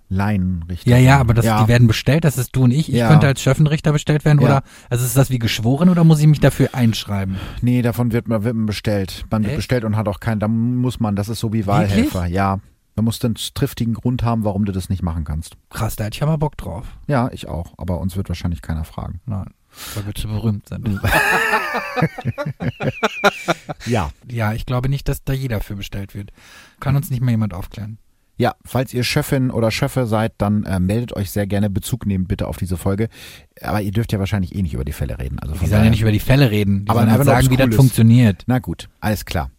Laienrichter. 0.09 0.89
Ja, 0.89 0.97
ja, 0.97 1.19
aber 1.19 1.35
das, 1.35 1.45
ja. 1.45 1.61
die 1.61 1.67
werden 1.67 1.87
bestellt, 1.87 2.23
das 2.23 2.37
ist 2.37 2.55
du 2.55 2.63
und 2.63 2.71
ich. 2.71 2.89
Ich 2.89 2.95
ja. 2.95 3.07
könnte 3.07 3.27
als 3.27 3.41
Schöffenrichter 3.41 3.91
bestellt 3.91 4.25
werden, 4.25 4.39
ja. 4.39 4.45
oder? 4.45 4.63
Also 4.89 5.05
ist 5.05 5.15
das 5.15 5.29
wie 5.29 5.37
geschworen 5.37 5.87
oder 5.87 6.03
muss 6.03 6.19
ich 6.19 6.25
mich 6.27 6.39
dafür 6.39 6.73
einschreiben? 6.73 7.37
Nee, 7.61 7.83
davon 7.83 8.11
wird 8.11 8.27
man, 8.27 8.43
wird 8.43 8.55
man 8.55 8.65
bestellt. 8.65 9.25
Man 9.29 9.43
wird 9.43 9.51
Echt? 9.51 9.57
bestellt 9.57 9.83
und 9.83 9.95
hat 9.95 10.07
auch 10.07 10.19
keinen, 10.19 10.39
da 10.39 10.47
muss 10.47 10.99
man, 10.99 11.15
das 11.15 11.29
ist 11.29 11.39
so 11.39 11.53
wie 11.53 11.67
Wahlhelfer, 11.67 12.21
Wirklich? 12.21 12.35
ja. 12.35 12.59
Man 12.95 13.05
muss 13.05 13.23
einen 13.23 13.35
triftigen 13.35 13.93
Grund 13.93 14.23
haben, 14.23 14.43
warum 14.43 14.65
du 14.65 14.73
das 14.73 14.89
nicht 14.89 15.03
machen 15.03 15.23
kannst. 15.23 15.55
Krass, 15.69 15.95
da 15.95 16.05
hätte 16.05 16.15
ich 16.15 16.23
aber 16.23 16.37
Bock 16.37 16.57
drauf. 16.57 16.85
Ja, 17.07 17.29
ich 17.31 17.47
auch. 17.47 17.73
Aber 17.77 18.01
uns 18.01 18.17
wird 18.17 18.27
wahrscheinlich 18.27 18.61
keiner 18.61 18.83
fragen. 18.83 19.21
Nein. 19.25 19.51
Weil 19.95 20.07
wir 20.07 20.15
zu 20.15 20.27
berühmt 20.27 20.67
sind. 20.67 20.87
ja. 23.85 24.09
Ja, 24.29 24.53
ich 24.53 24.65
glaube 24.65 24.89
nicht, 24.89 25.07
dass 25.07 25.23
da 25.23 25.33
jeder 25.33 25.61
für 25.61 25.75
bestellt 25.75 26.15
wird. 26.15 26.31
Kann 26.79 26.95
uns 26.95 27.09
nicht 27.09 27.21
mehr 27.21 27.31
jemand 27.31 27.53
aufklären. 27.53 27.97
Ja, 28.37 28.55
falls 28.63 28.93
ihr 28.93 29.03
Chefin 29.03 29.51
oder 29.51 29.69
Chefe 29.69 30.07
seid, 30.07 30.33
dann 30.37 30.63
äh, 30.63 30.79
meldet 30.79 31.13
euch 31.13 31.29
sehr 31.29 31.45
gerne 31.45 31.69
Bezug 31.69 32.05
nehmen 32.05 32.25
bitte 32.25 32.47
auf 32.47 32.55
diese 32.55 32.77
Folge. 32.77 33.09
Aber 33.61 33.81
ihr 33.81 33.91
dürft 33.91 34.13
ja 34.13 34.19
wahrscheinlich 34.19 34.55
eh 34.55 34.61
nicht 34.61 34.73
über 34.73 34.85
die 34.85 34.93
Fälle 34.93 35.19
reden. 35.19 35.39
Also 35.39 35.55
die 35.55 35.67
sollen 35.67 35.83
ja 35.83 35.89
nicht 35.89 36.01
über 36.01 36.13
die 36.13 36.21
Fälle 36.21 36.49
reden. 36.49 36.85
Die 36.85 36.89
aber 36.89 37.01
sollen 37.01 37.11
halt 37.11 37.25
sagen, 37.25 37.49
wie 37.49 37.57
das 37.57 37.75
funktioniert. 37.75 38.43
Na 38.47 38.59
gut, 38.59 38.87
alles 39.01 39.25
klar. 39.25 39.51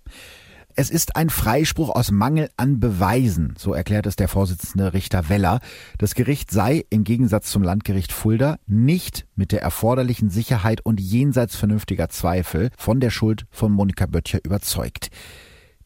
Es 0.76 0.90
ist 0.90 1.16
ein 1.16 1.30
Freispruch 1.30 1.90
aus 1.90 2.10
Mangel 2.10 2.48
an 2.56 2.78
Beweisen, 2.78 3.54
so 3.58 3.74
erklärt 3.74 4.06
es 4.06 4.16
der 4.16 4.28
Vorsitzende 4.28 4.92
Richter 4.92 5.28
Weller. 5.28 5.60
Das 5.98 6.14
Gericht 6.14 6.50
sei, 6.50 6.84
im 6.90 7.02
Gegensatz 7.02 7.50
zum 7.50 7.62
Landgericht 7.62 8.12
Fulda, 8.12 8.56
nicht 8.66 9.26
mit 9.34 9.52
der 9.52 9.62
erforderlichen 9.62 10.30
Sicherheit 10.30 10.80
und 10.84 11.00
jenseits 11.00 11.56
vernünftiger 11.56 12.08
Zweifel 12.08 12.70
von 12.78 13.00
der 13.00 13.10
Schuld 13.10 13.46
von 13.50 13.72
Monika 13.72 14.06
Böttcher 14.06 14.38
überzeugt. 14.44 15.10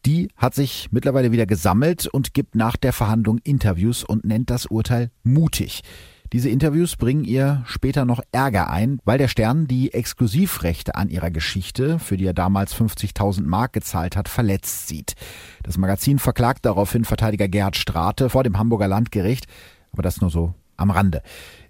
Die 0.05 0.29
hat 0.37 0.53
sich 0.53 0.89
mittlerweile 0.91 1.31
wieder 1.31 1.47
gesammelt 1.47 2.05
und 2.05 2.35
gibt 2.35 2.53
nach 2.53 2.75
der 2.75 2.93
Verhandlung 2.93 3.39
Interviews 3.39 4.03
und 4.03 4.23
nennt 4.23 4.51
das 4.51 4.67
Urteil 4.67 5.09
mutig. 5.23 5.81
Diese 6.35 6.49
Interviews 6.49 6.97
bringen 6.97 7.23
ihr 7.23 7.63
später 7.65 8.03
noch 8.03 8.19
Ärger 8.33 8.69
ein, 8.69 8.99
weil 9.05 9.17
der 9.17 9.29
Stern 9.29 9.67
die 9.67 9.93
Exklusivrechte 9.93 10.93
an 10.95 11.07
ihrer 11.07 11.31
Geschichte, 11.31 11.97
für 11.97 12.17
die 12.17 12.25
er 12.25 12.33
damals 12.33 12.75
50.000 12.75 13.43
Mark 13.43 13.71
gezahlt 13.71 14.17
hat, 14.17 14.27
verletzt 14.27 14.89
sieht. 14.89 15.15
Das 15.63 15.77
Magazin 15.77 16.19
verklagt 16.19 16.65
daraufhin 16.65 17.05
Verteidiger 17.05 17.47
Gerhard 17.47 17.77
Strate 17.77 18.29
vor 18.29 18.43
dem 18.43 18.59
Hamburger 18.59 18.89
Landgericht, 18.89 19.45
aber 19.93 20.01
das 20.01 20.19
nur 20.19 20.29
so 20.29 20.53
am 20.75 20.91
Rande. 20.91 21.21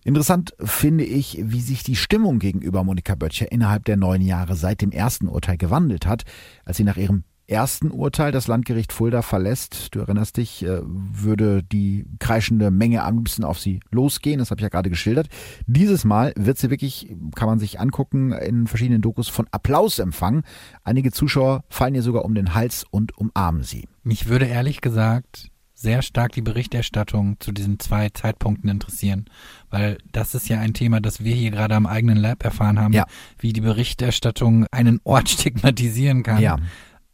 Interessant 0.04 0.56
finde 0.60 1.04
ich, 1.04 1.38
wie 1.44 1.62
sich 1.62 1.84
die 1.84 1.96
Stimmung 1.96 2.40
gegenüber 2.40 2.84
Monika 2.84 3.14
Böttcher 3.14 3.52
innerhalb 3.52 3.86
der 3.86 3.98
neun 3.98 4.22
Jahre 4.22 4.56
seit 4.56 4.82
dem 4.82 4.90
ersten 4.90 5.28
Urteil 5.28 5.58
gewandelt 5.58 6.08
hat, 6.08 6.24
als 6.64 6.78
sie 6.78 6.84
nach 6.84 6.98
ihrem 6.98 7.24
ersten 7.48 7.92
Urteil 7.92 8.32
das 8.32 8.48
Landgericht 8.48 8.92
Fulda 8.92 9.22
verlässt. 9.22 9.94
Du 9.96 10.00
erinnerst 10.00 10.38
dich, 10.38 10.64
äh, 10.64 10.82
würde 10.84 11.64
die 11.64 12.06
kreischende 12.20 12.72
Menge 12.72 13.04
am 13.04 13.18
liebsten 13.18 13.44
auf 13.44 13.60
sie 13.60 13.80
losgehen. 13.92 14.40
Das 14.40 14.52
habe 14.52 14.60
ich 14.60 14.64
ja 14.64 14.70
gerade 14.70 14.90
geschildert. 14.90 15.28
Dieses 15.68 16.06
Mal 16.06 16.34
wird 16.36 16.58
sie 16.58 16.70
wirklich, 16.70 17.16
kann 17.36 17.48
man 17.48 17.60
sich 17.60 17.80
angucken, 17.80 18.32
in 18.32 18.68
verschiedenen 18.68 19.02
Dokus 19.02 19.28
von 19.28 19.48
Applaus 19.52 20.00
empfangen. 20.00 20.44
Einige 20.84 21.12
Zuschauer 21.12 21.64
fallen 21.70 21.96
ihr 21.96 22.02
sogar 22.02 22.26
um 22.26 22.36
den 22.36 22.54
Hals 22.54 22.86
und 22.90 23.18
umarmen 23.18 23.64
sie. 23.64 23.88
Mich 24.04 24.28
würde 24.28 24.46
ehrlich 24.46 24.82
gesagt 24.82 25.52
sehr 25.76 26.02
stark 26.02 26.32
die 26.32 26.42
Berichterstattung 26.42 27.36
zu 27.40 27.52
diesen 27.52 27.80
zwei 27.80 28.10
Zeitpunkten 28.10 28.70
interessieren, 28.70 29.26
weil 29.70 29.98
das 30.12 30.34
ist 30.34 30.48
ja 30.48 30.60
ein 30.60 30.74
Thema, 30.74 31.02
das 31.02 31.24
wir 31.24 31.36
hier 31.36 31.52
gerade 31.52 31.76
am 31.76 31.86
eigenen 31.86 32.18
Lab 32.18 32.44
erfahren 32.44 32.80
haben, 32.80 32.94
ja. 32.94 33.06
wie 33.38 33.52
die 33.52 33.62
Berichterstattung 33.62 34.66
einen 34.72 35.02
Ort 35.04 35.30
stigmatisieren 35.30 36.24
kann. 36.24 36.42
Ja. 36.42 36.58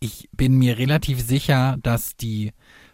Ich 0.03 0.27
bin 0.35 0.57
mir 0.57 0.79
relativ 0.79 1.21
sicher, 1.21 1.77
dass 1.83 2.15
die 2.15 2.53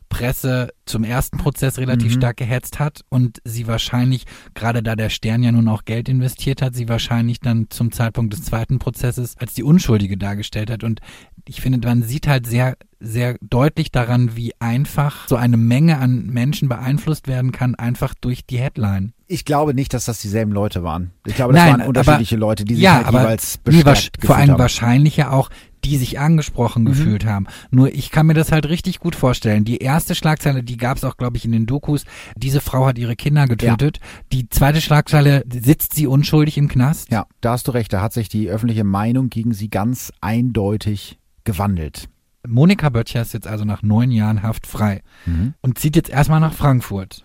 Presse 0.10 0.74
zum 0.86 1.06
ersten 1.06 1.38
Prozess 1.38 1.78
relativ 1.78 2.14
mhm. 2.14 2.18
stark 2.18 2.38
gehetzt 2.38 2.80
hat 2.80 3.02
und 3.10 3.40
sie 3.46 3.66
wahrscheinlich, 3.68 4.26
gerade 4.54 4.84
da 4.84 4.96
der 4.98 5.10
Stern 5.10 5.42
ja 5.42 5.52
nun 5.54 5.70
auch 5.70 5.86
Geld 5.86 6.10
investiert 6.10 6.62
hat, 6.62 6.76
sie 6.76 6.90
wahrscheinlich 6.90 7.40
dann 7.40 7.68
zum 7.70 7.94
Zeitpunkt 7.94 8.34
des 8.34 8.44
zweiten 8.44 8.78
Prozesses 8.80 9.36
als 9.38 9.54
die 9.54 9.64
Unschuldige 9.64 10.18
dargestellt 10.18 10.70
hat. 10.70 10.84
Und 10.84 11.00
ich 11.48 11.62
finde, 11.62 11.86
man 11.86 12.04
sieht 12.04 12.28
halt 12.28 12.46
sehr, 12.46 12.76
sehr 13.00 13.38
deutlich 13.42 13.92
daran, 13.92 14.36
wie 14.36 14.54
einfach 14.60 15.30
so 15.30 15.38
eine 15.38 15.58
Menge 15.58 16.00
an 16.00 16.26
Menschen 16.26 16.68
beeinflusst 16.68 17.28
werden 17.28 17.54
kann, 17.54 17.76
einfach 17.76 18.14
durch 18.20 18.46
die 18.46 18.60
Headline. 18.60 19.14
Ich 19.28 19.46
glaube 19.46 19.74
nicht, 19.74 19.94
dass 19.94 20.06
das 20.06 20.20
dieselben 20.20 20.52
Leute 20.52 20.84
waren. 20.84 21.12
Ich 21.26 21.36
glaube, 21.36 21.54
das 21.54 21.64
Nein, 21.64 21.80
waren 21.80 21.88
unterschiedliche 21.88 22.36
aber, 22.36 22.40
Leute, 22.42 22.66
die 22.66 22.76
sich 22.76 22.84
ja, 22.84 22.96
halt 22.96 23.08
aber 23.08 23.22
jeweils 23.22 23.58
bestärkt 23.58 24.26
Vor 24.26 24.36
allem 24.36 24.58
wahrscheinlich 24.58 25.18
ja 25.18 25.32
auch 25.32 25.50
die 25.88 25.98
sich 25.98 26.20
angesprochen 26.20 26.84
mhm. 26.84 26.88
gefühlt 26.88 27.26
haben. 27.26 27.48
Nur 27.72 27.94
ich 27.94 28.12
kann 28.12 28.28
mir 28.28 28.34
das 28.34 28.52
halt 28.52 28.68
richtig 28.68 29.00
gut 29.00 29.16
vorstellen. 29.16 29.64
Die 29.64 29.78
erste 29.78 30.16
Schlagzeile, 30.16 30.64
die 30.64 30.78
gab 30.78 30.98
es 30.98 31.04
auch, 31.04 31.18
glaube 31.18 31.38
ich, 31.38 31.46
in 31.46 31.52
den 31.52 31.66
Dokus. 31.66 32.04
Diese 32.36 32.60
Frau 32.60 32.86
hat 32.86 32.98
ihre 32.98 33.16
Kinder 33.16 33.48
getötet. 33.48 33.98
Ja. 33.98 34.04
Die 34.34 34.50
zweite 34.50 34.82
Schlagzeile, 34.82 35.44
sitzt 35.50 35.96
sie 35.96 36.08
unschuldig 36.08 36.58
im 36.58 36.68
Knast? 36.68 37.10
Ja, 37.12 37.26
da 37.42 37.52
hast 37.52 37.68
du 37.68 37.72
recht. 37.72 37.94
Da 37.94 38.02
hat 38.02 38.14
sich 38.14 38.28
die 38.28 38.50
öffentliche 38.50 38.84
Meinung 38.84 39.30
gegen 39.30 39.54
sie 39.54 39.70
ganz 39.70 40.12
eindeutig 40.20 41.18
gewandelt. 41.46 42.10
Monika 42.46 42.90
Böttcher 42.90 43.22
ist 43.22 43.34
jetzt 43.34 43.48
also 43.48 43.66
nach 43.66 43.82
neun 43.82 44.12
Jahren 44.12 44.44
Haft 44.44 44.68
frei 44.68 45.02
mhm. 45.26 45.54
und 45.62 45.78
zieht 45.78 45.96
jetzt 45.96 46.10
erstmal 46.10 46.40
nach 46.40 46.54
Frankfurt. 46.54 47.24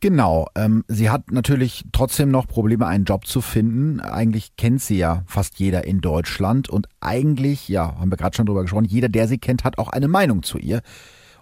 Genau. 0.00 0.46
Ähm, 0.54 0.82
sie 0.88 1.10
hat 1.10 1.30
natürlich 1.30 1.84
trotzdem 1.92 2.30
noch 2.30 2.46
Probleme, 2.46 2.86
einen 2.86 3.04
Job 3.04 3.26
zu 3.26 3.42
finden. 3.42 4.00
Eigentlich 4.00 4.56
kennt 4.56 4.80
sie 4.80 4.96
ja 4.96 5.22
fast 5.26 5.58
jeder 5.58 5.84
in 5.84 6.00
Deutschland 6.00 6.70
und 6.70 6.88
eigentlich, 7.00 7.68
ja, 7.68 7.98
haben 7.98 8.10
wir 8.10 8.16
gerade 8.16 8.34
schon 8.34 8.46
drüber 8.46 8.62
gesprochen, 8.62 8.86
jeder, 8.86 9.10
der 9.10 9.28
sie 9.28 9.38
kennt, 9.38 9.62
hat 9.62 9.76
auch 9.76 9.88
eine 9.88 10.08
Meinung 10.08 10.42
zu 10.42 10.56
ihr. 10.56 10.80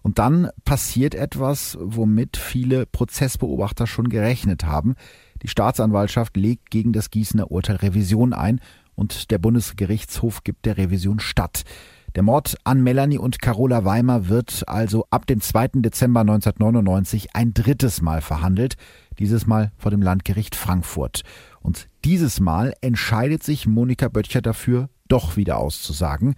Und 0.03 0.19
dann 0.19 0.51
passiert 0.65 1.15
etwas, 1.15 1.79
womit 1.81 2.37
viele 2.37 2.87
Prozessbeobachter 2.87 3.87
schon 3.87 4.09
gerechnet 4.09 4.65
haben. 4.65 4.95
Die 5.43 5.49
Staatsanwaltschaft 5.49 6.37
legt 6.37 6.71
gegen 6.71 6.93
das 6.93 7.11
Gießener 7.11 7.51
Urteil 7.53 7.77
Revision 7.77 8.33
ein 8.33 8.61
und 8.97 9.31
der 9.31 9.39
Bundesgerichtshof 9.39 10.43
gibt 10.43 10.67
der 10.67 10.77
Revision 10.79 11.21
statt. 11.21 11.65
Der 12.19 12.25
Mord 12.25 12.57
an 12.65 12.83
Melanie 12.83 13.19
und 13.19 13.41
Carola 13.41 13.85
Weimer 13.85 14.27
wird 14.27 14.65
also 14.67 15.07
ab 15.09 15.29
dem 15.29 15.41
2. 15.41 15.69
Dezember 15.75 16.23
1999 16.23 17.37
ein 17.37 17.55
drittes 17.55 18.03
Mal 18.03 18.23
verhandelt, 18.23 18.75
dieses 19.21 19.47
Mal 19.47 19.71
vor 19.79 19.93
dem 19.93 20.03
Landgericht 20.03 20.57
Frankfurt. 20.57 21.23
Und 21.61 21.89
dieses 22.05 22.41
Mal 22.41 22.75
entscheidet 22.81 23.45
sich 23.45 23.69
Monika 23.69 24.09
Böttcher 24.09 24.43
dafür, 24.43 24.89
doch 25.07 25.37
wieder 25.37 25.59
auszusagen. 25.59 26.35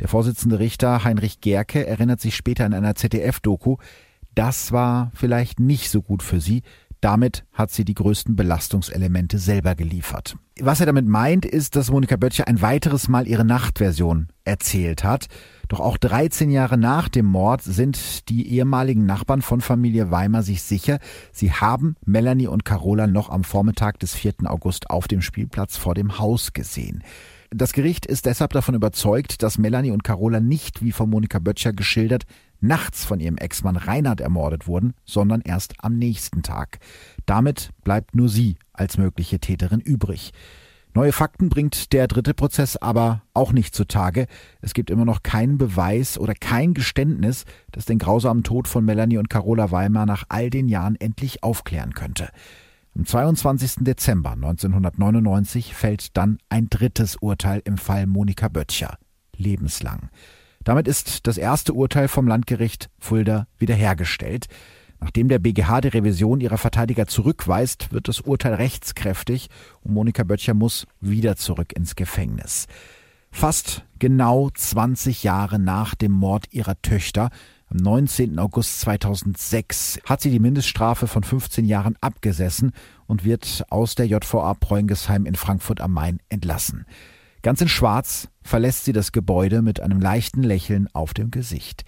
Der 0.00 0.08
Vorsitzende 0.08 0.60
Richter 0.60 1.04
Heinrich 1.04 1.42
Gerke 1.42 1.86
erinnert 1.86 2.22
sich 2.22 2.34
später 2.34 2.64
in 2.64 2.72
einer 2.72 2.94
ZDF-Doku, 2.94 3.76
das 4.34 4.72
war 4.72 5.10
vielleicht 5.14 5.60
nicht 5.60 5.90
so 5.90 6.00
gut 6.00 6.22
für 6.22 6.40
sie, 6.40 6.62
damit 7.00 7.44
hat 7.52 7.70
sie 7.70 7.84
die 7.84 7.94
größten 7.94 8.36
Belastungselemente 8.36 9.38
selber 9.38 9.74
geliefert. 9.74 10.36
Was 10.60 10.80
er 10.80 10.86
damit 10.86 11.06
meint, 11.06 11.44
ist, 11.44 11.76
dass 11.76 11.90
Monika 11.90 12.16
Böttcher 12.16 12.48
ein 12.48 12.60
weiteres 12.60 13.08
Mal 13.08 13.28
ihre 13.28 13.44
Nachtversion 13.44 14.28
erzählt 14.44 15.04
hat. 15.04 15.26
Doch 15.68 15.80
auch 15.80 15.98
13 15.98 16.50
Jahre 16.50 16.78
nach 16.78 17.08
dem 17.08 17.26
Mord 17.26 17.62
sind 17.62 18.28
die 18.28 18.48
ehemaligen 18.48 19.06
Nachbarn 19.06 19.42
von 19.42 19.60
Familie 19.60 20.10
Weimar 20.10 20.42
sich 20.42 20.62
sicher, 20.62 20.98
sie 21.32 21.52
haben 21.52 21.96
Melanie 22.04 22.46
und 22.46 22.64
Carola 22.64 23.06
noch 23.06 23.28
am 23.28 23.44
Vormittag 23.44 23.98
des 24.00 24.14
4. 24.14 24.34
August 24.46 24.90
auf 24.90 25.06
dem 25.06 25.20
Spielplatz 25.20 25.76
vor 25.76 25.94
dem 25.94 26.18
Haus 26.18 26.52
gesehen. 26.52 27.04
Das 27.50 27.72
Gericht 27.72 28.04
ist 28.04 28.26
deshalb 28.26 28.52
davon 28.52 28.74
überzeugt, 28.74 29.42
dass 29.42 29.56
Melanie 29.56 29.90
und 29.90 30.04
Carola 30.04 30.38
nicht, 30.38 30.82
wie 30.82 30.92
von 30.92 31.08
Monika 31.08 31.38
Böttcher 31.38 31.72
geschildert, 31.72 32.24
nachts 32.60 33.04
von 33.04 33.20
ihrem 33.20 33.36
Ex-Mann 33.36 33.76
Reinhard 33.76 34.20
ermordet 34.20 34.66
wurden, 34.66 34.94
sondern 35.04 35.40
erst 35.42 35.74
am 35.84 35.96
nächsten 35.96 36.42
Tag. 36.42 36.78
Damit 37.26 37.70
bleibt 37.84 38.14
nur 38.14 38.28
sie 38.28 38.56
als 38.72 38.98
mögliche 38.98 39.38
Täterin 39.38 39.80
übrig. 39.80 40.32
Neue 40.94 41.12
Fakten 41.12 41.48
bringt 41.48 41.92
der 41.92 42.08
dritte 42.08 42.34
Prozess 42.34 42.76
aber 42.76 43.22
auch 43.34 43.52
nicht 43.52 43.74
zutage. 43.74 44.26
Es 44.60 44.74
gibt 44.74 44.90
immer 44.90 45.04
noch 45.04 45.22
keinen 45.22 45.58
Beweis 45.58 46.18
oder 46.18 46.34
kein 46.34 46.74
Geständnis, 46.74 47.44
das 47.70 47.84
den 47.84 47.98
grausamen 47.98 48.42
Tod 48.42 48.66
von 48.66 48.84
Melanie 48.84 49.18
und 49.18 49.30
Carola 49.30 49.70
Weimar 49.70 50.06
nach 50.06 50.24
all 50.28 50.50
den 50.50 50.66
Jahren 50.66 50.96
endlich 50.96 51.44
aufklären 51.44 51.94
könnte. 51.94 52.30
Am 52.96 53.06
22. 53.06 53.84
Dezember 53.84 54.32
1999 54.32 55.72
fällt 55.74 56.16
dann 56.16 56.38
ein 56.48 56.68
drittes 56.68 57.16
Urteil 57.16 57.62
im 57.64 57.78
Fall 57.78 58.06
Monika 58.06 58.48
Böttcher. 58.48 58.98
Lebenslang. 59.36 60.08
Damit 60.68 60.86
ist 60.86 61.26
das 61.26 61.38
erste 61.38 61.72
Urteil 61.72 62.08
vom 62.08 62.28
Landgericht 62.28 62.90
Fulda 62.98 63.46
wiederhergestellt. 63.56 64.48
Nachdem 65.00 65.28
der 65.28 65.38
BGH 65.38 65.80
die 65.80 65.88
Revision 65.88 66.42
ihrer 66.42 66.58
Verteidiger 66.58 67.06
zurückweist, 67.06 67.90
wird 67.90 68.06
das 68.06 68.20
Urteil 68.20 68.52
rechtskräftig 68.52 69.48
und 69.80 69.94
Monika 69.94 70.24
Böttcher 70.24 70.52
muss 70.52 70.86
wieder 71.00 71.36
zurück 71.36 71.72
ins 71.72 71.96
Gefängnis. 71.96 72.66
Fast 73.30 73.86
genau 73.98 74.50
20 74.52 75.22
Jahre 75.22 75.58
nach 75.58 75.94
dem 75.94 76.12
Mord 76.12 76.48
ihrer 76.50 76.78
Töchter, 76.82 77.30
am 77.70 77.78
19. 77.78 78.38
August 78.38 78.80
2006, 78.80 80.00
hat 80.04 80.20
sie 80.20 80.30
die 80.30 80.38
Mindeststrafe 80.38 81.06
von 81.06 81.24
15 81.24 81.64
Jahren 81.64 81.96
abgesessen 82.02 82.72
und 83.06 83.24
wird 83.24 83.64
aus 83.70 83.94
der 83.94 84.04
JVA 84.04 84.52
Preungesheim 84.52 85.24
in 85.24 85.34
Frankfurt 85.34 85.80
am 85.80 85.94
Main 85.94 86.20
entlassen. 86.28 86.84
Ganz 87.42 87.60
in 87.60 87.68
Schwarz 87.68 88.28
verlässt 88.42 88.84
sie 88.84 88.92
das 88.92 89.12
Gebäude 89.12 89.62
mit 89.62 89.80
einem 89.80 90.00
leichten 90.00 90.42
Lächeln 90.42 90.88
auf 90.92 91.14
dem 91.14 91.30
Gesicht. 91.30 91.84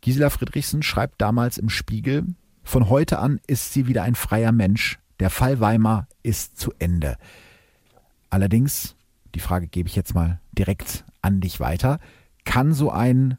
Gisela 0.00 0.30
Friedrichsen 0.30 0.82
schreibt 0.82 1.20
damals 1.20 1.58
im 1.58 1.68
Spiegel, 1.68 2.24
von 2.62 2.88
heute 2.88 3.18
an 3.18 3.40
ist 3.46 3.72
sie 3.72 3.86
wieder 3.86 4.02
ein 4.02 4.14
freier 4.14 4.52
Mensch. 4.52 4.98
Der 5.20 5.30
Fall 5.30 5.60
Weimar 5.60 6.08
ist 6.22 6.58
zu 6.58 6.72
Ende. 6.78 7.16
Allerdings, 8.30 8.96
die 9.34 9.40
Frage 9.40 9.66
gebe 9.66 9.88
ich 9.88 9.96
jetzt 9.96 10.14
mal 10.14 10.40
direkt 10.52 11.04
an 11.20 11.40
dich 11.40 11.60
weiter, 11.60 12.00
kann 12.44 12.72
so 12.72 12.90
ein 12.90 13.38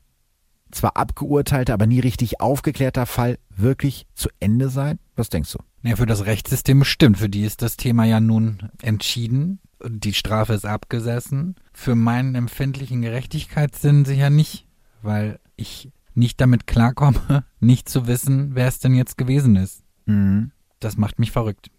zwar 0.71 0.97
abgeurteilter, 0.97 1.73
aber 1.73 1.87
nie 1.87 1.99
richtig 1.99 2.41
aufgeklärter 2.41 3.05
Fall 3.05 3.39
wirklich 3.49 4.07
zu 4.13 4.29
Ende 4.39 4.69
sein? 4.69 4.99
Was 5.15 5.29
denkst 5.29 5.51
du? 5.53 5.59
Ja, 5.83 5.95
für 5.95 6.05
das 6.05 6.25
Rechtssystem 6.25 6.83
stimmt. 6.83 7.17
Für 7.17 7.29
die 7.29 7.43
ist 7.43 7.61
das 7.61 7.77
Thema 7.77 8.05
ja 8.05 8.19
nun 8.19 8.69
entschieden 8.81 9.59
die 9.87 10.13
Strafe 10.13 10.53
ist 10.53 10.65
abgesessen. 10.65 11.55
Für 11.73 11.95
meinen 11.95 12.35
empfindlichen 12.35 13.01
Gerechtigkeitssinn 13.01 14.05
sicher 14.05 14.29
nicht, 14.29 14.67
weil 15.01 15.39
ich 15.55 15.91
nicht 16.13 16.39
damit 16.41 16.67
klarkomme, 16.67 17.45
nicht 17.59 17.89
zu 17.89 18.07
wissen, 18.07 18.55
wer 18.55 18.67
es 18.67 18.79
denn 18.79 18.93
jetzt 18.93 19.17
gewesen 19.17 19.55
ist. 19.55 19.83
Mhm. 20.05 20.51
Das 20.79 20.97
macht 20.97 21.19
mich 21.19 21.31
verrückt. 21.31 21.69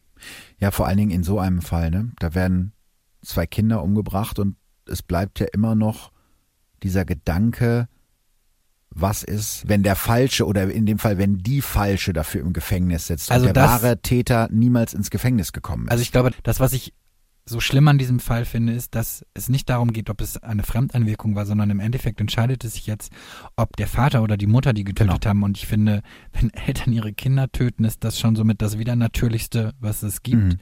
Ja, 0.59 0.71
vor 0.71 0.87
allen 0.87 0.99
Dingen 0.99 1.11
in 1.11 1.23
so 1.23 1.39
einem 1.39 1.63
Fall, 1.63 1.91
ne? 1.91 2.13
Da 2.19 2.35
werden 2.35 2.73
zwei 3.23 3.47
Kinder 3.47 3.83
umgebracht 3.83 4.39
und 4.39 4.57
es 4.87 5.03
bleibt 5.03 5.41
ja 5.41 5.47
immer 5.53 5.75
noch 5.75 6.13
dieser 6.83 7.05
Gedanke, 7.05 7.89
was 8.91 9.23
ist, 9.23 9.69
wenn 9.69 9.83
der 9.83 9.97
Falsche 9.97 10.47
oder 10.47 10.71
in 10.71 10.87
dem 10.87 10.99
Fall, 10.99 11.19
wenn 11.19 11.39
die 11.39 11.61
Falsche 11.61 12.13
dafür 12.13 12.41
im 12.41 12.53
Gefängnis 12.53 13.09
sitzt 13.09 13.31
also 13.31 13.47
und 13.47 13.55
der 13.55 13.63
das, 13.63 13.83
wahre 13.83 14.01
Täter 14.01 14.49
niemals 14.51 14.95
ins 14.95 15.11
Gefängnis 15.11 15.53
gekommen 15.53 15.85
ist. 15.85 15.91
Also 15.91 16.03
ich 16.03 16.13
glaube, 16.13 16.31
das, 16.43 16.61
was 16.61 16.73
ich 16.73 16.95
so 17.49 17.61
schlimm 17.61 17.87
an 17.87 17.97
diesem 17.97 18.19
Fall 18.19 18.45
finde, 18.45 18.73
ist, 18.73 18.95
dass 18.97 19.25
es 19.33 19.49
nicht 19.49 19.69
darum 19.71 19.93
geht, 19.93 20.11
ob 20.11 20.21
es 20.21 20.37
eine 20.43 20.65
Fremdeinwirkung 20.65 21.37
war, 21.37 21.47
sondern 21.47 21.71
im 21.71 21.79
Endeffekt 21.79 22.21
entscheidet 22.21 22.65
es 22.65 22.75
sich 22.75 22.87
jetzt, 22.87 23.13
ob 23.55 23.77
der 23.77 23.87
Vater 23.87 24.23
oder 24.23 24.37
die 24.37 24.49
Mutter 24.49 24.73
die 24.73 24.85
getötet 24.85 25.21
genau. 25.21 25.31
haben. 25.31 25.43
Und 25.45 25.57
ich 25.57 25.67
finde, 25.67 26.03
wenn 26.33 26.51
Eltern 26.51 26.93
ihre 26.93 27.13
Kinder 27.13 27.51
töten, 27.51 27.85
ist 27.85 28.03
das 28.03 28.19
schon 28.19 28.35
somit 28.35 28.63
das 28.63 28.79
Widernatürlichste, 28.79 29.75
was 29.79 30.03
es 30.03 30.23
gibt. 30.23 30.43
Mhm. 30.43 30.59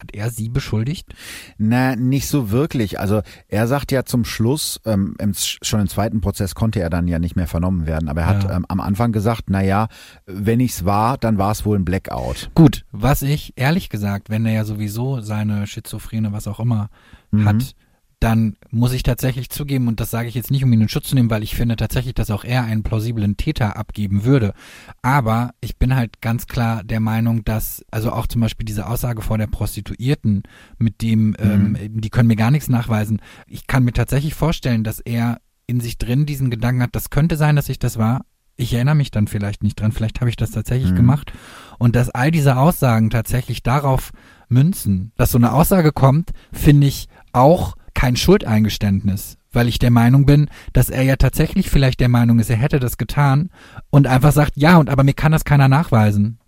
Hat 0.00 0.14
er 0.14 0.30
sie 0.30 0.48
beschuldigt? 0.48 1.14
Na, 1.58 1.96
nicht 1.96 2.28
so 2.28 2.50
wirklich. 2.50 2.98
Also 3.00 3.22
er 3.48 3.66
sagt 3.66 3.92
ja 3.92 4.04
zum 4.04 4.24
Schluss, 4.24 4.80
ähm, 4.84 5.14
im, 5.18 5.32
schon 5.34 5.80
im 5.80 5.88
zweiten 5.88 6.20
Prozess 6.20 6.54
konnte 6.54 6.80
er 6.80 6.90
dann 6.90 7.08
ja 7.08 7.18
nicht 7.18 7.36
mehr 7.36 7.46
vernommen 7.46 7.86
werden, 7.86 8.08
aber 8.08 8.22
er 8.22 8.26
hat 8.26 8.44
ja. 8.44 8.56
ähm, 8.56 8.66
am 8.68 8.80
Anfang 8.80 9.12
gesagt, 9.12 9.44
na 9.48 9.62
ja, 9.62 9.88
wenn 10.26 10.60
ich's 10.60 10.84
war, 10.84 11.18
dann 11.18 11.38
war 11.38 11.52
es 11.52 11.64
wohl 11.64 11.78
ein 11.78 11.84
Blackout. 11.84 12.50
Gut, 12.54 12.84
was 12.92 13.22
ich 13.22 13.52
ehrlich 13.56 13.88
gesagt, 13.88 14.30
wenn 14.30 14.46
er 14.46 14.52
ja 14.52 14.64
sowieso 14.64 15.20
seine 15.20 15.66
Schizophrene, 15.66 16.32
was 16.32 16.48
auch 16.48 16.60
immer, 16.60 16.90
mhm. 17.30 17.44
hat, 17.44 17.74
dann 18.24 18.56
muss 18.70 18.94
ich 18.94 19.02
tatsächlich 19.02 19.50
zugeben, 19.50 19.86
und 19.86 20.00
das 20.00 20.10
sage 20.10 20.28
ich 20.28 20.34
jetzt 20.34 20.50
nicht, 20.50 20.64
um 20.64 20.72
ihn 20.72 20.80
in 20.80 20.88
Schutz 20.88 21.08
zu 21.08 21.14
nehmen, 21.14 21.28
weil 21.28 21.42
ich 21.42 21.54
finde 21.54 21.76
tatsächlich, 21.76 22.14
dass 22.14 22.30
auch 22.30 22.42
er 22.42 22.64
einen 22.64 22.82
plausiblen 22.82 23.36
Täter 23.36 23.76
abgeben 23.76 24.24
würde. 24.24 24.54
Aber 25.02 25.50
ich 25.60 25.76
bin 25.76 25.94
halt 25.94 26.22
ganz 26.22 26.46
klar 26.46 26.82
der 26.84 27.00
Meinung, 27.00 27.44
dass, 27.44 27.84
also 27.90 28.12
auch 28.12 28.26
zum 28.26 28.40
Beispiel 28.40 28.64
diese 28.64 28.86
Aussage 28.86 29.20
vor 29.20 29.36
der 29.36 29.46
Prostituierten, 29.46 30.44
mit 30.78 31.02
dem, 31.02 31.28
mhm. 31.28 31.36
ähm, 31.78 32.00
die 32.00 32.08
können 32.08 32.28
mir 32.28 32.36
gar 32.36 32.50
nichts 32.50 32.70
nachweisen. 32.70 33.20
Ich 33.46 33.66
kann 33.66 33.84
mir 33.84 33.92
tatsächlich 33.92 34.32
vorstellen, 34.32 34.84
dass 34.84 35.00
er 35.00 35.38
in 35.66 35.80
sich 35.80 35.98
drin 35.98 36.24
diesen 36.24 36.50
Gedanken 36.50 36.82
hat, 36.82 36.96
das 36.96 37.10
könnte 37.10 37.36
sein, 37.36 37.56
dass 37.56 37.68
ich 37.68 37.78
das 37.78 37.98
war. 37.98 38.24
Ich 38.56 38.72
erinnere 38.72 38.94
mich 38.94 39.10
dann 39.10 39.28
vielleicht 39.28 39.62
nicht 39.62 39.78
dran, 39.78 39.92
vielleicht 39.92 40.20
habe 40.20 40.30
ich 40.30 40.36
das 40.36 40.50
tatsächlich 40.50 40.92
mhm. 40.92 40.96
gemacht. 40.96 41.32
Und 41.78 41.94
dass 41.94 42.08
all 42.08 42.30
diese 42.30 42.56
Aussagen 42.56 43.10
tatsächlich 43.10 43.62
darauf 43.62 44.12
münzen, 44.48 45.12
dass 45.16 45.32
so 45.32 45.36
eine 45.36 45.52
Aussage 45.52 45.92
kommt, 45.92 46.30
finde 46.52 46.86
ich 46.86 47.08
auch 47.32 47.74
kein 47.94 48.16
Schuldeingeständnis, 48.16 49.38
weil 49.52 49.68
ich 49.68 49.78
der 49.78 49.90
Meinung 49.90 50.26
bin, 50.26 50.48
dass 50.72 50.90
er 50.90 51.02
ja 51.02 51.16
tatsächlich 51.16 51.70
vielleicht 51.70 52.00
der 52.00 52.08
Meinung 52.08 52.38
ist, 52.38 52.50
er 52.50 52.56
hätte 52.56 52.80
das 52.80 52.98
getan 52.98 53.50
und 53.90 54.06
einfach 54.06 54.32
sagt, 54.32 54.52
ja, 54.56 54.76
und 54.78 54.90
aber 54.90 55.04
mir 55.04 55.14
kann 55.14 55.32
das 55.32 55.44
keiner 55.44 55.68
nachweisen. 55.68 56.38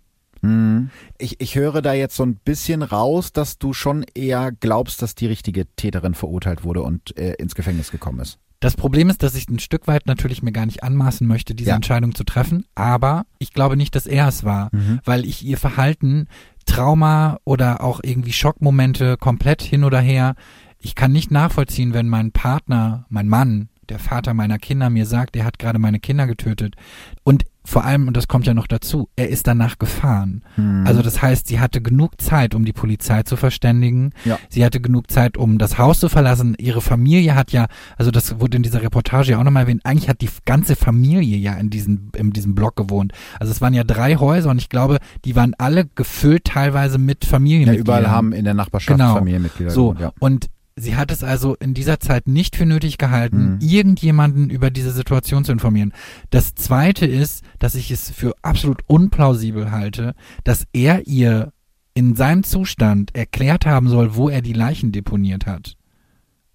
Hm. 0.41 0.89
Ich, 1.17 1.41
ich 1.41 1.55
höre 1.55 1.81
da 1.81 1.93
jetzt 1.93 2.15
so 2.15 2.23
ein 2.23 2.35
bisschen 2.35 2.83
raus, 2.83 3.33
dass 3.33 3.57
du 3.57 3.73
schon 3.73 4.05
eher 4.13 4.51
glaubst, 4.51 5.01
dass 5.01 5.15
die 5.15 5.25
richtige 5.25 5.65
Täterin 5.75 6.13
verurteilt 6.13 6.63
wurde 6.63 6.83
und 6.83 7.17
äh, 7.17 7.33
ins 7.33 7.55
Gefängnis 7.55 7.91
gekommen 7.91 8.19
ist. 8.19 8.37
Das 8.59 8.75
Problem 8.75 9.09
ist, 9.09 9.21
dass 9.21 9.35
ich 9.35 9.47
ein 9.49 9.59
Stück 9.59 9.87
weit 9.87 10.07
natürlich 10.07 10.41
mir 10.41 10.51
gar 10.51 10.65
nicht 10.65 10.81
anmaßen 10.83 11.27
möchte, 11.27 11.53
diese 11.53 11.69
ja. 11.69 11.75
Entscheidung 11.75 12.15
zu 12.15 12.23
treffen, 12.23 12.65
aber 12.73 13.25
ich 13.37 13.53
glaube 13.53 13.77
nicht, 13.77 13.93
dass 13.93 14.07
er 14.07 14.27
es 14.27 14.43
war, 14.43 14.69
mhm. 14.71 14.99
weil 15.05 15.25
ich 15.25 15.45
ihr 15.45 15.57
Verhalten, 15.57 16.27
Trauma 16.65 17.37
oder 17.43 17.83
auch 17.83 17.99
irgendwie 18.03 18.33
Schockmomente 18.33 19.17
komplett 19.17 19.61
hin 19.61 19.83
oder 19.83 19.99
her 19.99 20.35
ich 20.79 20.95
kann 20.95 21.11
nicht 21.11 21.31
nachvollziehen, 21.31 21.93
wenn 21.93 22.07
mein 22.07 22.31
Partner, 22.31 23.05
mein 23.09 23.27
Mann, 23.27 23.69
der 23.89 23.99
Vater 23.99 24.33
meiner 24.33 24.59
Kinder 24.59 24.89
mir 24.89 25.05
sagt, 25.05 25.35
er 25.35 25.45
hat 25.45 25.59
gerade 25.59 25.79
meine 25.79 25.99
Kinder 25.99 26.27
getötet. 26.27 26.75
Und 27.23 27.45
vor 27.63 27.83
allem, 27.83 28.07
und 28.07 28.15
das 28.15 28.29
kommt 28.29 28.47
ja 28.47 28.53
noch 28.53 28.67
dazu, 28.67 29.09
er 29.17 29.27
ist 29.27 29.45
danach 29.45 29.77
gefahren. 29.77 30.41
Hm. 30.55 30.85
Also 30.87 31.01
das 31.01 31.21
heißt, 31.21 31.47
sie 31.47 31.59
hatte 31.59 31.81
genug 31.81 32.21
Zeit, 32.21 32.55
um 32.55 32.63
die 32.63 32.71
Polizei 32.71 33.23
zu 33.23 33.35
verständigen. 33.35 34.11
Ja. 34.23 34.39
Sie 34.47 34.63
hatte 34.63 34.79
genug 34.79 35.11
Zeit, 35.11 35.35
um 35.35 35.57
das 35.57 35.77
Haus 35.77 35.99
zu 35.99 36.07
verlassen. 36.07 36.55
Ihre 36.59 36.79
Familie 36.79 37.35
hat 37.35 37.51
ja, 37.51 37.67
also 37.97 38.09
das 38.09 38.39
wurde 38.39 38.55
in 38.55 38.63
dieser 38.63 38.81
Reportage 38.81 39.37
auch 39.37 39.43
nochmal 39.43 39.63
erwähnt, 39.63 39.81
eigentlich 39.83 40.07
hat 40.07 40.21
die 40.21 40.29
ganze 40.45 40.77
Familie 40.77 41.37
ja 41.37 41.55
in 41.55 41.69
diesem, 41.69 42.11
in 42.15 42.31
diesem 42.31 42.55
Block 42.55 42.77
gewohnt. 42.77 43.11
Also 43.37 43.51
es 43.51 43.59
waren 43.59 43.73
ja 43.73 43.83
drei 43.83 44.15
Häuser 44.15 44.49
und 44.49 44.59
ich 44.59 44.69
glaube, 44.69 44.99
die 45.25 45.35
waren 45.35 45.53
alle 45.57 45.87
gefüllt 45.93 46.45
teilweise 46.45 46.97
mit 46.97 47.25
Familienmitgliedern. 47.25 47.95
Ja, 47.95 47.99
überall 47.99 48.15
haben 48.15 48.31
in 48.31 48.45
der 48.45 48.53
Nachbarschaft 48.53 48.97
genau. 48.97 49.15
Familienmitglieder 49.15 49.71
so. 49.71 49.89
gewohnt. 49.89 49.99
Ja. 49.99 50.13
Und 50.19 50.47
Sie 50.79 50.95
hat 50.95 51.11
es 51.11 51.23
also 51.23 51.55
in 51.55 51.73
dieser 51.73 51.99
Zeit 51.99 52.27
nicht 52.27 52.55
für 52.55 52.67
nötig 52.67 52.99
gehalten, 52.99 53.55
mhm. 53.55 53.59
irgendjemanden 53.61 54.51
über 54.51 54.69
diese 54.69 54.91
Situation 54.91 55.43
zu 55.43 55.51
informieren. 55.51 55.91
Das 56.29 56.53
zweite 56.53 57.07
ist, 57.07 57.43
dass 57.57 57.73
ich 57.73 57.89
es 57.89 58.11
für 58.11 58.35
absolut 58.43 58.81
unplausibel 58.85 59.71
halte, 59.71 60.13
dass 60.43 60.67
er 60.73 61.07
ihr 61.07 61.51
in 61.95 62.15
seinem 62.15 62.43
Zustand 62.43 63.15
erklärt 63.15 63.65
haben 63.65 63.89
soll, 63.89 64.15
wo 64.15 64.29
er 64.29 64.43
die 64.43 64.53
Leichen 64.53 64.91
deponiert 64.91 65.47
hat. 65.47 65.77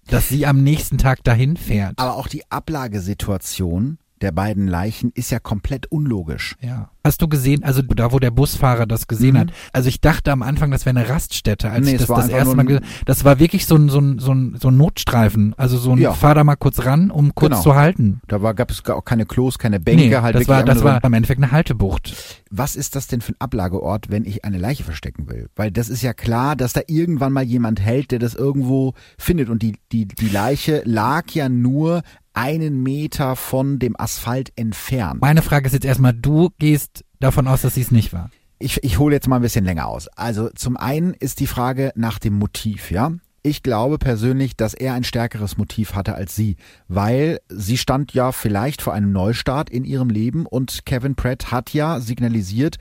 Dass 0.07 0.29
sie 0.29 0.45
am 0.45 0.63
nächsten 0.63 0.97
Tag 0.97 1.21
dahin 1.25 1.57
fährt. 1.57 1.99
Aber 1.99 2.15
auch 2.15 2.29
die 2.29 2.49
Ablagesituation 2.49 3.97
der 4.23 4.31
beiden 4.31 4.67
Leichen 4.67 5.11
ist 5.13 5.31
ja 5.31 5.39
komplett 5.39 5.91
unlogisch. 5.91 6.55
Ja. 6.61 6.89
Hast 7.03 7.21
du 7.21 7.27
gesehen, 7.27 7.65
also 7.65 7.81
da, 7.81 8.13
wo 8.13 8.19
der 8.19 8.31
Busfahrer 8.31 8.85
das 8.85 9.07
gesehen 9.07 9.33
mhm. 9.33 9.39
hat? 9.39 9.53
Also 9.73 9.89
ich 9.89 9.99
dachte 9.99 10.31
am 10.31 10.41
Anfang, 10.41 10.71
das 10.71 10.85
wäre 10.85 10.97
eine 10.97 11.09
Raststätte, 11.09 11.69
als 11.69 11.85
nee, 11.85 11.95
ich 11.95 11.97
das 11.97 12.07
das 12.07 12.29
erste 12.29 12.55
Mal 12.55 12.63
gesehen 12.63 12.85
Das 13.05 13.25
war 13.25 13.39
wirklich 13.39 13.65
so 13.65 13.75
ein, 13.75 13.89
so 13.89 13.99
ein, 13.99 14.19
so 14.19 14.31
ein, 14.33 14.55
so 14.57 14.69
ein 14.69 14.77
Notstreifen. 14.77 15.53
Also 15.57 15.77
so 15.77 15.91
ein, 15.91 15.97
ja. 15.97 16.13
fahr 16.13 16.35
da 16.35 16.45
mal 16.45 16.55
kurz 16.55 16.85
ran, 16.85 17.11
um 17.11 17.35
kurz 17.35 17.51
genau. 17.51 17.61
zu 17.61 17.75
halten. 17.75 18.21
Da 18.27 18.41
war, 18.41 18.53
gab 18.53 18.71
es 18.71 18.85
auch 18.85 19.03
keine 19.03 19.25
Klos, 19.25 19.59
keine 19.59 19.81
Bänke. 19.81 20.03
Nee, 20.05 20.15
halt 20.15 20.35
das 20.35 20.47
war, 20.47 20.63
das 20.63 20.85
war 20.85 21.03
im 21.03 21.13
Endeffekt 21.13 21.43
eine 21.43 21.51
Haltebucht. 21.51 22.15
Was 22.49 22.77
ist 22.77 22.95
das 22.95 23.07
denn 23.07 23.19
für 23.19 23.33
ein 23.33 23.39
Ablageort, 23.39 24.09
wenn 24.09 24.23
ich 24.23 24.45
eine 24.45 24.57
Leiche 24.57 24.85
verstecken 24.85 25.27
will? 25.27 25.49
Weil 25.57 25.69
das 25.69 25.89
ist 25.89 26.01
ja 26.01 26.13
klar, 26.13 26.55
dass 26.55 26.71
da 26.71 26.79
irgendwann 26.87 27.33
mal 27.33 27.43
jemand 27.43 27.81
hält, 27.81 28.11
der 28.11 28.19
das 28.19 28.33
irgendwo 28.33 28.93
findet. 29.17 29.49
Und 29.49 29.61
die, 29.61 29.75
die, 29.91 30.07
die 30.07 30.29
Leiche 30.29 30.83
lag 30.85 31.29
ja 31.31 31.49
nur 31.49 32.03
einen 32.33 32.81
Meter 32.83 33.35
von 33.35 33.79
dem 33.79 33.99
Asphalt 33.99 34.51
entfernt. 34.55 35.21
Meine 35.21 35.41
Frage 35.41 35.67
ist 35.67 35.73
jetzt 35.73 35.85
erstmal, 35.85 36.13
du 36.13 36.49
gehst 36.59 37.03
davon 37.19 37.47
aus, 37.47 37.61
dass 37.61 37.75
sie 37.75 37.81
es 37.81 37.91
nicht 37.91 38.13
war. 38.13 38.29
Ich, 38.59 38.83
ich 38.83 38.97
hole 38.99 39.15
jetzt 39.15 39.27
mal 39.27 39.37
ein 39.37 39.41
bisschen 39.41 39.65
länger 39.65 39.87
aus. 39.87 40.07
Also 40.09 40.49
zum 40.49 40.77
einen 40.77 41.13
ist 41.13 41.39
die 41.39 41.47
Frage 41.47 41.91
nach 41.95 42.19
dem 42.19 42.33
Motiv, 42.33 42.91
ja. 42.91 43.11
Ich 43.45 43.61
glaube 43.61 43.97
persönlich, 43.97 44.55
dass 44.55 44.73
er 44.73 44.93
ein 44.93 45.03
stärkeres 45.03 45.57
Motiv 45.57 45.95
hatte 45.95 46.15
als 46.15 46.33
sie, 46.33 46.55
weil 46.87 47.39
sie 47.49 47.77
stand 47.77 48.13
ja 48.13 48.31
vielleicht 48.31 48.81
vor 48.81 48.93
einem 48.93 49.11
Neustart 49.11 49.69
in 49.69 49.83
ihrem 49.83 50.09
Leben 50.09 50.45
und 50.45 50.85
Kevin 50.85 51.15
Pratt 51.15 51.51
hat 51.51 51.73
ja 51.73 51.99
signalisiert, 51.99 52.77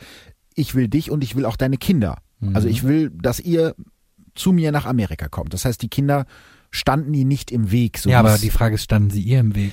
ich 0.55 0.77
will 0.77 0.87
dich 0.87 1.11
und 1.11 1.25
ich 1.25 1.35
will 1.35 1.47
auch 1.47 1.57
deine 1.57 1.79
Kinder. 1.79 2.19
Mhm. 2.39 2.55
Also 2.55 2.69
ich 2.69 2.85
will, 2.85 3.11
dass 3.11 3.41
ihr 3.41 3.75
zu 4.37 4.53
mir 4.53 4.71
nach 4.71 4.87
Amerika 4.87 5.29
kommt. 5.29 5.53
Das 5.53 5.65
heißt, 5.65 5.83
die 5.83 5.89
Kinder 5.89 6.27
standen 6.73 7.13
die 7.13 7.25
nicht 7.25 7.53
im 7.53 7.71
Weg. 7.71 7.99
So 7.99 8.11
ja, 8.11 8.19
aber 8.19 8.39
die 8.39 8.51
Frage 8.51 8.75
ist, 8.75 8.83
standen 8.83 9.11
sie 9.11 9.21
ihr 9.21 9.39
im 9.39 9.55
Weg? 9.55 9.73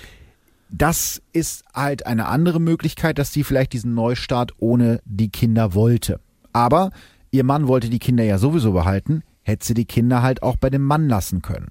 Das 0.69 1.21
ist 1.33 1.63
halt 1.73 2.05
eine 2.05 2.27
andere 2.27 2.59
Möglichkeit, 2.59 3.17
dass 3.17 3.33
sie 3.33 3.43
vielleicht 3.43 3.73
diesen 3.73 3.95
Neustart 3.95 4.53
ohne 4.59 5.01
die 5.05 5.29
Kinder 5.29 5.73
wollte. 5.73 6.19
Aber 6.53 6.91
ihr 7.31 7.43
Mann 7.43 7.67
wollte 7.67 7.89
die 7.89 7.97
Kinder 7.97 8.23
ja 8.23 8.37
sowieso 8.37 8.73
behalten, 8.73 9.23
hätte 9.41 9.65
sie 9.65 9.73
die 9.73 9.85
Kinder 9.85 10.21
halt 10.21 10.43
auch 10.43 10.57
bei 10.57 10.69
dem 10.69 10.83
Mann 10.83 11.09
lassen 11.09 11.41
können. 11.41 11.69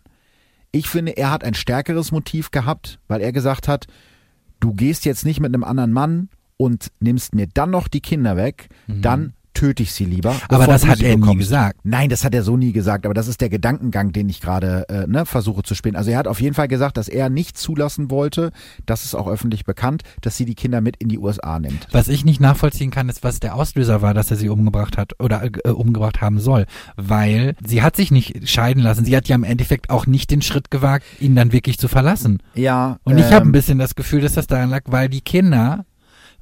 Ich 0.73 0.89
finde, 0.89 1.17
er 1.17 1.31
hat 1.31 1.45
ein 1.45 1.55
stärkeres 1.55 2.11
Motiv 2.11 2.51
gehabt, 2.51 2.99
weil 3.07 3.21
er 3.21 3.33
gesagt 3.33 3.69
hat, 3.69 3.87
du 4.61 4.73
gehst 4.75 5.05
jetzt 5.05 5.25
nicht 5.25 5.41
mit 5.41 5.55
einem 5.55 5.65
anderen 5.65 5.93
Mann 5.93 6.29
und 6.57 6.91
nimmst 6.99 7.35
mir 7.35 7.47
dann 7.47 7.71
noch 7.71 7.87
die 7.87 8.01
Kinder 8.01 8.37
weg, 8.37 8.69
mhm. 8.87 9.03
dann 9.03 9.33
töte 9.55 9.83
ich 9.83 9.93
sie 9.93 10.05
lieber. 10.05 10.35
Aber 10.49 10.67
das 10.67 10.87
hat 10.87 11.01
er 11.01 11.17
bekommst. 11.17 11.35
nie 11.35 11.39
gesagt. 11.39 11.81
Nein, 11.85 12.09
das 12.09 12.25
hat 12.25 12.35
er 12.35 12.43
so 12.43 12.57
nie 12.57 12.73
gesagt. 12.73 13.05
Aber 13.05 13.15
das 13.15 13.29
ist 13.29 13.41
der 13.41 13.49
Gedankengang, 13.49 14.13
den 14.13 14.29
ich 14.29 14.41
gerade 14.41 14.89
äh, 14.89 15.07
ne, 15.07 15.27
versuche 15.27 15.63
zu 15.63 15.75
spinnen. 15.75 15.97
Also 15.97 16.11
er 16.11 16.19
hat 16.19 16.29
auf 16.29 16.41
jeden 16.41 16.55
Fall 16.55 16.69
gesagt, 16.69 16.97
dass 16.97 17.09
er 17.09 17.29
nicht 17.29 17.59
zulassen 17.59 18.11
wollte, 18.11 18.53
das 18.87 19.05
ist 19.05 19.15
auch 19.15 19.29
öffentlich 19.29 19.65
bekannt, 19.65 20.03
dass 20.21 20.37
sie 20.37 20.45
die 20.45 20.55
Kinder 20.55 20.81
mit 20.81 20.97
in 20.97 21.09
die 21.09 21.19
USA 21.19 21.59
nimmt. 21.59 21.89
Was 21.93 22.09
ich 22.09 22.25
nicht 22.25 22.41
nachvollziehen 22.41 22.91
kann, 22.91 23.09
ist, 23.09 23.25
was 23.25 23.41
der 23.41 23.55
Auslöser 23.55 24.03
war, 24.03 24.15
dass 24.15 24.31
er 24.31 24.37
sie 24.37 24.49
umgebracht 24.49 24.97
hat 24.97 25.13
oder 25.19 25.43
äh, 25.45 25.71
umgebracht 25.71 26.21
haben 26.21 26.39
soll. 26.39 26.67
Weil 26.97 27.55
sie 27.65 27.83
hat 27.83 27.97
sich 27.97 28.11
nicht 28.11 28.49
scheiden 28.49 28.83
lassen. 28.83 29.05
Sie 29.05 29.17
hat 29.17 29.29
ja 29.29 29.35
im 29.35 29.45
Endeffekt 29.45 29.91
auch 29.91 30.07
nicht 30.07 30.31
den 30.31 30.43
Schritt 30.43 30.71
gewagt, 30.71 31.05
ihn 31.21 31.35
dann 31.35 31.53
wirklich 31.53 31.79
zu 31.79 31.89
verlassen. 31.89 32.43
Ja. 32.55 32.99
Und 33.05 33.19
ich 33.19 33.27
ähm, 33.27 33.33
habe 33.33 33.47
ein 33.47 33.53
bisschen 33.53 33.79
das 33.79 33.95
Gefühl, 33.95 34.21
dass 34.21 34.35
das 34.35 34.47
daran 34.47 34.71
lag, 34.71 34.83
weil 34.87 35.09
die 35.09 35.21
Kinder 35.21 35.85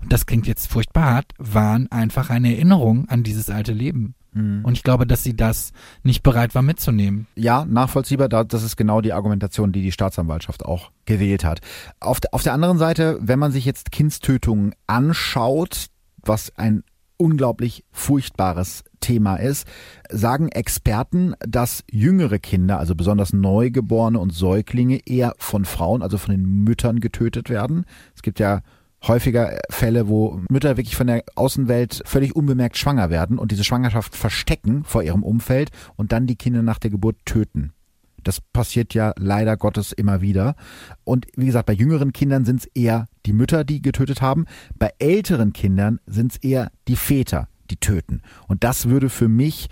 und 0.00 0.12
das 0.12 0.26
klingt 0.26 0.46
jetzt 0.46 0.68
furchtbar 0.68 1.04
hart, 1.04 1.32
waren 1.38 1.90
einfach 1.90 2.30
eine 2.30 2.54
Erinnerung 2.54 3.08
an 3.08 3.22
dieses 3.22 3.50
alte 3.50 3.72
Leben. 3.72 4.14
Mhm. 4.36 4.64
Und 4.64 4.74
ich 4.74 4.82
glaube, 4.82 5.06
dass 5.06 5.22
sie 5.22 5.34
das 5.34 5.72
nicht 6.02 6.22
bereit 6.22 6.54
war 6.54 6.62
mitzunehmen. 6.62 7.26
Ja, 7.34 7.64
nachvollziehbar. 7.64 8.28
Das 8.28 8.62
ist 8.62 8.76
genau 8.76 9.00
die 9.00 9.12
Argumentation, 9.12 9.72
die 9.72 9.82
die 9.82 9.92
Staatsanwaltschaft 9.92 10.64
auch 10.64 10.90
gewählt 11.06 11.44
hat. 11.44 11.60
Auf 12.00 12.20
auf 12.32 12.42
der 12.42 12.52
anderen 12.52 12.78
Seite, 12.78 13.18
wenn 13.20 13.38
man 13.38 13.52
sich 13.52 13.64
jetzt 13.64 13.90
Kindstötungen 13.90 14.74
anschaut, 14.86 15.86
was 16.22 16.52
ein 16.56 16.82
unglaublich 17.18 17.84
furchtbares 17.92 18.84
Thema 19.00 19.36
ist, 19.36 19.66
sagen 20.10 20.48
Experten, 20.48 21.34
dass 21.40 21.82
jüngere 21.90 22.38
Kinder, 22.38 22.78
also 22.78 22.94
besonders 22.94 23.32
Neugeborene 23.32 24.18
und 24.18 24.34
Säuglinge, 24.34 25.00
eher 25.06 25.34
von 25.38 25.64
Frauen, 25.64 26.02
also 26.02 26.18
von 26.18 26.32
den 26.32 26.44
Müttern 26.44 27.00
getötet 27.00 27.48
werden. 27.48 27.86
Es 28.14 28.22
gibt 28.22 28.38
ja 28.38 28.60
häufiger 29.08 29.58
Fälle, 29.70 30.08
wo 30.08 30.40
Mütter 30.50 30.76
wirklich 30.76 30.96
von 30.96 31.06
der 31.06 31.24
Außenwelt 31.34 32.02
völlig 32.04 32.34
unbemerkt 32.34 32.76
schwanger 32.76 33.10
werden 33.10 33.38
und 33.38 33.52
diese 33.52 33.64
Schwangerschaft 33.64 34.14
verstecken 34.16 34.84
vor 34.84 35.02
ihrem 35.02 35.22
Umfeld 35.22 35.70
und 35.96 36.12
dann 36.12 36.26
die 36.26 36.36
Kinder 36.36 36.62
nach 36.62 36.78
der 36.78 36.90
Geburt 36.90 37.16
töten. 37.24 37.72
Das 38.22 38.40
passiert 38.40 38.92
ja 38.92 39.12
leider 39.16 39.56
Gottes 39.56 39.92
immer 39.92 40.20
wieder. 40.20 40.56
Und 41.04 41.26
wie 41.36 41.46
gesagt, 41.46 41.66
bei 41.66 41.72
jüngeren 41.72 42.12
Kindern 42.12 42.44
sind 42.44 42.60
es 42.60 42.66
eher 42.74 43.06
die 43.24 43.32
Mütter, 43.32 43.62
die 43.62 43.80
getötet 43.80 44.20
haben. 44.20 44.46
Bei 44.76 44.92
älteren 44.98 45.52
Kindern 45.52 46.00
sind 46.06 46.32
es 46.32 46.38
eher 46.38 46.72
die 46.88 46.96
Väter, 46.96 47.48
die 47.70 47.76
töten. 47.76 48.22
Und 48.48 48.64
das 48.64 48.88
würde 48.88 49.10
für 49.10 49.28
mich 49.28 49.68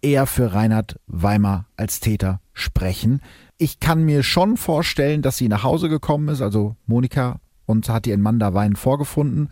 eher 0.00 0.26
für 0.26 0.52
Reinhard 0.52 1.00
Weimar 1.06 1.66
als 1.76 1.98
Täter 1.98 2.40
sprechen. 2.52 3.20
Ich 3.58 3.80
kann 3.80 4.04
mir 4.04 4.22
schon 4.22 4.56
vorstellen, 4.56 5.22
dass 5.22 5.36
sie 5.36 5.48
nach 5.48 5.64
Hause 5.64 5.88
gekommen 5.88 6.28
ist, 6.28 6.40
also 6.40 6.76
Monika, 6.86 7.40
und 7.66 7.88
hat 7.88 8.06
ihren 8.06 8.22
Mann 8.22 8.38
da 8.38 8.54
Wein 8.54 8.76
vorgefunden 8.76 9.48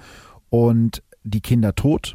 und 0.49 1.03
die 1.23 1.41
Kinder 1.41 1.75
tot. 1.75 2.15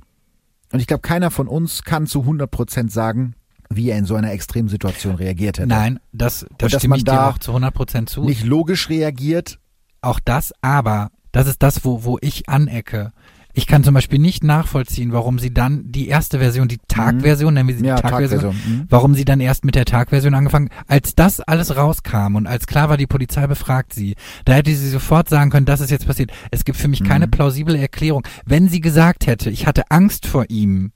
Und 0.72 0.80
ich 0.80 0.88
glaube, 0.88 1.02
keiner 1.02 1.32
von 1.32 1.48
uns 1.48 1.84
kann 1.84 2.08
zu 2.08 2.22
100 2.22 2.50
Prozent 2.50 2.92
sagen, 2.92 3.36
wie 3.70 3.90
er 3.90 3.98
in 3.98 4.06
so 4.06 4.16
einer 4.16 4.32
Extremsituation 4.32 5.16
reagiert 5.16 5.58
hätte. 5.58 5.68
Nein, 5.68 6.00
das, 6.12 6.46
das 6.58 6.72
dass 6.72 6.82
stimme 6.82 6.92
man 6.92 6.98
ich 7.00 7.04
da 7.04 7.14
dir 7.14 7.34
auch 7.34 7.38
zu 7.38 7.52
100 7.52 7.74
Prozent 7.74 8.10
zu. 8.10 8.24
Nicht 8.24 8.44
logisch 8.44 8.90
reagiert. 8.90 9.60
Auch 10.02 10.20
das, 10.20 10.54
aber 10.62 11.12
das 11.32 11.48
ist 11.48 11.64
das, 11.64 11.84
wo, 11.84 12.04
wo 12.04 12.18
ich 12.22 12.48
anecke. 12.48 13.12
Ich 13.58 13.68
kann 13.68 13.84
zum 13.86 13.94
Beispiel 13.94 14.20
nicht 14.20 14.44
nachvollziehen, 14.44 15.14
warum 15.14 15.40
sie 15.40 15.54
dann 15.54 15.90
die 15.92 16.10
erste 16.10 16.40
Version, 16.40 16.68
die 16.68 16.78
Tagversion, 16.90 17.54
nennen 17.54 17.70
wir 17.70 17.76
sie 17.76 17.82
Mhm. 17.82 17.88
Ja, 17.88 17.96
Tagversion, 17.96 18.42
Tagversion. 18.42 18.80
Mhm. 18.82 18.86
warum 18.90 19.16
sie 19.16 19.24
dann 19.26 19.40
erst 19.40 19.64
mit 19.64 19.76
der 19.76 19.86
Tagversion 19.86 20.34
angefangen, 20.34 20.70
als 20.88 21.16
das 21.16 21.40
alles 21.40 21.76
rauskam 21.78 22.36
und 22.36 22.48
als 22.48 22.68
klar 22.68 22.90
war, 22.90 22.98
die 22.98 23.08
Polizei 23.08 23.48
befragt 23.48 23.94
sie, 23.94 24.16
da 24.44 24.54
hätte 24.54 24.76
sie 24.76 24.90
sofort 24.90 25.30
sagen 25.30 25.52
können, 25.52 25.66
das 25.66 25.80
ist 25.80 25.90
jetzt 25.90 26.06
passiert. 26.06 26.32
Es 26.52 26.66
gibt 26.66 26.78
für 26.78 26.90
mich 26.90 27.04
keine 27.06 27.28
Mhm. 27.28 27.32
plausible 27.32 27.78
Erklärung. 27.78 28.28
Wenn 28.46 28.68
sie 28.68 28.82
gesagt 28.82 29.26
hätte, 29.26 29.50
ich 29.50 29.66
hatte 29.68 29.90
Angst 29.90 30.28
vor 30.28 30.46
ihm, 30.50 30.92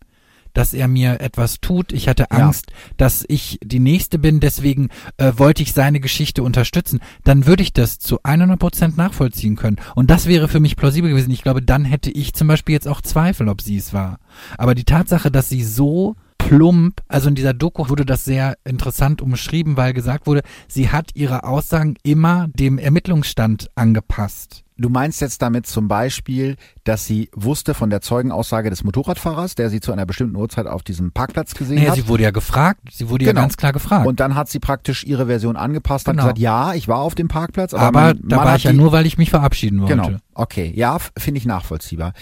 dass 0.54 0.74
er 0.74 0.88
mir 0.88 1.22
etwas 1.22 1.60
tut. 1.62 1.92
Ich 1.92 2.08
hatte 2.08 2.28
Ja. 2.32 2.38
Angst, 2.38 2.72
dass 2.98 3.26
ich 3.28 3.60
die 3.64 3.80
Nächste 3.80 4.20
bin, 4.20 4.40
deswegen 4.40 4.90
äh, 5.18 5.34
wollte 5.38 5.64
ich 5.64 5.74
seine 5.74 6.00
Geschichte 6.00 6.44
unterstützen. 6.44 7.00
Dann 7.24 7.46
würde 7.46 7.64
ich 7.64 7.74
das 7.74 8.00
zu 8.00 8.20
100 8.24 8.60
Prozent 8.60 8.98
nachvollziehen 8.98 9.56
können. 9.56 9.78
Und 9.96 10.10
das 10.10 10.26
wäre 10.26 10.48
für 10.48 10.60
mich 10.60 10.76
plausibel 10.76 11.10
gewesen. 11.10 11.32
Ich 11.32 11.42
glaube, 11.44 11.62
dann 11.62 11.86
hätte 11.86 12.12
ich 12.12 12.34
zum 12.34 12.48
Beispiel 12.48 12.74
jetzt 12.74 12.88
auch 12.88 13.02
Zweifel, 13.02 13.50
ob 13.50 13.62
sie 13.62 13.78
es 13.78 13.94
war. 13.94 14.20
Aber 14.58 14.76
die 14.76 14.86
Tatsache, 14.86 15.32
dass 15.32 15.50
sie 15.50 15.64
so 15.64 16.16
plump, 16.38 17.02
also 17.08 17.30
in 17.30 17.36
dieser 17.36 17.54
Doku 17.54 17.90
wurde 17.90 18.06
das 18.06 18.26
sehr 18.26 18.58
interessant 18.64 19.22
umschrieben, 19.22 19.78
weil 19.78 19.94
gesagt 19.94 20.26
wurde, 20.26 20.42
sie 20.68 20.90
hat 20.90 21.12
ihre 21.14 21.44
Aussagen 21.44 21.96
immer 22.04 22.48
dem 22.48 22.78
Ermittlungsstand 22.80 23.70
angepasst. 23.76 24.64
Du 24.82 24.90
meinst 24.90 25.20
jetzt 25.20 25.42
damit 25.42 25.68
zum 25.68 25.88
Beispiel, 25.90 26.56
dass 26.86 27.06
sie 27.06 27.30
wusste 27.36 27.74
von 27.74 27.90
der 27.90 28.00
Zeugenaussage 28.00 28.70
des 28.70 28.84
Motorradfahrers, 28.86 29.56
der 29.56 29.70
sie 29.70 29.82
zu 29.82 29.92
einer 29.92 30.06
bestimmten 30.06 30.38
Uhrzeit 30.38 30.68
auf 30.68 30.84
diesem 30.84 31.12
Parkplatz 31.12 31.54
gesehen 31.54 31.76
Naja, 31.78 31.90
hat. 31.90 31.96
sie 31.98 32.08
wurde 32.08 32.24
ja 32.24 32.32
gefragt, 32.32 32.80
sie 32.92 33.10
wurde 33.10 33.26
Genau. 33.26 33.40
ja 33.40 33.44
ganz 33.44 33.58
klar 33.58 33.74
gefragt. 33.74 34.08
Und 34.08 34.20
dann 34.22 34.36
hat 34.36 34.50
sie 34.50 34.60
praktisch 34.60 35.04
ihre 35.04 35.26
Version 35.26 35.58
angepasst, 35.58 36.08
hat 36.08 36.14
Genau. 36.14 36.24
gesagt, 36.24 36.40
ja, 36.40 36.74
ich 36.74 36.88
war 36.88 37.00
auf 37.00 37.14
dem 37.14 37.28
Parkplatz, 37.28 37.74
aber, 37.74 38.00
aber 38.00 38.14
da 38.24 38.38
war 38.38 38.56
ich 38.56 38.64
ja 38.64 38.72
nur, 38.74 38.92
weil 38.94 39.06
ich 39.06 39.18
mich 39.18 39.30
verabschieden 39.30 39.82
wollte. 39.82 39.96
Genau. 39.98 40.18
Okay, 40.34 40.72
ja, 40.76 40.98
finde 41.18 41.40
ich 41.40 41.46
nachvollziehbar. 41.46 42.14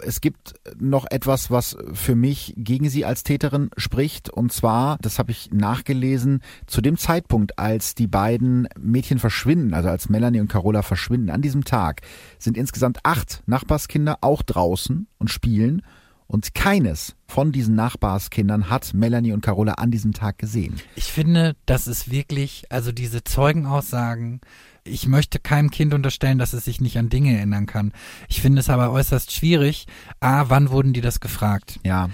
Es 0.00 0.20
gibt 0.20 0.54
noch 0.78 1.06
etwas, 1.10 1.50
was 1.50 1.76
für 1.92 2.14
mich 2.14 2.54
gegen 2.56 2.88
sie 2.88 3.04
als 3.04 3.22
Täterin 3.22 3.70
spricht. 3.76 4.30
Und 4.30 4.52
zwar, 4.52 4.98
das 5.00 5.18
habe 5.18 5.30
ich 5.30 5.50
nachgelesen, 5.52 6.42
zu 6.66 6.80
dem 6.80 6.96
Zeitpunkt, 6.96 7.58
als 7.58 7.94
die 7.94 8.06
beiden 8.06 8.68
Mädchen 8.78 9.18
verschwinden, 9.18 9.74
also 9.74 9.88
als 9.88 10.08
Melanie 10.08 10.40
und 10.40 10.48
Carola 10.48 10.82
verschwinden, 10.82 11.30
an 11.30 11.42
diesem 11.42 11.64
Tag 11.64 12.02
sind 12.38 12.56
insgesamt 12.56 12.98
acht 13.02 13.42
Nachbarskinder 13.46 14.18
auch 14.20 14.42
draußen 14.42 15.06
und 15.18 15.30
spielen. 15.30 15.82
Und 16.26 16.54
keines 16.54 17.16
von 17.26 17.52
diesen 17.52 17.74
Nachbarskindern 17.74 18.70
hat 18.70 18.94
Melanie 18.94 19.32
und 19.32 19.42
Carola 19.42 19.74
an 19.74 19.90
diesem 19.90 20.12
Tag 20.12 20.38
gesehen. 20.38 20.80
Ich 20.96 21.12
finde, 21.12 21.54
das 21.66 21.86
ist 21.86 22.10
wirklich, 22.10 22.64
also 22.70 22.92
diese 22.92 23.22
Zeugenaussagen, 23.24 24.40
ich 24.84 25.08
möchte 25.08 25.38
keinem 25.38 25.70
Kind 25.70 25.94
unterstellen, 25.94 26.38
dass 26.38 26.52
es 26.52 26.66
sich 26.66 26.80
nicht 26.80 26.98
an 26.98 27.08
Dinge 27.08 27.36
erinnern 27.36 27.64
kann. 27.64 27.92
Ich 28.28 28.42
finde 28.42 28.60
es 28.60 28.68
aber 28.68 28.90
äußerst 28.90 29.32
schwierig. 29.32 29.86
A, 30.20 30.44
wann 30.48 30.70
wurden 30.70 30.92
die 30.92 31.00
das 31.00 31.20
gefragt? 31.20 31.80
Ja, 31.84 32.10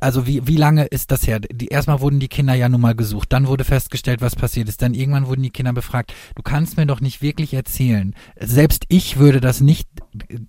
Also 0.00 0.26
wie, 0.26 0.46
wie 0.46 0.56
lange 0.56 0.86
ist 0.86 1.12
das 1.12 1.26
her? 1.26 1.38
Die, 1.40 1.68
erstmal 1.68 2.00
wurden 2.00 2.18
die 2.18 2.28
Kinder 2.28 2.54
ja 2.54 2.68
nun 2.68 2.80
mal 2.80 2.96
gesucht, 2.96 3.32
dann 3.32 3.46
wurde 3.46 3.64
festgestellt, 3.64 4.20
was 4.20 4.34
passiert 4.34 4.68
ist, 4.68 4.82
dann 4.82 4.94
irgendwann 4.94 5.28
wurden 5.28 5.42
die 5.42 5.50
Kinder 5.50 5.72
befragt. 5.72 6.12
Du 6.34 6.42
kannst 6.42 6.76
mir 6.76 6.86
doch 6.86 7.00
nicht 7.00 7.22
wirklich 7.22 7.54
erzählen. 7.54 8.14
Selbst 8.38 8.84
ich 8.88 9.18
würde 9.18 9.40
das 9.40 9.60
nicht 9.60 9.88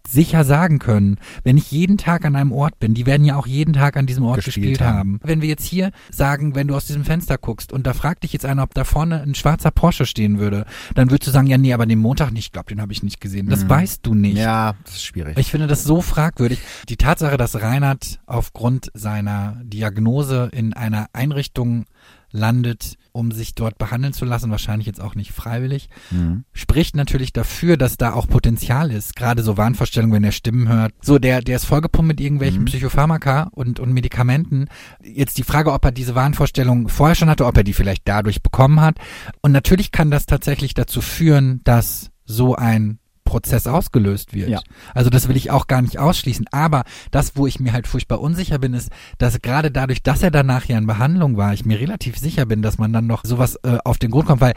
sicher 0.08 0.44
sagen 0.44 0.80
können, 0.80 1.18
wenn 1.44 1.58
ich 1.58 1.72
jeden 1.72 1.98
Tag 1.98 2.26
an 2.26 2.36
einem 2.36 2.52
Ort 2.52 2.80
bin. 2.80 2.94
Die 2.94 3.06
werden 3.06 3.26
ja 3.26 3.36
auch 3.36 3.48
jeden 3.48 3.74
Tag 3.74 3.98
an 3.98 4.06
diesem 4.06 4.24
Ort 4.24 4.38
Gespielt 4.38 4.56
gespielt, 4.56 4.82
haben. 4.82 4.98
haben. 4.98 5.20
Wenn 5.24 5.42
wir 5.42 5.50
jetzt 5.50 5.66
hier 5.66 5.92
sagen, 6.12 6.56
wenn 6.56 6.68
du 6.68 6.76
aus 6.76 6.86
diesem 6.86 7.04
Fenster 7.06 7.38
guckst 7.38 7.72
und 7.74 7.86
da 7.88 7.94
fragt 7.94 8.24
dich 8.24 8.34
jetzt 8.34 8.46
einer, 8.46 8.64
ob 8.64 8.74
da 8.74 8.84
vorne 8.84 9.22
ein 9.22 9.36
schwarzer 9.36 9.72
Porsche 9.72 10.06
stehen 10.06 10.40
würde, 10.40 10.66
dann 10.96 11.10
würdest 11.12 11.28
du 11.28 11.32
sagen, 11.32 11.48
ja 11.48 11.58
nee, 11.58 11.74
aber 11.74 11.86
den 11.86 12.00
Montag 12.00 12.32
nicht, 12.32 12.46
ich 12.46 12.52
glaube, 12.52 12.70
den 12.70 12.82
habe 12.82 12.92
ich 12.94 13.04
nicht 13.04 13.20
gesehen. 13.22 13.48
Das 13.48 13.64
Mhm. 13.64 13.70
weißt 13.70 14.06
du 14.06 14.14
nicht. 14.14 14.38
ja, 14.38 14.76
das 14.84 14.96
ist 14.96 15.04
schwierig. 15.04 15.38
Ich 15.38 15.52
finde 15.52 15.68
das 15.68 15.84
so 15.84 16.02
fragwürdig. 16.02 16.60
Die 16.90 16.98
Tatsache, 16.98 17.38
dass 17.38 17.62
Reinhard 17.62 18.20
aufgrund 18.26 18.92
seiner 18.94 19.58
Diagnose 19.64 20.50
in 20.52 20.74
einer 20.74 21.08
Einrichtung 21.14 21.86
landet, 22.32 22.96
um 23.12 23.32
sich 23.32 23.55
dort 23.55 23.78
behandeln 23.78 24.14
zu 24.14 24.26
lassen, 24.26 24.51
wahrscheinlich 24.51 24.88
jetzt 24.88 25.01
auch 25.01 25.16
nicht 25.16 25.32
freiwillig, 25.32 25.89
Mhm. 26.12 26.43
spricht 26.53 26.95
natürlich 26.95 27.34
dafür, 27.34 27.78
dass 27.78 27.97
da 27.97 28.14
auch 28.14 28.28
Potenzial 28.28 28.91
ist. 28.91 29.16
Gerade 29.16 29.43
so 29.43 29.57
Wahnvorstellungen, 29.57 30.14
wenn 30.16 30.24
er 30.24 30.32
Stimmen 30.32 30.68
hört. 30.68 30.93
So, 31.01 31.20
der, 31.20 31.41
der 31.41 31.55
ist 31.57 31.66
vollgepumpt 31.66 32.07
mit 32.07 32.22
irgendwelchen 32.22 32.62
Mhm. 32.62 32.66
Psychopharmaka 32.66 33.49
und, 33.51 33.80
und 33.80 33.91
Medikamenten. 33.93 34.68
Jetzt 35.03 35.38
die 35.38 35.43
Frage, 35.43 35.72
ob 35.74 35.84
er 35.86 35.91
diese 35.91 36.16
Wahnvorstellungen 36.16 36.88
vorher 36.89 37.16
schon 37.16 37.30
hatte, 37.30 37.45
ob 37.45 37.57
er 37.57 37.64
die 37.64 37.74
vielleicht 37.74 38.07
dadurch 38.07 38.41
bekommen 38.41 38.80
hat. 38.82 38.97
Und 39.41 39.51
natürlich 39.51 39.91
kann 39.91 40.12
das 40.12 40.26
tatsächlich 40.26 40.74
dazu 40.74 41.01
führen, 41.01 41.62
dass 41.64 42.12
so 42.26 42.55
ein 42.55 42.99
Prozess 43.30 43.68
ausgelöst 43.68 44.34
wird. 44.34 44.50
Ja. 44.50 44.60
Also 44.94 45.10
das 45.10 45.28
will 45.28 45.38
ich 45.38 45.52
auch 45.52 45.68
gar 45.68 45.82
nicht 45.82 46.00
ausschließen. 46.00 46.48
Aber 46.52 46.84
das, 47.12 47.36
wo 47.36 47.46
ich 47.48 47.60
mir 47.60 47.72
halt 47.74 47.88
furchtbar 47.88 48.20
unsicher 48.20 48.58
bin, 48.58 48.74
ist, 48.74 48.90
dass 49.20 49.42
gerade 49.42 49.70
dadurch, 49.72 50.02
dass 50.02 50.24
er 50.24 50.32
danach 50.32 50.66
ja 50.66 50.78
in 50.78 50.88
Behandlung 50.88 51.38
war, 51.38 51.54
ich 51.54 51.66
mir 51.66 51.80
relativ 51.80 52.18
sicher 52.18 52.46
bin, 52.46 52.62
dass 52.62 52.78
man 52.78 52.92
dann 52.92 53.08
noch 53.08 53.24
sowas 53.24 53.56
äh, 53.64 53.78
auf 53.86 54.00
den 54.00 54.12
Grund 54.12 54.28
kommt, 54.28 54.42
weil 54.42 54.54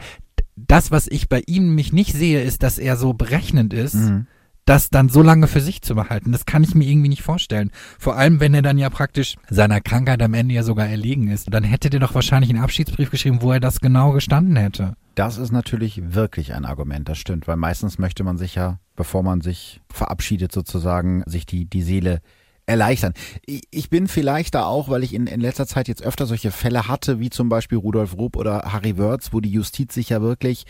das, 0.55 0.91
was 0.91 1.07
ich 1.07 1.29
bei 1.29 1.43
ihm 1.45 1.75
mich 1.75 1.93
nicht 1.93 2.13
sehe, 2.13 2.41
ist, 2.41 2.63
dass 2.63 2.77
er 2.77 2.97
so 2.97 3.13
berechnend 3.13 3.73
ist, 3.73 3.93
Mhm. 3.95 4.27
Das 4.65 4.89
dann 4.89 5.09
so 5.09 5.21
lange 5.21 5.47
für 5.47 5.61
sich 5.61 5.81
zu 5.81 5.95
behalten. 5.95 6.31
Das 6.31 6.45
kann 6.45 6.63
ich 6.63 6.75
mir 6.75 6.85
irgendwie 6.85 7.09
nicht 7.09 7.23
vorstellen. 7.23 7.71
Vor 7.99 8.15
allem, 8.15 8.39
wenn 8.39 8.53
er 8.53 8.61
dann 8.61 8.77
ja 8.77 8.89
praktisch 8.89 9.35
seiner 9.49 9.81
Krankheit 9.81 10.21
am 10.21 10.33
Ende 10.33 10.55
ja 10.55 10.63
sogar 10.63 10.87
erlegen 10.87 11.29
ist. 11.29 11.53
Dann 11.53 11.63
hätte 11.63 11.89
der 11.89 11.99
doch 11.99 12.15
wahrscheinlich 12.15 12.49
einen 12.49 12.63
Abschiedsbrief 12.63 13.11
geschrieben, 13.11 13.41
wo 13.41 13.51
er 13.51 13.59
das 13.59 13.81
genau 13.81 14.11
gestanden 14.11 14.55
hätte. 14.55 14.95
Das 15.15 15.37
ist 15.37 15.51
natürlich 15.51 16.13
wirklich 16.15 16.53
ein 16.53 16.65
Argument, 16.65 17.07
das 17.07 17.19
stimmt, 17.19 17.47
weil 17.47 17.57
meistens 17.57 17.99
möchte 17.99 18.23
man 18.23 18.37
sich 18.37 18.55
ja, 18.55 18.79
bevor 18.95 19.21
man 19.21 19.41
sich 19.41 19.79
verabschiedet 19.91 20.51
sozusagen, 20.51 21.23
sich 21.27 21.45
die, 21.45 21.65
die 21.65 21.83
Seele 21.83 22.21
erleichtern. 22.65 23.13
Ich 23.45 23.89
bin 23.89 24.07
vielleicht 24.07 24.55
da 24.55 24.65
auch, 24.65 24.89
weil 24.89 25.03
ich 25.03 25.13
in, 25.13 25.27
in 25.27 25.41
letzter 25.41 25.67
Zeit 25.67 25.87
jetzt 25.87 26.01
öfter 26.01 26.25
solche 26.25 26.49
Fälle 26.49 26.87
hatte, 26.87 27.19
wie 27.19 27.29
zum 27.29 27.49
Beispiel 27.49 27.77
Rudolf 27.77 28.17
Rupp 28.17 28.37
oder 28.37 28.71
Harry 28.71 28.97
Wörz, 28.97 29.33
wo 29.33 29.41
die 29.41 29.51
Justiz 29.51 29.93
sich 29.93 30.09
ja 30.09 30.21
wirklich 30.21 30.65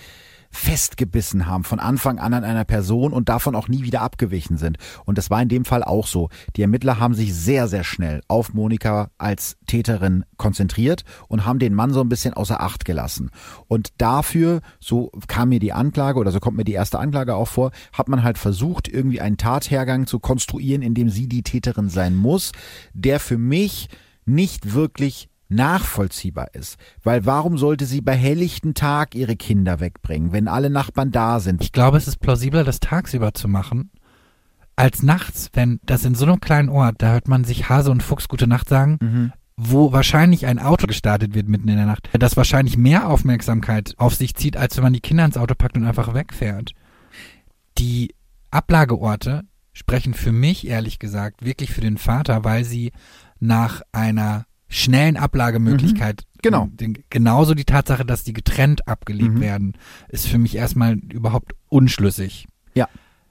festgebissen 0.53 1.47
haben 1.47 1.63
von 1.63 1.79
Anfang 1.79 2.19
an 2.19 2.33
an 2.33 2.43
einer 2.43 2.63
Person 2.63 3.11
und 3.11 3.27
davon 3.27 3.55
auch 3.55 3.67
nie 3.67 3.83
wieder 3.83 4.01
abgewichen 4.01 4.57
sind. 4.57 4.77
Und 5.03 5.17
das 5.17 5.29
war 5.29 5.41
in 5.41 5.49
dem 5.49 5.65
Fall 5.65 5.83
auch 5.83 6.07
so. 6.07 6.29
Die 6.55 6.61
Ermittler 6.61 6.99
haben 6.99 7.15
sich 7.15 7.33
sehr, 7.33 7.67
sehr 7.67 7.83
schnell 7.83 8.21
auf 8.27 8.53
Monika 8.53 9.09
als 9.17 9.57
Täterin 9.65 10.25
konzentriert 10.37 11.03
und 11.27 11.45
haben 11.45 11.59
den 11.59 11.73
Mann 11.73 11.91
so 11.91 12.01
ein 12.01 12.09
bisschen 12.09 12.35
außer 12.35 12.61
Acht 12.61 12.85
gelassen. 12.85 13.31
Und 13.67 13.89
dafür, 13.97 14.61
so 14.79 15.11
kam 15.27 15.49
mir 15.49 15.59
die 15.59 15.73
Anklage 15.73 16.19
oder 16.19 16.31
so 16.31 16.39
kommt 16.39 16.55
mir 16.55 16.63
die 16.63 16.73
erste 16.73 16.99
Anklage 16.99 17.35
auch 17.35 17.47
vor, 17.47 17.71
hat 17.91 18.07
man 18.07 18.23
halt 18.23 18.37
versucht, 18.37 18.87
irgendwie 18.87 19.21
einen 19.21 19.37
Tathergang 19.37 20.05
zu 20.05 20.19
konstruieren, 20.19 20.83
in 20.83 20.93
dem 20.93 21.09
sie 21.09 21.27
die 21.27 21.43
Täterin 21.43 21.89
sein 21.89 22.15
muss, 22.15 22.51
der 22.93 23.19
für 23.19 23.39
mich 23.39 23.89
nicht 24.25 24.73
wirklich 24.73 25.29
nachvollziehbar 25.55 26.53
ist. 26.53 26.77
Weil 27.03 27.25
warum 27.25 27.57
sollte 27.57 27.85
sie 27.85 28.01
bei 28.01 28.15
helllichten 28.15 28.73
Tag 28.73 29.15
ihre 29.15 29.35
Kinder 29.35 29.79
wegbringen, 29.79 30.31
wenn 30.31 30.47
alle 30.47 30.69
Nachbarn 30.69 31.11
da 31.11 31.39
sind? 31.39 31.61
Ich 31.63 31.71
glaube, 31.71 31.97
es 31.97 32.07
ist 32.07 32.19
plausibler, 32.19 32.63
das 32.63 32.79
tagsüber 32.79 33.33
zu 33.33 33.47
machen, 33.47 33.91
als 34.75 35.03
nachts, 35.03 35.49
wenn 35.53 35.79
das 35.85 36.03
in 36.05 36.15
so 36.15 36.25
einem 36.25 36.39
kleinen 36.41 36.69
Ort, 36.69 36.95
da 36.97 37.11
hört 37.11 37.27
man 37.27 37.43
sich 37.43 37.69
Hase 37.69 37.91
und 37.91 38.01
Fuchs 38.03 38.27
gute 38.27 38.47
Nacht 38.47 38.67
sagen, 38.69 38.97
Mhm. 39.01 39.33
wo 39.55 39.91
wahrscheinlich 39.91 40.47
ein 40.47 40.57
Auto 40.57 40.87
gestartet 40.87 41.35
wird 41.35 41.47
mitten 41.47 41.67
in 41.67 41.77
der 41.77 41.85
Nacht, 41.85 42.09
das 42.17 42.35
wahrscheinlich 42.37 42.75
mehr 42.75 43.07
Aufmerksamkeit 43.07 43.93
auf 43.97 44.15
sich 44.15 44.33
zieht, 44.33 44.57
als 44.57 44.75
wenn 44.75 44.83
man 44.83 44.93
die 44.93 44.99
Kinder 45.01 45.25
ins 45.25 45.37
Auto 45.37 45.53
packt 45.53 45.77
und 45.77 45.85
einfach 45.85 46.15
wegfährt. 46.15 46.71
Die 47.77 48.13
Ablageorte 48.51 49.43
sprechen 49.73 50.13
für 50.13 50.31
mich, 50.31 50.67
ehrlich 50.67 50.99
gesagt, 50.99 51.43
wirklich 51.45 51.71
für 51.71 51.81
den 51.81 51.97
Vater, 51.97 52.43
weil 52.43 52.63
sie 52.63 52.91
nach 53.39 53.81
einer 53.91 54.45
schnellen 54.73 55.17
Ablagemöglichkeit, 55.17 56.23
Genau. 56.41 56.67
den, 56.71 56.97
genauso 57.09 57.53
die 57.53 57.63
Tatsache, 57.65 58.03
dass 58.05 58.23
die 58.23 58.33
getrennt 58.33 58.87
abgelegt 58.87 59.35
Mhm. 59.35 59.39
werden, 59.41 59.73
ist 60.09 60.27
für 60.27 60.37
mich 60.37 60.55
erstmal 60.55 60.95
überhaupt 60.95 61.53
unschlüssig. 61.69 62.47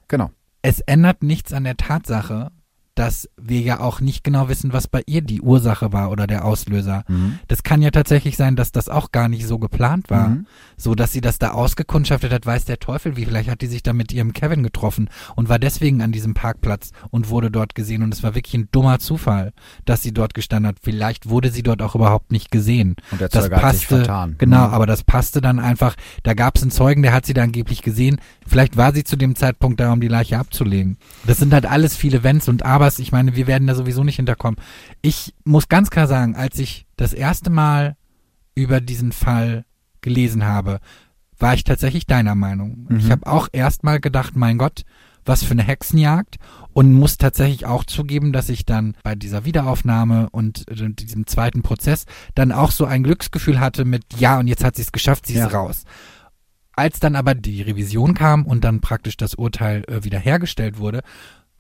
Genau. 0.09 0.30
Es 0.61 0.80
ändert 0.80 1.22
nichts 1.22 1.55
an 1.55 1.64
der 1.64 1.78
Tatsache, 1.78 2.53
dass 2.95 3.28
wir 3.40 3.61
ja 3.61 3.80
auch 3.80 4.01
nicht 4.01 4.22
genau 4.22 4.49
wissen, 4.49 4.72
was 4.74 4.86
bei 4.86 5.03
ihr 5.07 5.22
die 5.22 5.40
Ursache 5.40 5.93
war 5.93 6.11
oder 6.11 6.26
der 6.26 6.45
Auslöser. 6.45 7.05
Mhm. 7.09 7.38
Das 7.49 7.62
kann 7.62 7.80
ja 7.80 7.90
tatsächlich 7.90 8.36
sein, 8.36 8.55
dass 8.55 8.70
das 8.70 8.88
auch 8.90 9.12
gar 9.12 9.28
nicht 9.28 9.47
so 9.47 9.59
geplant 9.59 10.11
war. 10.11 10.28
Mhm. 10.28 10.47
So, 10.76 10.95
dass 10.95 11.12
sie 11.12 11.20
das 11.22 11.38
da 11.38 11.53
ausgekundschaftet 11.53 12.32
hat, 12.32 12.45
weiß 12.45 12.64
der 12.66 12.78
Teufel 12.78 13.16
wie. 13.16 13.24
Vielleicht 13.24 13.49
hat 13.49 13.62
die 13.62 13.66
sich 13.66 13.82
da 13.82 13.93
mit 13.95 14.12
ihrem 14.12 14.32
Kevin 14.34 14.62
getroffen 14.62 15.09
und 15.36 15.49
war 15.49 15.59
deswegen 15.59 16.03
an 16.03 16.12
diesem 16.12 16.34
Parkplatz 16.34 16.90
und 17.11 17.30
wurde 17.30 17.51
dort 17.51 17.74
gesehen. 17.74 18.03
Und 18.03 18.12
es 18.12 18.22
war 18.22 18.34
wirklich 18.34 18.55
ein 18.55 18.68
dummer 18.72 18.99
Zufall, 18.99 19.53
dass 19.86 20.03
sie 20.03 20.12
dort 20.12 20.34
gestanden 20.34 20.68
hat. 20.68 20.76
Vielleicht 20.82 21.28
wurde 21.30 21.51
sie 21.51 21.62
dort 21.62 21.80
auch 21.80 21.95
überhaupt 21.95 22.30
nicht 22.30 22.51
gesehen. 22.51 22.97
Und 23.11 23.20
der 23.20 23.28
das 23.30 23.45
Zeuge 23.45 23.57
hat 23.57 23.74
sich 23.74 23.88
passte, 23.88 23.97
vertan. 24.05 24.34
genau, 24.38 24.68
Mhm. 24.68 24.74
aber 24.74 24.86
das 24.86 25.03
passte 25.03 25.40
dann 25.40 25.59
einfach. 25.59 25.95
Da 26.24 26.34
gab 26.34 26.57
es 26.57 26.62
einen 26.62 26.70
Zeugen, 26.70 27.03
der 27.03 27.14
hat 27.14 27.24
sie 27.24 27.32
da 27.34 27.43
angeblich 27.43 27.80
gesehen. 27.82 28.20
Vielleicht 28.47 28.76
war 28.76 28.93
sie 28.93 29.05
zu 29.05 29.16
dem 29.16 29.34
Zeitpunkt 29.34 29.80
da, 29.80 29.93
um 29.93 30.01
die 30.01 30.09
Leiche 30.09 30.38
abzulegen. 30.38 30.99
Das 31.26 31.38
sind 31.38 31.55
halt 31.55 31.64
alles 31.64 31.97
viele 31.97 32.22
Wenns 32.22 32.49
und 32.49 32.64
Abers. 32.83 32.99
Ich 32.99 33.12
meine, 33.12 33.37
wir 33.37 33.47
werden 33.47 33.68
da 33.68 33.74
sowieso 33.74 34.03
nicht 34.05 34.16
hinterkommen. 34.16 34.61
Ich 35.03 35.35
muss 35.45 35.68
ganz 35.68 35.91
klar 35.91 36.07
sagen, 36.09 36.35
als 36.35 36.59
ich 36.59 36.87
das 36.97 37.12
erste 37.12 37.51
Mal 37.51 37.97
über 38.55 38.80
diesen 38.80 39.12
Fall 39.12 39.64
gelesen 40.01 40.45
habe, 40.45 40.80
war 41.39 41.55
ich 41.55 41.64
tatsächlich 41.64 42.07
deiner 42.07 42.35
Meinung. 42.35 42.87
Mhm. 42.89 42.97
Ich 42.99 43.11
habe 43.11 43.26
auch 43.26 43.49
erstmal 43.53 44.01
gedacht, 44.01 44.37
mein 44.37 44.59
Gott, 44.59 44.83
was 45.24 45.45
für 45.45 45.53
eine 45.53 45.62
Hexenjagd 45.62 46.39
und 46.72 46.93
muss 46.93 47.16
tatsächlich 47.16 47.64
auch 47.66 47.85
zugeben, 47.85 48.33
dass 48.33 48.49
ich 48.49 48.66
dann 48.66 48.97
bei 49.05 49.14
dieser 49.14 49.45
Wiederaufnahme 49.45 50.28
und 50.30 50.68
äh, 50.68 50.91
diesem 50.91 51.26
zweiten 51.28 51.62
Prozess 51.62 52.07
dann 52.35 52.51
auch 52.51 52.72
so 52.72 52.85
ein 52.85 53.05
Glücksgefühl 53.05 53.61
hatte 53.61 53.85
mit, 53.85 54.03
ja, 54.18 54.41
und 54.41 54.49
jetzt 54.49 54.64
hat 54.64 54.74
sie 54.74 54.83
es 54.83 54.91
geschafft, 54.91 55.26
sie 55.26 55.35
Ja. 55.35 55.47
ist 55.47 55.55
raus. 55.55 55.85
Als 56.74 56.99
dann 57.01 57.14
aber 57.14 57.35
die 57.37 57.62
Revision 57.62 58.14
kam 58.14 58.45
und 58.47 58.64
dann 58.64 58.80
praktisch 58.80 59.16
das 59.16 59.35
Urteil 59.35 59.85
äh, 59.89 60.03
wiederhergestellt 60.05 60.78
wurde, 60.78 61.03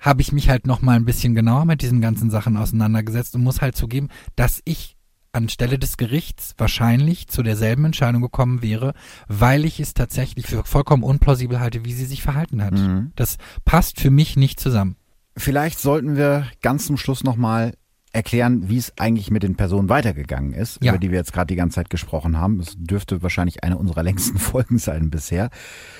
habe 0.02 0.20
ich 0.20 0.32
mich 0.32 0.50
halt 0.50 0.66
noch 0.66 0.82
mal 0.82 0.96
ein 0.96 1.06
bisschen 1.06 1.34
genauer 1.34 1.64
mit 1.64 1.80
diesen 1.80 2.02
ganzen 2.02 2.28
Sachen 2.28 2.58
auseinandergesetzt 2.58 3.34
und 3.34 3.42
muss 3.42 3.62
halt 3.62 3.76
zugeben, 3.76 4.08
dass 4.36 4.60
ich 4.64 4.96
anstelle 5.32 5.78
des 5.78 5.96
Gerichts 5.96 6.54
wahrscheinlich 6.58 7.28
zu 7.28 7.42
derselben 7.42 7.86
Entscheidung 7.86 8.20
gekommen 8.20 8.60
wäre, 8.60 8.92
weil 9.28 9.64
ich 9.64 9.80
es 9.80 9.94
tatsächlich 9.94 10.46
für 10.46 10.64
vollkommen 10.64 11.04
unplausibel 11.04 11.58
halte, 11.58 11.86
wie 11.86 11.94
sie 11.94 12.04
sich 12.04 12.22
verhalten 12.22 12.62
hat. 12.62 12.74
Mhm. 12.74 13.12
Das 13.16 13.38
passt 13.64 13.98
für 13.98 14.10
mich 14.10 14.36
nicht 14.36 14.60
zusammen. 14.60 14.96
Vielleicht 15.36 15.78
sollten 15.78 16.16
wir 16.16 16.46
ganz 16.60 16.86
zum 16.86 16.98
Schluss 16.98 17.24
nochmal 17.24 17.72
erklären, 18.12 18.68
wie 18.68 18.76
es 18.76 18.92
eigentlich 18.98 19.30
mit 19.30 19.42
den 19.42 19.56
Personen 19.56 19.88
weitergegangen 19.88 20.52
ist, 20.52 20.78
Ja. 20.82 20.92
über 20.92 20.98
die 20.98 21.10
wir 21.10 21.18
jetzt 21.18 21.32
gerade 21.32 21.46
die 21.46 21.56
ganze 21.56 21.76
Zeit 21.76 21.90
gesprochen 21.90 22.38
haben. 22.38 22.60
Es 22.60 22.74
dürfte 22.78 23.22
wahrscheinlich 23.22 23.64
eine 23.64 23.78
unserer 23.78 24.02
längsten 24.02 24.38
Folgen 24.38 24.78
sein 24.78 25.10
bisher. 25.10 25.48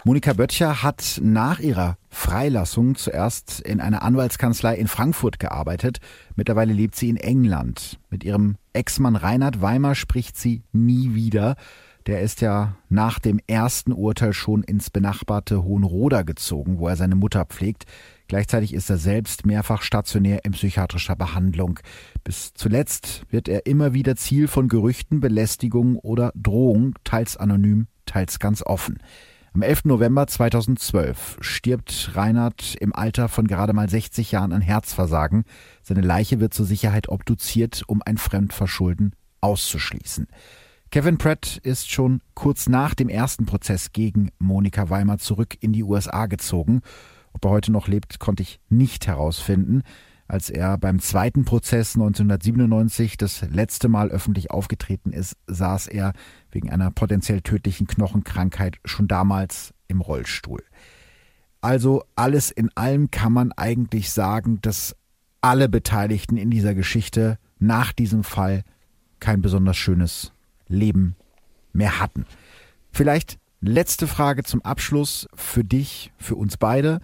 Monika 0.05 0.33
Böttcher 0.35 0.83
hat 0.83 1.21
nach 1.23 1.59
ihrer 1.61 1.97
Freilassung 2.11 2.95
zuerst 2.97 3.61
in 3.61 3.81
einer 3.81 4.03
Anwaltskanzlei 4.03 4.75
in 4.77 4.89
Frankfurt 4.89 5.39
gearbeitet. 5.39 5.99
Mittlerweile 6.37 6.73
lebt 6.73 6.95
sie 6.97 7.09
in 7.09 7.17
England. 7.17 7.99
Mit 8.11 8.25
ihrem 8.25 8.57
Ex-Mann 8.75 9.17
Reinhard 9.17 9.63
Weimer 9.63 9.95
spricht 9.95 10.37
sie 10.37 10.63
nie 10.73 11.15
wieder. 11.15 11.57
Der 12.07 12.21
ist 12.21 12.41
ja 12.41 12.75
nach 12.89 13.21
dem 13.21 13.39
ersten 13.47 13.93
Urteil 13.93 14.33
schon 14.33 14.65
ins 14.65 14.91
benachbarte 14.91 15.63
Hohenroda 15.63 16.23
gezogen, 16.23 16.79
wo 16.79 16.89
er 16.89 16.97
seine 16.97 17.15
Mutter 17.15 17.45
pflegt. 17.45 17.85
Gleichzeitig 18.33 18.73
ist 18.73 18.89
er 18.89 18.97
selbst 18.97 19.45
mehrfach 19.45 19.83
stationär 19.83 20.47
in 20.47 20.53
psychiatrischer 20.53 21.17
Behandlung. 21.17 21.81
Bis 22.25 22.55
zuletzt 22.55 23.27
wird 23.29 23.47
er 23.47 23.67
immer 23.67 23.93
wieder 23.93 24.17
Ziel 24.17 24.49
von 24.49 24.69
Gerüchten, 24.69 25.21
Belästigung 25.21 25.97
oder 25.97 26.33
Drohung, 26.35 26.95
teils 27.05 27.37
anonym, 27.37 27.89
teils 28.07 28.39
ganz 28.39 28.63
offen. 28.63 29.01
Am 29.53 29.61
11. 29.61 29.85
November 29.85 30.27
2012 30.27 31.41
stirbt 31.43 32.13
Reinhard 32.15 32.75
im 32.77 32.95
Alter 32.95 33.29
von 33.29 33.47
gerade 33.47 33.75
mal 33.75 33.91
60 33.91 34.33
Jahren 34.33 34.55
an 34.55 34.63
Herzversagen. 34.63 35.45
Seine 35.83 36.01
Leiche 36.01 36.41
wird 36.41 36.55
zur 36.55 36.65
Sicherheit 36.65 37.11
obduziert, 37.11 37.83
um 37.87 38.01
ein 38.03 38.17
Fremdverschulden 38.17 39.15
auszuschließen. 39.43 40.27
Kevin 40.91 41.19
Pratt 41.19 41.59
ist 41.63 41.91
schon 41.91 42.21
kurz 42.33 42.69
nach 42.69 42.95
dem 42.95 43.11
ersten 43.11 43.45
Prozess 43.45 43.93
gegen 43.93 44.31
Monika 44.39 44.89
Weimer 44.89 45.19
zurück 45.19 45.57
in 45.61 45.75
die 45.75 45.85
USA 45.85 46.27
gezogen. 46.27 46.81
Ob 47.33 47.45
er 47.45 47.51
heute 47.51 47.73
noch 47.73 47.89
lebt, 47.89 48.19
konnte 48.19 48.43
ich 48.43 48.61
nicht 48.69 49.07
herausfinden. 49.07 49.83
Als 50.29 50.49
er 50.49 50.79
beim 50.79 50.99
zweiten 50.99 51.45
Prozess 51.45 51.95
1997 51.95 53.17
das 53.17 53.43
letzte 53.51 53.89
Mal 53.89 54.11
öffentlich 54.11 54.51
aufgetreten 54.51 55.13
ist, 55.13 55.37
saß 55.47 55.89
er 55.89 56.13
wegen 56.51 56.71
einer 56.71 56.91
potenziell 56.91 57.43
tödlichen 57.43 57.87
Knochenkrankheit 57.87 58.79
schon 58.85 59.09
damals 59.09 59.75
im 59.89 60.01
Rollstuhl. 60.01 60.63
Also 61.61 62.05
alles 62.17 62.51
in 62.51 62.71
allem 62.75 63.11
kann 63.11 63.33
man 63.33 63.53
eigentlich 63.53 64.11
sagen, 64.11 64.61
dass 64.63 64.97
alle 65.41 65.69
Beteiligten 65.69 66.37
in 66.37 66.51
dieser 66.51 66.75
Geschichte 66.75 67.39
nach 67.59 67.93
diesem 67.93 68.25
Fall 68.25 68.63
kein 69.21 69.43
besonders 69.43 69.77
schönes 69.77 70.33
Leben 70.67 71.15
mehr 71.73 72.01
hatten. 72.01 72.27
Vielleicht 72.91 73.39
letzte 73.61 74.07
Frage 74.07 74.43
zum 74.43 74.63
Abschluss 74.63 75.29
für 75.35 75.63
dich, 75.63 76.13
für 76.17 76.37
uns 76.37 76.57
beide. 76.57 77.01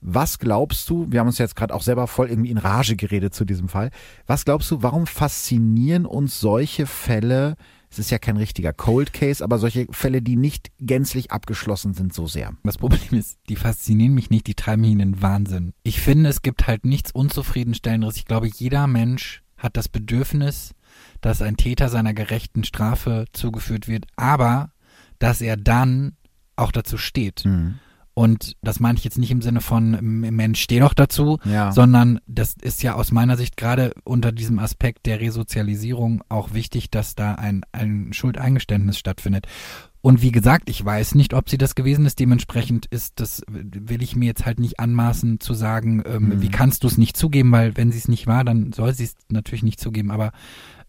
Was 0.00 0.38
glaubst 0.38 0.88
du, 0.88 1.06
wir 1.10 1.20
haben 1.20 1.26
uns 1.26 1.38
jetzt 1.38 1.56
gerade 1.56 1.74
auch 1.74 1.82
selber 1.82 2.06
voll 2.06 2.30
irgendwie 2.30 2.50
in 2.50 2.58
Rage 2.58 2.96
geredet 2.96 3.34
zu 3.34 3.44
diesem 3.44 3.68
Fall, 3.68 3.90
was 4.26 4.44
glaubst 4.44 4.70
du, 4.70 4.82
warum 4.82 5.06
faszinieren 5.06 6.06
uns 6.06 6.40
solche 6.40 6.86
Fälle, 6.86 7.56
es 7.90 7.98
ist 7.98 8.10
ja 8.10 8.18
kein 8.18 8.36
richtiger 8.36 8.72
Cold 8.72 9.12
Case, 9.12 9.44
aber 9.44 9.58
solche 9.58 9.86
Fälle, 9.90 10.22
die 10.22 10.36
nicht 10.36 10.70
gänzlich 10.78 11.32
abgeschlossen 11.32 11.92
sind, 11.92 12.14
so 12.14 12.26
sehr? 12.26 12.54
Das 12.62 12.78
Problem 12.78 13.18
ist, 13.18 13.38
die 13.48 13.56
faszinieren 13.56 14.14
mich 14.14 14.30
nicht, 14.30 14.46
die 14.46 14.54
treiben 14.54 14.82
mich 14.82 14.92
in 14.92 15.00
den 15.00 15.22
Wahnsinn. 15.22 15.74
Ich 15.82 16.00
finde, 16.00 16.30
es 16.30 16.40
gibt 16.42 16.66
halt 16.66 16.86
nichts 16.86 17.10
Unzufriedenstellenderes. 17.12 18.16
Ich 18.16 18.24
glaube, 18.24 18.48
jeder 18.48 18.86
Mensch 18.86 19.42
hat 19.58 19.76
das 19.76 19.88
Bedürfnis, 19.88 20.74
dass 21.20 21.42
ein 21.42 21.56
Täter 21.56 21.88
seiner 21.90 22.14
gerechten 22.14 22.64
Strafe 22.64 23.26
zugeführt 23.32 23.86
wird, 23.86 24.06
aber 24.16 24.72
dass 25.18 25.40
er 25.42 25.56
dann 25.56 26.16
auch 26.56 26.72
dazu 26.72 26.96
steht. 26.96 27.44
Mhm. 27.44 27.78
Und 28.20 28.54
das 28.60 28.80
meine 28.80 28.98
ich 28.98 29.04
jetzt 29.04 29.16
nicht 29.16 29.30
im 29.30 29.40
Sinne 29.40 29.62
von 29.62 29.96
Mensch, 30.02 30.60
steh 30.60 30.78
doch 30.78 30.92
dazu, 30.92 31.38
Ja. 31.46 31.72
sondern 31.72 32.20
das 32.26 32.54
ist 32.60 32.82
ja 32.82 32.92
aus 32.94 33.12
meiner 33.12 33.38
Sicht 33.38 33.56
gerade 33.56 33.94
unter 34.04 34.30
diesem 34.30 34.58
Aspekt 34.58 35.06
der 35.06 35.20
Resozialisierung 35.20 36.22
auch 36.28 36.52
wichtig, 36.52 36.90
dass 36.90 37.14
da 37.14 37.36
ein, 37.36 37.62
ein 37.72 38.12
Schuldeingeständnis 38.12 38.98
stattfindet. 38.98 39.46
Und 40.02 40.20
wie 40.20 40.32
gesagt, 40.32 40.68
ich 40.68 40.84
weiß 40.84 41.14
nicht, 41.14 41.32
ob 41.32 41.48
sie 41.48 41.56
das 41.56 41.74
gewesen 41.74 42.04
ist. 42.04 42.18
Dementsprechend 42.20 42.84
ist 42.86 43.20
das, 43.20 43.42
will 43.48 44.02
ich 44.02 44.16
mir 44.16 44.26
jetzt 44.26 44.44
halt 44.44 44.60
nicht 44.60 44.80
anmaßen 44.80 45.40
zu 45.40 45.54
sagen, 45.54 46.02
ähm, 46.06 46.28
Mhm. 46.28 46.42
wie 46.42 46.48
kannst 46.50 46.84
du 46.84 46.88
es 46.88 46.98
nicht 46.98 47.16
zugeben, 47.16 47.50
weil 47.52 47.74
wenn 47.78 47.90
sie 47.90 47.98
es 47.98 48.08
nicht 48.08 48.26
war, 48.26 48.44
dann 48.44 48.72
soll 48.72 48.92
sie 48.92 49.04
es 49.04 49.14
natürlich 49.30 49.62
nicht 49.62 49.80
zugeben. 49.80 50.10
Aber 50.10 50.32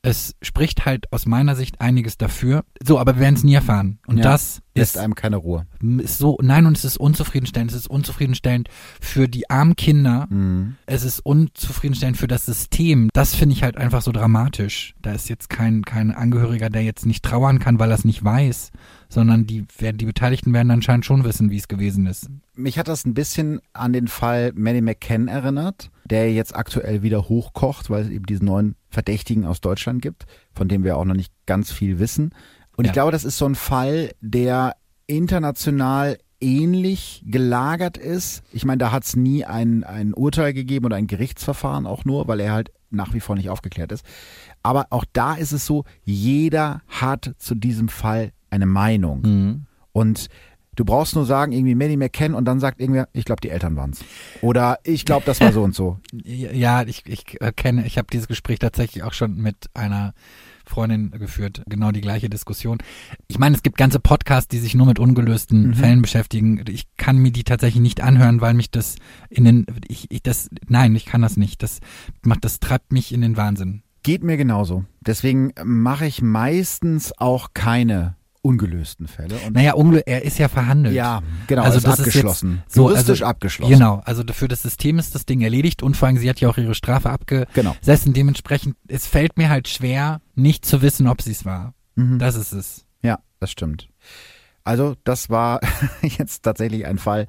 es 0.03 0.33
spricht 0.41 0.85
halt 0.85 1.11
aus 1.13 1.27
meiner 1.27 1.55
Sicht 1.55 1.79
einiges 1.79 2.17
dafür. 2.17 2.63
So, 2.83 2.97
aber 2.99 3.15
wir 3.15 3.21
werden 3.21 3.35
es 3.35 3.43
nie 3.43 3.53
erfahren. 3.53 3.99
Und 4.07 4.17
Ja. 4.17 4.23
das 4.23 4.61
Lässt 4.73 4.95
ist 4.95 4.97
einem 5.01 5.13
keine 5.13 5.35
Ruhe. 5.35 5.67
ist 5.99 6.17
so, 6.17 6.39
nein, 6.41 6.65
und 6.65 6.75
es 6.75 6.83
ist 6.85 6.97
unzufriedenstellend. 6.97 7.69
Es 7.71 7.77
ist 7.77 7.87
unzufriedenstellend 7.89 8.67
für 8.99 9.27
die 9.27 9.49
armen 9.51 9.75
Kinder. 9.75 10.27
Mhm. 10.31 10.75
Es 10.87 11.03
ist 11.03 11.19
unzufriedenstellend 11.19 12.17
für 12.17 12.27
das 12.27 12.45
System. 12.47 13.09
Das 13.13 13.35
finde 13.35 13.53
ich 13.53 13.61
halt 13.63 13.77
einfach 13.77 14.01
so 14.01 14.11
dramatisch. 14.11 14.95
Da 15.03 15.11
ist 15.13 15.29
jetzt 15.29 15.49
kein, 15.51 15.83
kein 15.83 16.11
Angehöriger, 16.11 16.69
der 16.69 16.83
jetzt 16.83 17.05
nicht 17.05 17.23
trauern 17.23 17.59
kann, 17.59 17.77
weil 17.77 17.91
er 17.91 17.95
es 17.95 18.05
nicht 18.05 18.23
weiß, 18.23 18.71
sondern 19.09 19.45
die, 19.45 19.65
werden- 19.77 19.97
die 19.99 20.05
Beteiligten 20.05 20.53
werden 20.53 20.71
anscheinend 20.71 21.05
schon 21.05 21.23
wissen, 21.25 21.51
wie 21.51 21.57
es 21.57 21.67
gewesen 21.67 22.07
ist. 22.07 22.27
Mich 22.55 22.79
hat 22.79 22.87
das 22.87 23.05
ein 23.05 23.13
bisschen 23.13 23.59
an 23.73 23.93
den 23.93 24.07
Fall 24.07 24.51
Manny 24.55 24.81
McCann 24.81 25.27
erinnert, 25.27 25.91
der 26.05 26.33
jetzt 26.33 26.55
aktuell 26.55 27.03
wieder 27.03 27.29
hochkocht, 27.29 27.89
weil 27.89 28.03
es 28.05 28.09
eben 28.09 28.25
diesen 28.25 28.45
neuen 28.45 28.75
Verdächtigen 28.91 29.45
aus 29.45 29.61
Deutschland 29.61 30.01
gibt, 30.01 30.25
von 30.53 30.67
dem 30.67 30.83
wir 30.83 30.97
auch 30.97 31.05
noch 31.05 31.15
nicht 31.15 31.33
ganz 31.47 31.71
viel 31.71 31.97
wissen. 31.97 32.35
Und 32.77 32.85
ich 32.85 32.89
Ja. 32.89 32.93
glaube, 32.93 33.11
das 33.11 33.23
ist 33.23 33.37
so 33.37 33.45
ein 33.45 33.55
Fall, 33.55 34.11
der 34.21 34.75
international 35.07 36.17
ähnlich 36.39 37.23
gelagert 37.25 37.97
ist. 37.97 38.43
Ich 38.51 38.65
meine, 38.65 38.79
da 38.79 38.91
hat 38.91 39.03
es 39.03 39.15
nie 39.15 39.45
ein, 39.45 39.83
ein 39.83 40.13
Urteil 40.13 40.53
gegeben 40.53 40.85
oder 40.85 40.95
ein 40.97 41.07
Gerichtsverfahren 41.07 41.85
auch 41.85 42.03
nur, 42.05 42.27
weil 42.27 42.39
er 42.39 42.51
halt 42.53 42.71
nach 42.89 43.13
wie 43.13 43.19
vor 43.19 43.35
nicht 43.35 43.49
aufgeklärt 43.49 43.91
ist. 43.91 44.03
Aber 44.63 44.87
auch 44.89 45.05
da 45.13 45.35
ist 45.35 45.51
es 45.53 45.65
so, 45.65 45.85
jeder 46.03 46.81
hat 46.87 47.33
zu 47.37 47.55
diesem 47.55 47.87
Fall 47.89 48.31
eine 48.49 48.65
Meinung. 48.65 49.65
Und 49.93 50.27
du 50.75 50.85
brauchst 50.85 51.15
nur 51.15 51.25
sagen, 51.25 51.51
irgendwie 51.51 51.75
Manny 51.75 51.97
McCann 51.97 52.33
und 52.33 52.45
dann 52.45 52.59
sagt 52.59 52.79
irgendwer, 52.79 53.09
ich 53.13 53.25
glaube, 53.25 53.41
die 53.41 53.49
Eltern 53.49 53.75
waren's. 53.75 54.03
Oder 54.41 54.79
ich 54.83 55.05
glaube, 55.05 55.25
das 55.25 55.41
war 55.41 55.51
so 55.53 55.63
und 55.63 55.75
so. 55.75 55.99
Ja, 56.23 56.83
ich, 56.83 57.03
ich 57.05 57.41
äh, 57.41 57.51
kenne, 57.51 57.85
ich 57.85 57.97
habe 57.97 58.07
dieses 58.11 58.27
Gespräch 58.27 58.59
tatsächlich 58.59 59.03
auch 59.03 59.13
schon 59.13 59.35
mit 59.35 59.69
einer 59.73 60.13
Freundin 60.65 61.11
geführt, 61.11 61.63
genau 61.67 61.91
die 61.91 62.01
gleiche 62.01 62.29
Diskussion. 62.29 62.77
Ich 63.27 63.39
meine, 63.39 63.55
es 63.55 63.63
gibt 63.63 63.77
ganze 63.77 63.99
Podcasts, 63.99 64.47
die 64.47 64.59
sich 64.59 64.73
nur 64.75 64.85
mit 64.85 64.99
ungelösten 64.99 65.69
Mhm. 65.69 65.73
Fällen 65.73 66.01
beschäftigen. 66.01 66.63
Ich 66.69 66.85
kann 66.97 67.17
mir 67.17 67.31
die 67.31 67.43
tatsächlich 67.43 67.81
nicht 67.81 68.01
anhören, 68.01 68.39
weil 68.39 68.53
mich 68.53 68.71
das 68.71 68.95
in 69.29 69.43
den, 69.43 69.65
ich, 69.87 70.09
ich 70.09 70.23
das, 70.23 70.49
nein, 70.67 70.95
ich 70.95 71.05
kann 71.05 71.21
das 71.21 71.35
nicht. 71.35 71.61
Das 71.63 71.79
macht, 72.21 72.45
das 72.45 72.59
treibt 72.59 72.93
mich 72.93 73.11
in 73.11 73.21
den 73.21 73.35
Wahnsinn. 73.35 73.83
Geht 74.03 74.23
mir 74.23 74.37
genauso. 74.37 74.85
Deswegen 75.01 75.51
mache 75.63 76.05
ich 76.05 76.21
meistens 76.21 77.11
auch 77.17 77.49
keine 77.53 78.15
ungelösten 78.41 79.07
Fälle. 79.07 79.35
Und 79.45 79.53
Naja, 79.53 79.73
er 80.05 80.23
ist 80.23 80.39
ja 80.39 80.47
verhandelt. 80.47 80.95
ja, 80.95 81.21
genau, 81.47 81.61
Also 81.63 81.77
ist 81.77 81.85
das 81.87 81.99
ist 81.99 82.07
abgeschlossen. 82.07 82.61
jetzt 82.63 82.73
so, 82.75 82.89
Juristisch 82.89 83.21
also- 83.21 83.25
abgeschlossen. 83.25 83.73
Genau, 83.73 84.01
also 84.05 84.23
für 84.33 84.47
das 84.47 84.61
System 84.63 84.97
ist 84.99 85.13
das 85.15 85.25
Ding 85.25 85.41
erledigt 85.41 85.83
und 85.83 85.95
vor 85.95 86.07
allem, 86.07 86.17
sie 86.17 86.29
hat 86.29 86.39
ja 86.39 86.49
auch 86.49 86.57
ihre 86.57 86.73
Strafe 86.75 87.15
Genau. 87.53 87.71
abgesessen. 87.71 88.13
Dementsprechend, 88.13 88.75
es 88.87 89.05
fällt 89.05 89.37
mir 89.37 89.49
halt 89.49 89.67
schwer, 89.67 90.21
nicht 90.35 90.65
zu 90.65 90.81
wissen, 90.81 91.07
ob 91.07 91.21
sie 91.21 91.31
es 91.31 91.45
war. 91.45 91.73
Mhm. 91.95 92.17
Das 92.19 92.35
ist 92.35 92.51
es. 92.51 92.85
Ja, 93.03 93.19
das 93.39 93.51
stimmt. 93.51 93.89
Also, 94.63 94.95
das 95.03 95.29
war 95.29 95.59
jetzt 96.01 96.43
tatsächlich 96.43 96.85
ein 96.85 96.97
Fall, 96.97 97.27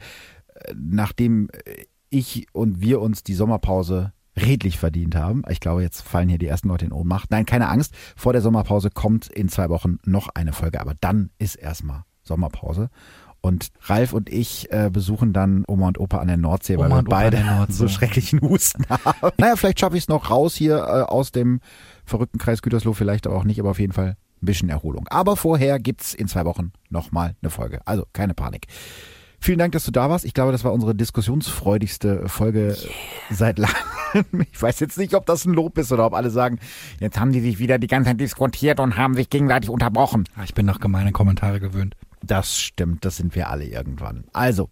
äh, 0.54 0.74
nachdem 0.76 1.48
äh, 1.64 1.84
ich 2.10 2.46
und 2.52 2.80
wir 2.80 3.00
uns 3.00 3.22
die 3.22 3.34
Sommerpause 3.34 4.12
redlich 4.36 4.78
verdient 4.78 5.14
haben. 5.14 5.42
Ich 5.48 5.60
glaube, 5.60 5.82
jetzt 5.82 6.02
fallen 6.02 6.28
hier 6.28 6.38
die 6.38 6.46
ersten 6.46 6.68
Leute 6.68 6.86
in 6.86 6.92
Ohnmacht. 6.92 7.30
Nein, 7.30 7.46
keine 7.46 7.68
Angst. 7.68 7.94
Vor 8.16 8.32
der 8.32 8.42
Sommerpause 8.42 8.90
kommt 8.90 9.28
in 9.28 9.48
zwei 9.48 9.68
Wochen 9.68 9.98
noch 10.04 10.28
eine 10.34 10.52
Folge, 10.52 10.80
aber 10.80 10.94
dann 11.00 11.30
ist 11.38 11.56
erstmal 11.56 12.04
Sommerpause. 12.22 12.88
Und 13.40 13.70
Ralf 13.82 14.12
und 14.12 14.30
ich 14.30 14.70
äh, 14.70 14.88
besuchen 14.90 15.32
dann 15.32 15.64
Oma 15.66 15.88
und 15.88 15.98
Opa 15.98 16.18
an 16.18 16.28
der 16.28 16.36
Nordsee, 16.36 16.78
weil 16.78 16.86
Oma 16.86 16.96
wir 16.96 17.08
Opa 17.08 17.16
an 17.18 17.30
beide 17.30 17.66
so 17.72 17.88
schrecklichen 17.88 18.40
Husten 18.40 18.84
haben. 18.88 19.32
naja, 19.36 19.56
vielleicht 19.56 19.80
schaffe 19.80 19.96
ich 19.96 20.04
es 20.04 20.08
noch 20.08 20.30
raus 20.30 20.54
hier 20.54 20.76
äh, 20.76 21.02
aus 21.02 21.32
dem 21.32 21.60
verrückten 22.04 22.38
Kreis 22.38 22.62
Gütersloh, 22.62 22.92
vielleicht 22.92 23.26
aber 23.26 23.36
auch 23.36 23.44
nicht, 23.44 23.58
aber 23.58 23.70
auf 23.70 23.80
jeden 23.80 23.92
Fall 23.92 24.16
ein 24.42 24.46
bisschen 24.46 24.68
Erholung. 24.68 25.08
Aber 25.08 25.36
vorher 25.36 25.80
gibt's 25.80 26.14
in 26.14 26.28
zwei 26.28 26.44
Wochen 26.44 26.72
nochmal 26.88 27.34
eine 27.42 27.50
Folge. 27.50 27.80
Also 27.84 28.04
keine 28.12 28.34
Panik. 28.34 28.68
Vielen 29.44 29.58
Dank, 29.58 29.72
dass 29.72 29.82
du 29.84 29.90
da 29.90 30.08
warst. 30.08 30.24
Ich 30.24 30.34
glaube, 30.34 30.52
das 30.52 30.62
war 30.62 30.72
unsere 30.72 30.94
diskussionsfreudigste 30.94 32.28
Folge 32.28 32.76
seit 33.28 33.58
langem. 33.58 33.74
Ich 34.52 34.60
weiß 34.60 34.78
jetzt 34.80 34.98
nicht, 34.98 35.14
ob 35.14 35.24
das 35.24 35.46
ein 35.46 35.54
Lob 35.54 35.78
ist 35.78 35.90
oder 35.90 36.04
ob 36.04 36.12
alle 36.12 36.28
sagen, 36.28 36.58
jetzt 37.00 37.18
haben 37.18 37.32
die 37.32 37.40
sich 37.40 37.58
wieder 37.58 37.78
die 37.78 37.86
ganze 37.86 38.10
Zeit 38.10 38.20
diskutiert 38.20 38.78
und 38.78 38.98
haben 38.98 39.14
sich 39.14 39.30
gegenseitig 39.30 39.70
unterbrochen. 39.70 40.28
Ah, 40.36 40.42
Ich 40.44 40.52
bin 40.52 40.66
noch 40.66 40.80
gemeine 40.80 41.12
Kommentare 41.12 41.60
gewöhnt. 41.60 41.96
Das 42.22 42.56
stimmt, 42.60 43.06
das 43.06 43.16
sind 43.16 43.34
wir 43.34 43.48
alle 43.48 43.64
irgendwann. 43.64 44.24
Also, 44.34 44.68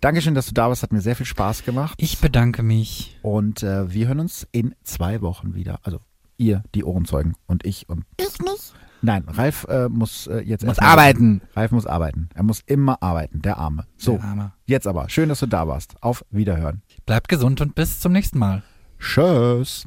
Dankeschön, 0.00 0.36
dass 0.36 0.46
du 0.46 0.54
da 0.54 0.68
warst. 0.68 0.84
Hat 0.84 0.92
mir 0.92 1.00
sehr 1.00 1.16
viel 1.16 1.26
Spaß 1.26 1.64
gemacht. 1.64 1.94
Ich 2.00 2.20
bedanke 2.20 2.62
mich. 2.62 3.18
Und 3.22 3.64
äh, 3.64 3.92
wir 3.92 4.06
hören 4.06 4.20
uns 4.20 4.46
in 4.52 4.74
zwei 4.84 5.20
Wochen 5.20 5.54
wieder. 5.56 5.80
Also 5.82 5.98
ihr, 6.38 6.62
die 6.74 6.84
Ohrenzeugen 6.84 7.34
und 7.46 7.66
ich 7.66 7.88
und 7.88 8.04
Ich 8.18 8.38
nicht. 8.38 8.72
Nein, 9.02 9.24
Ralf 9.28 9.66
äh, 9.68 9.88
muss 9.88 10.26
äh, 10.26 10.40
jetzt 10.40 10.64
Muss 10.64 10.78
arbeiten. 10.78 11.42
Ralf 11.54 11.70
muss 11.70 11.86
arbeiten. 11.86 12.28
Er 12.34 12.42
muss 12.42 12.60
immer 12.66 13.02
arbeiten, 13.02 13.42
der 13.42 13.58
Arme. 13.58 13.84
So, 13.96 14.12
Der 14.16 14.24
Arme. 14.24 14.52
jetzt 14.64 14.86
aber. 14.86 15.08
Schön, 15.08 15.28
dass 15.28 15.40
du 15.40 15.46
da 15.46 15.68
warst. 15.68 15.94
Auf 16.02 16.24
Wiederhören. 16.30 16.82
Bleibt 17.04 17.28
gesund 17.28 17.60
und 17.60 17.74
bis 17.74 18.00
zum 18.00 18.12
nächsten 18.12 18.38
Mal. 18.38 18.62
Tschüss. 18.98 19.86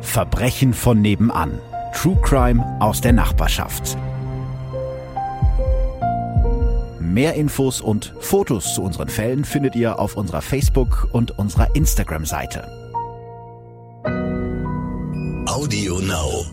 Verbrechen 0.00 0.74
von 0.74 1.00
nebenan. 1.00 1.58
True 1.94 2.18
Crime 2.22 2.62
aus 2.80 3.00
der 3.00 3.12
Nachbarschaft. 3.12 3.96
Mehr 7.00 7.34
Infos 7.34 7.80
und 7.80 8.12
Fotos 8.20 8.74
zu 8.74 8.82
unseren 8.82 9.08
Fällen 9.08 9.44
findet 9.44 9.76
ihr 9.76 9.98
auf 10.00 10.16
unserer 10.16 10.42
Facebook- 10.42 11.08
und 11.12 11.38
unserer 11.38 11.74
Instagram-Seite. 11.76 12.66
Audio 15.46 16.00
Now. 16.00 16.44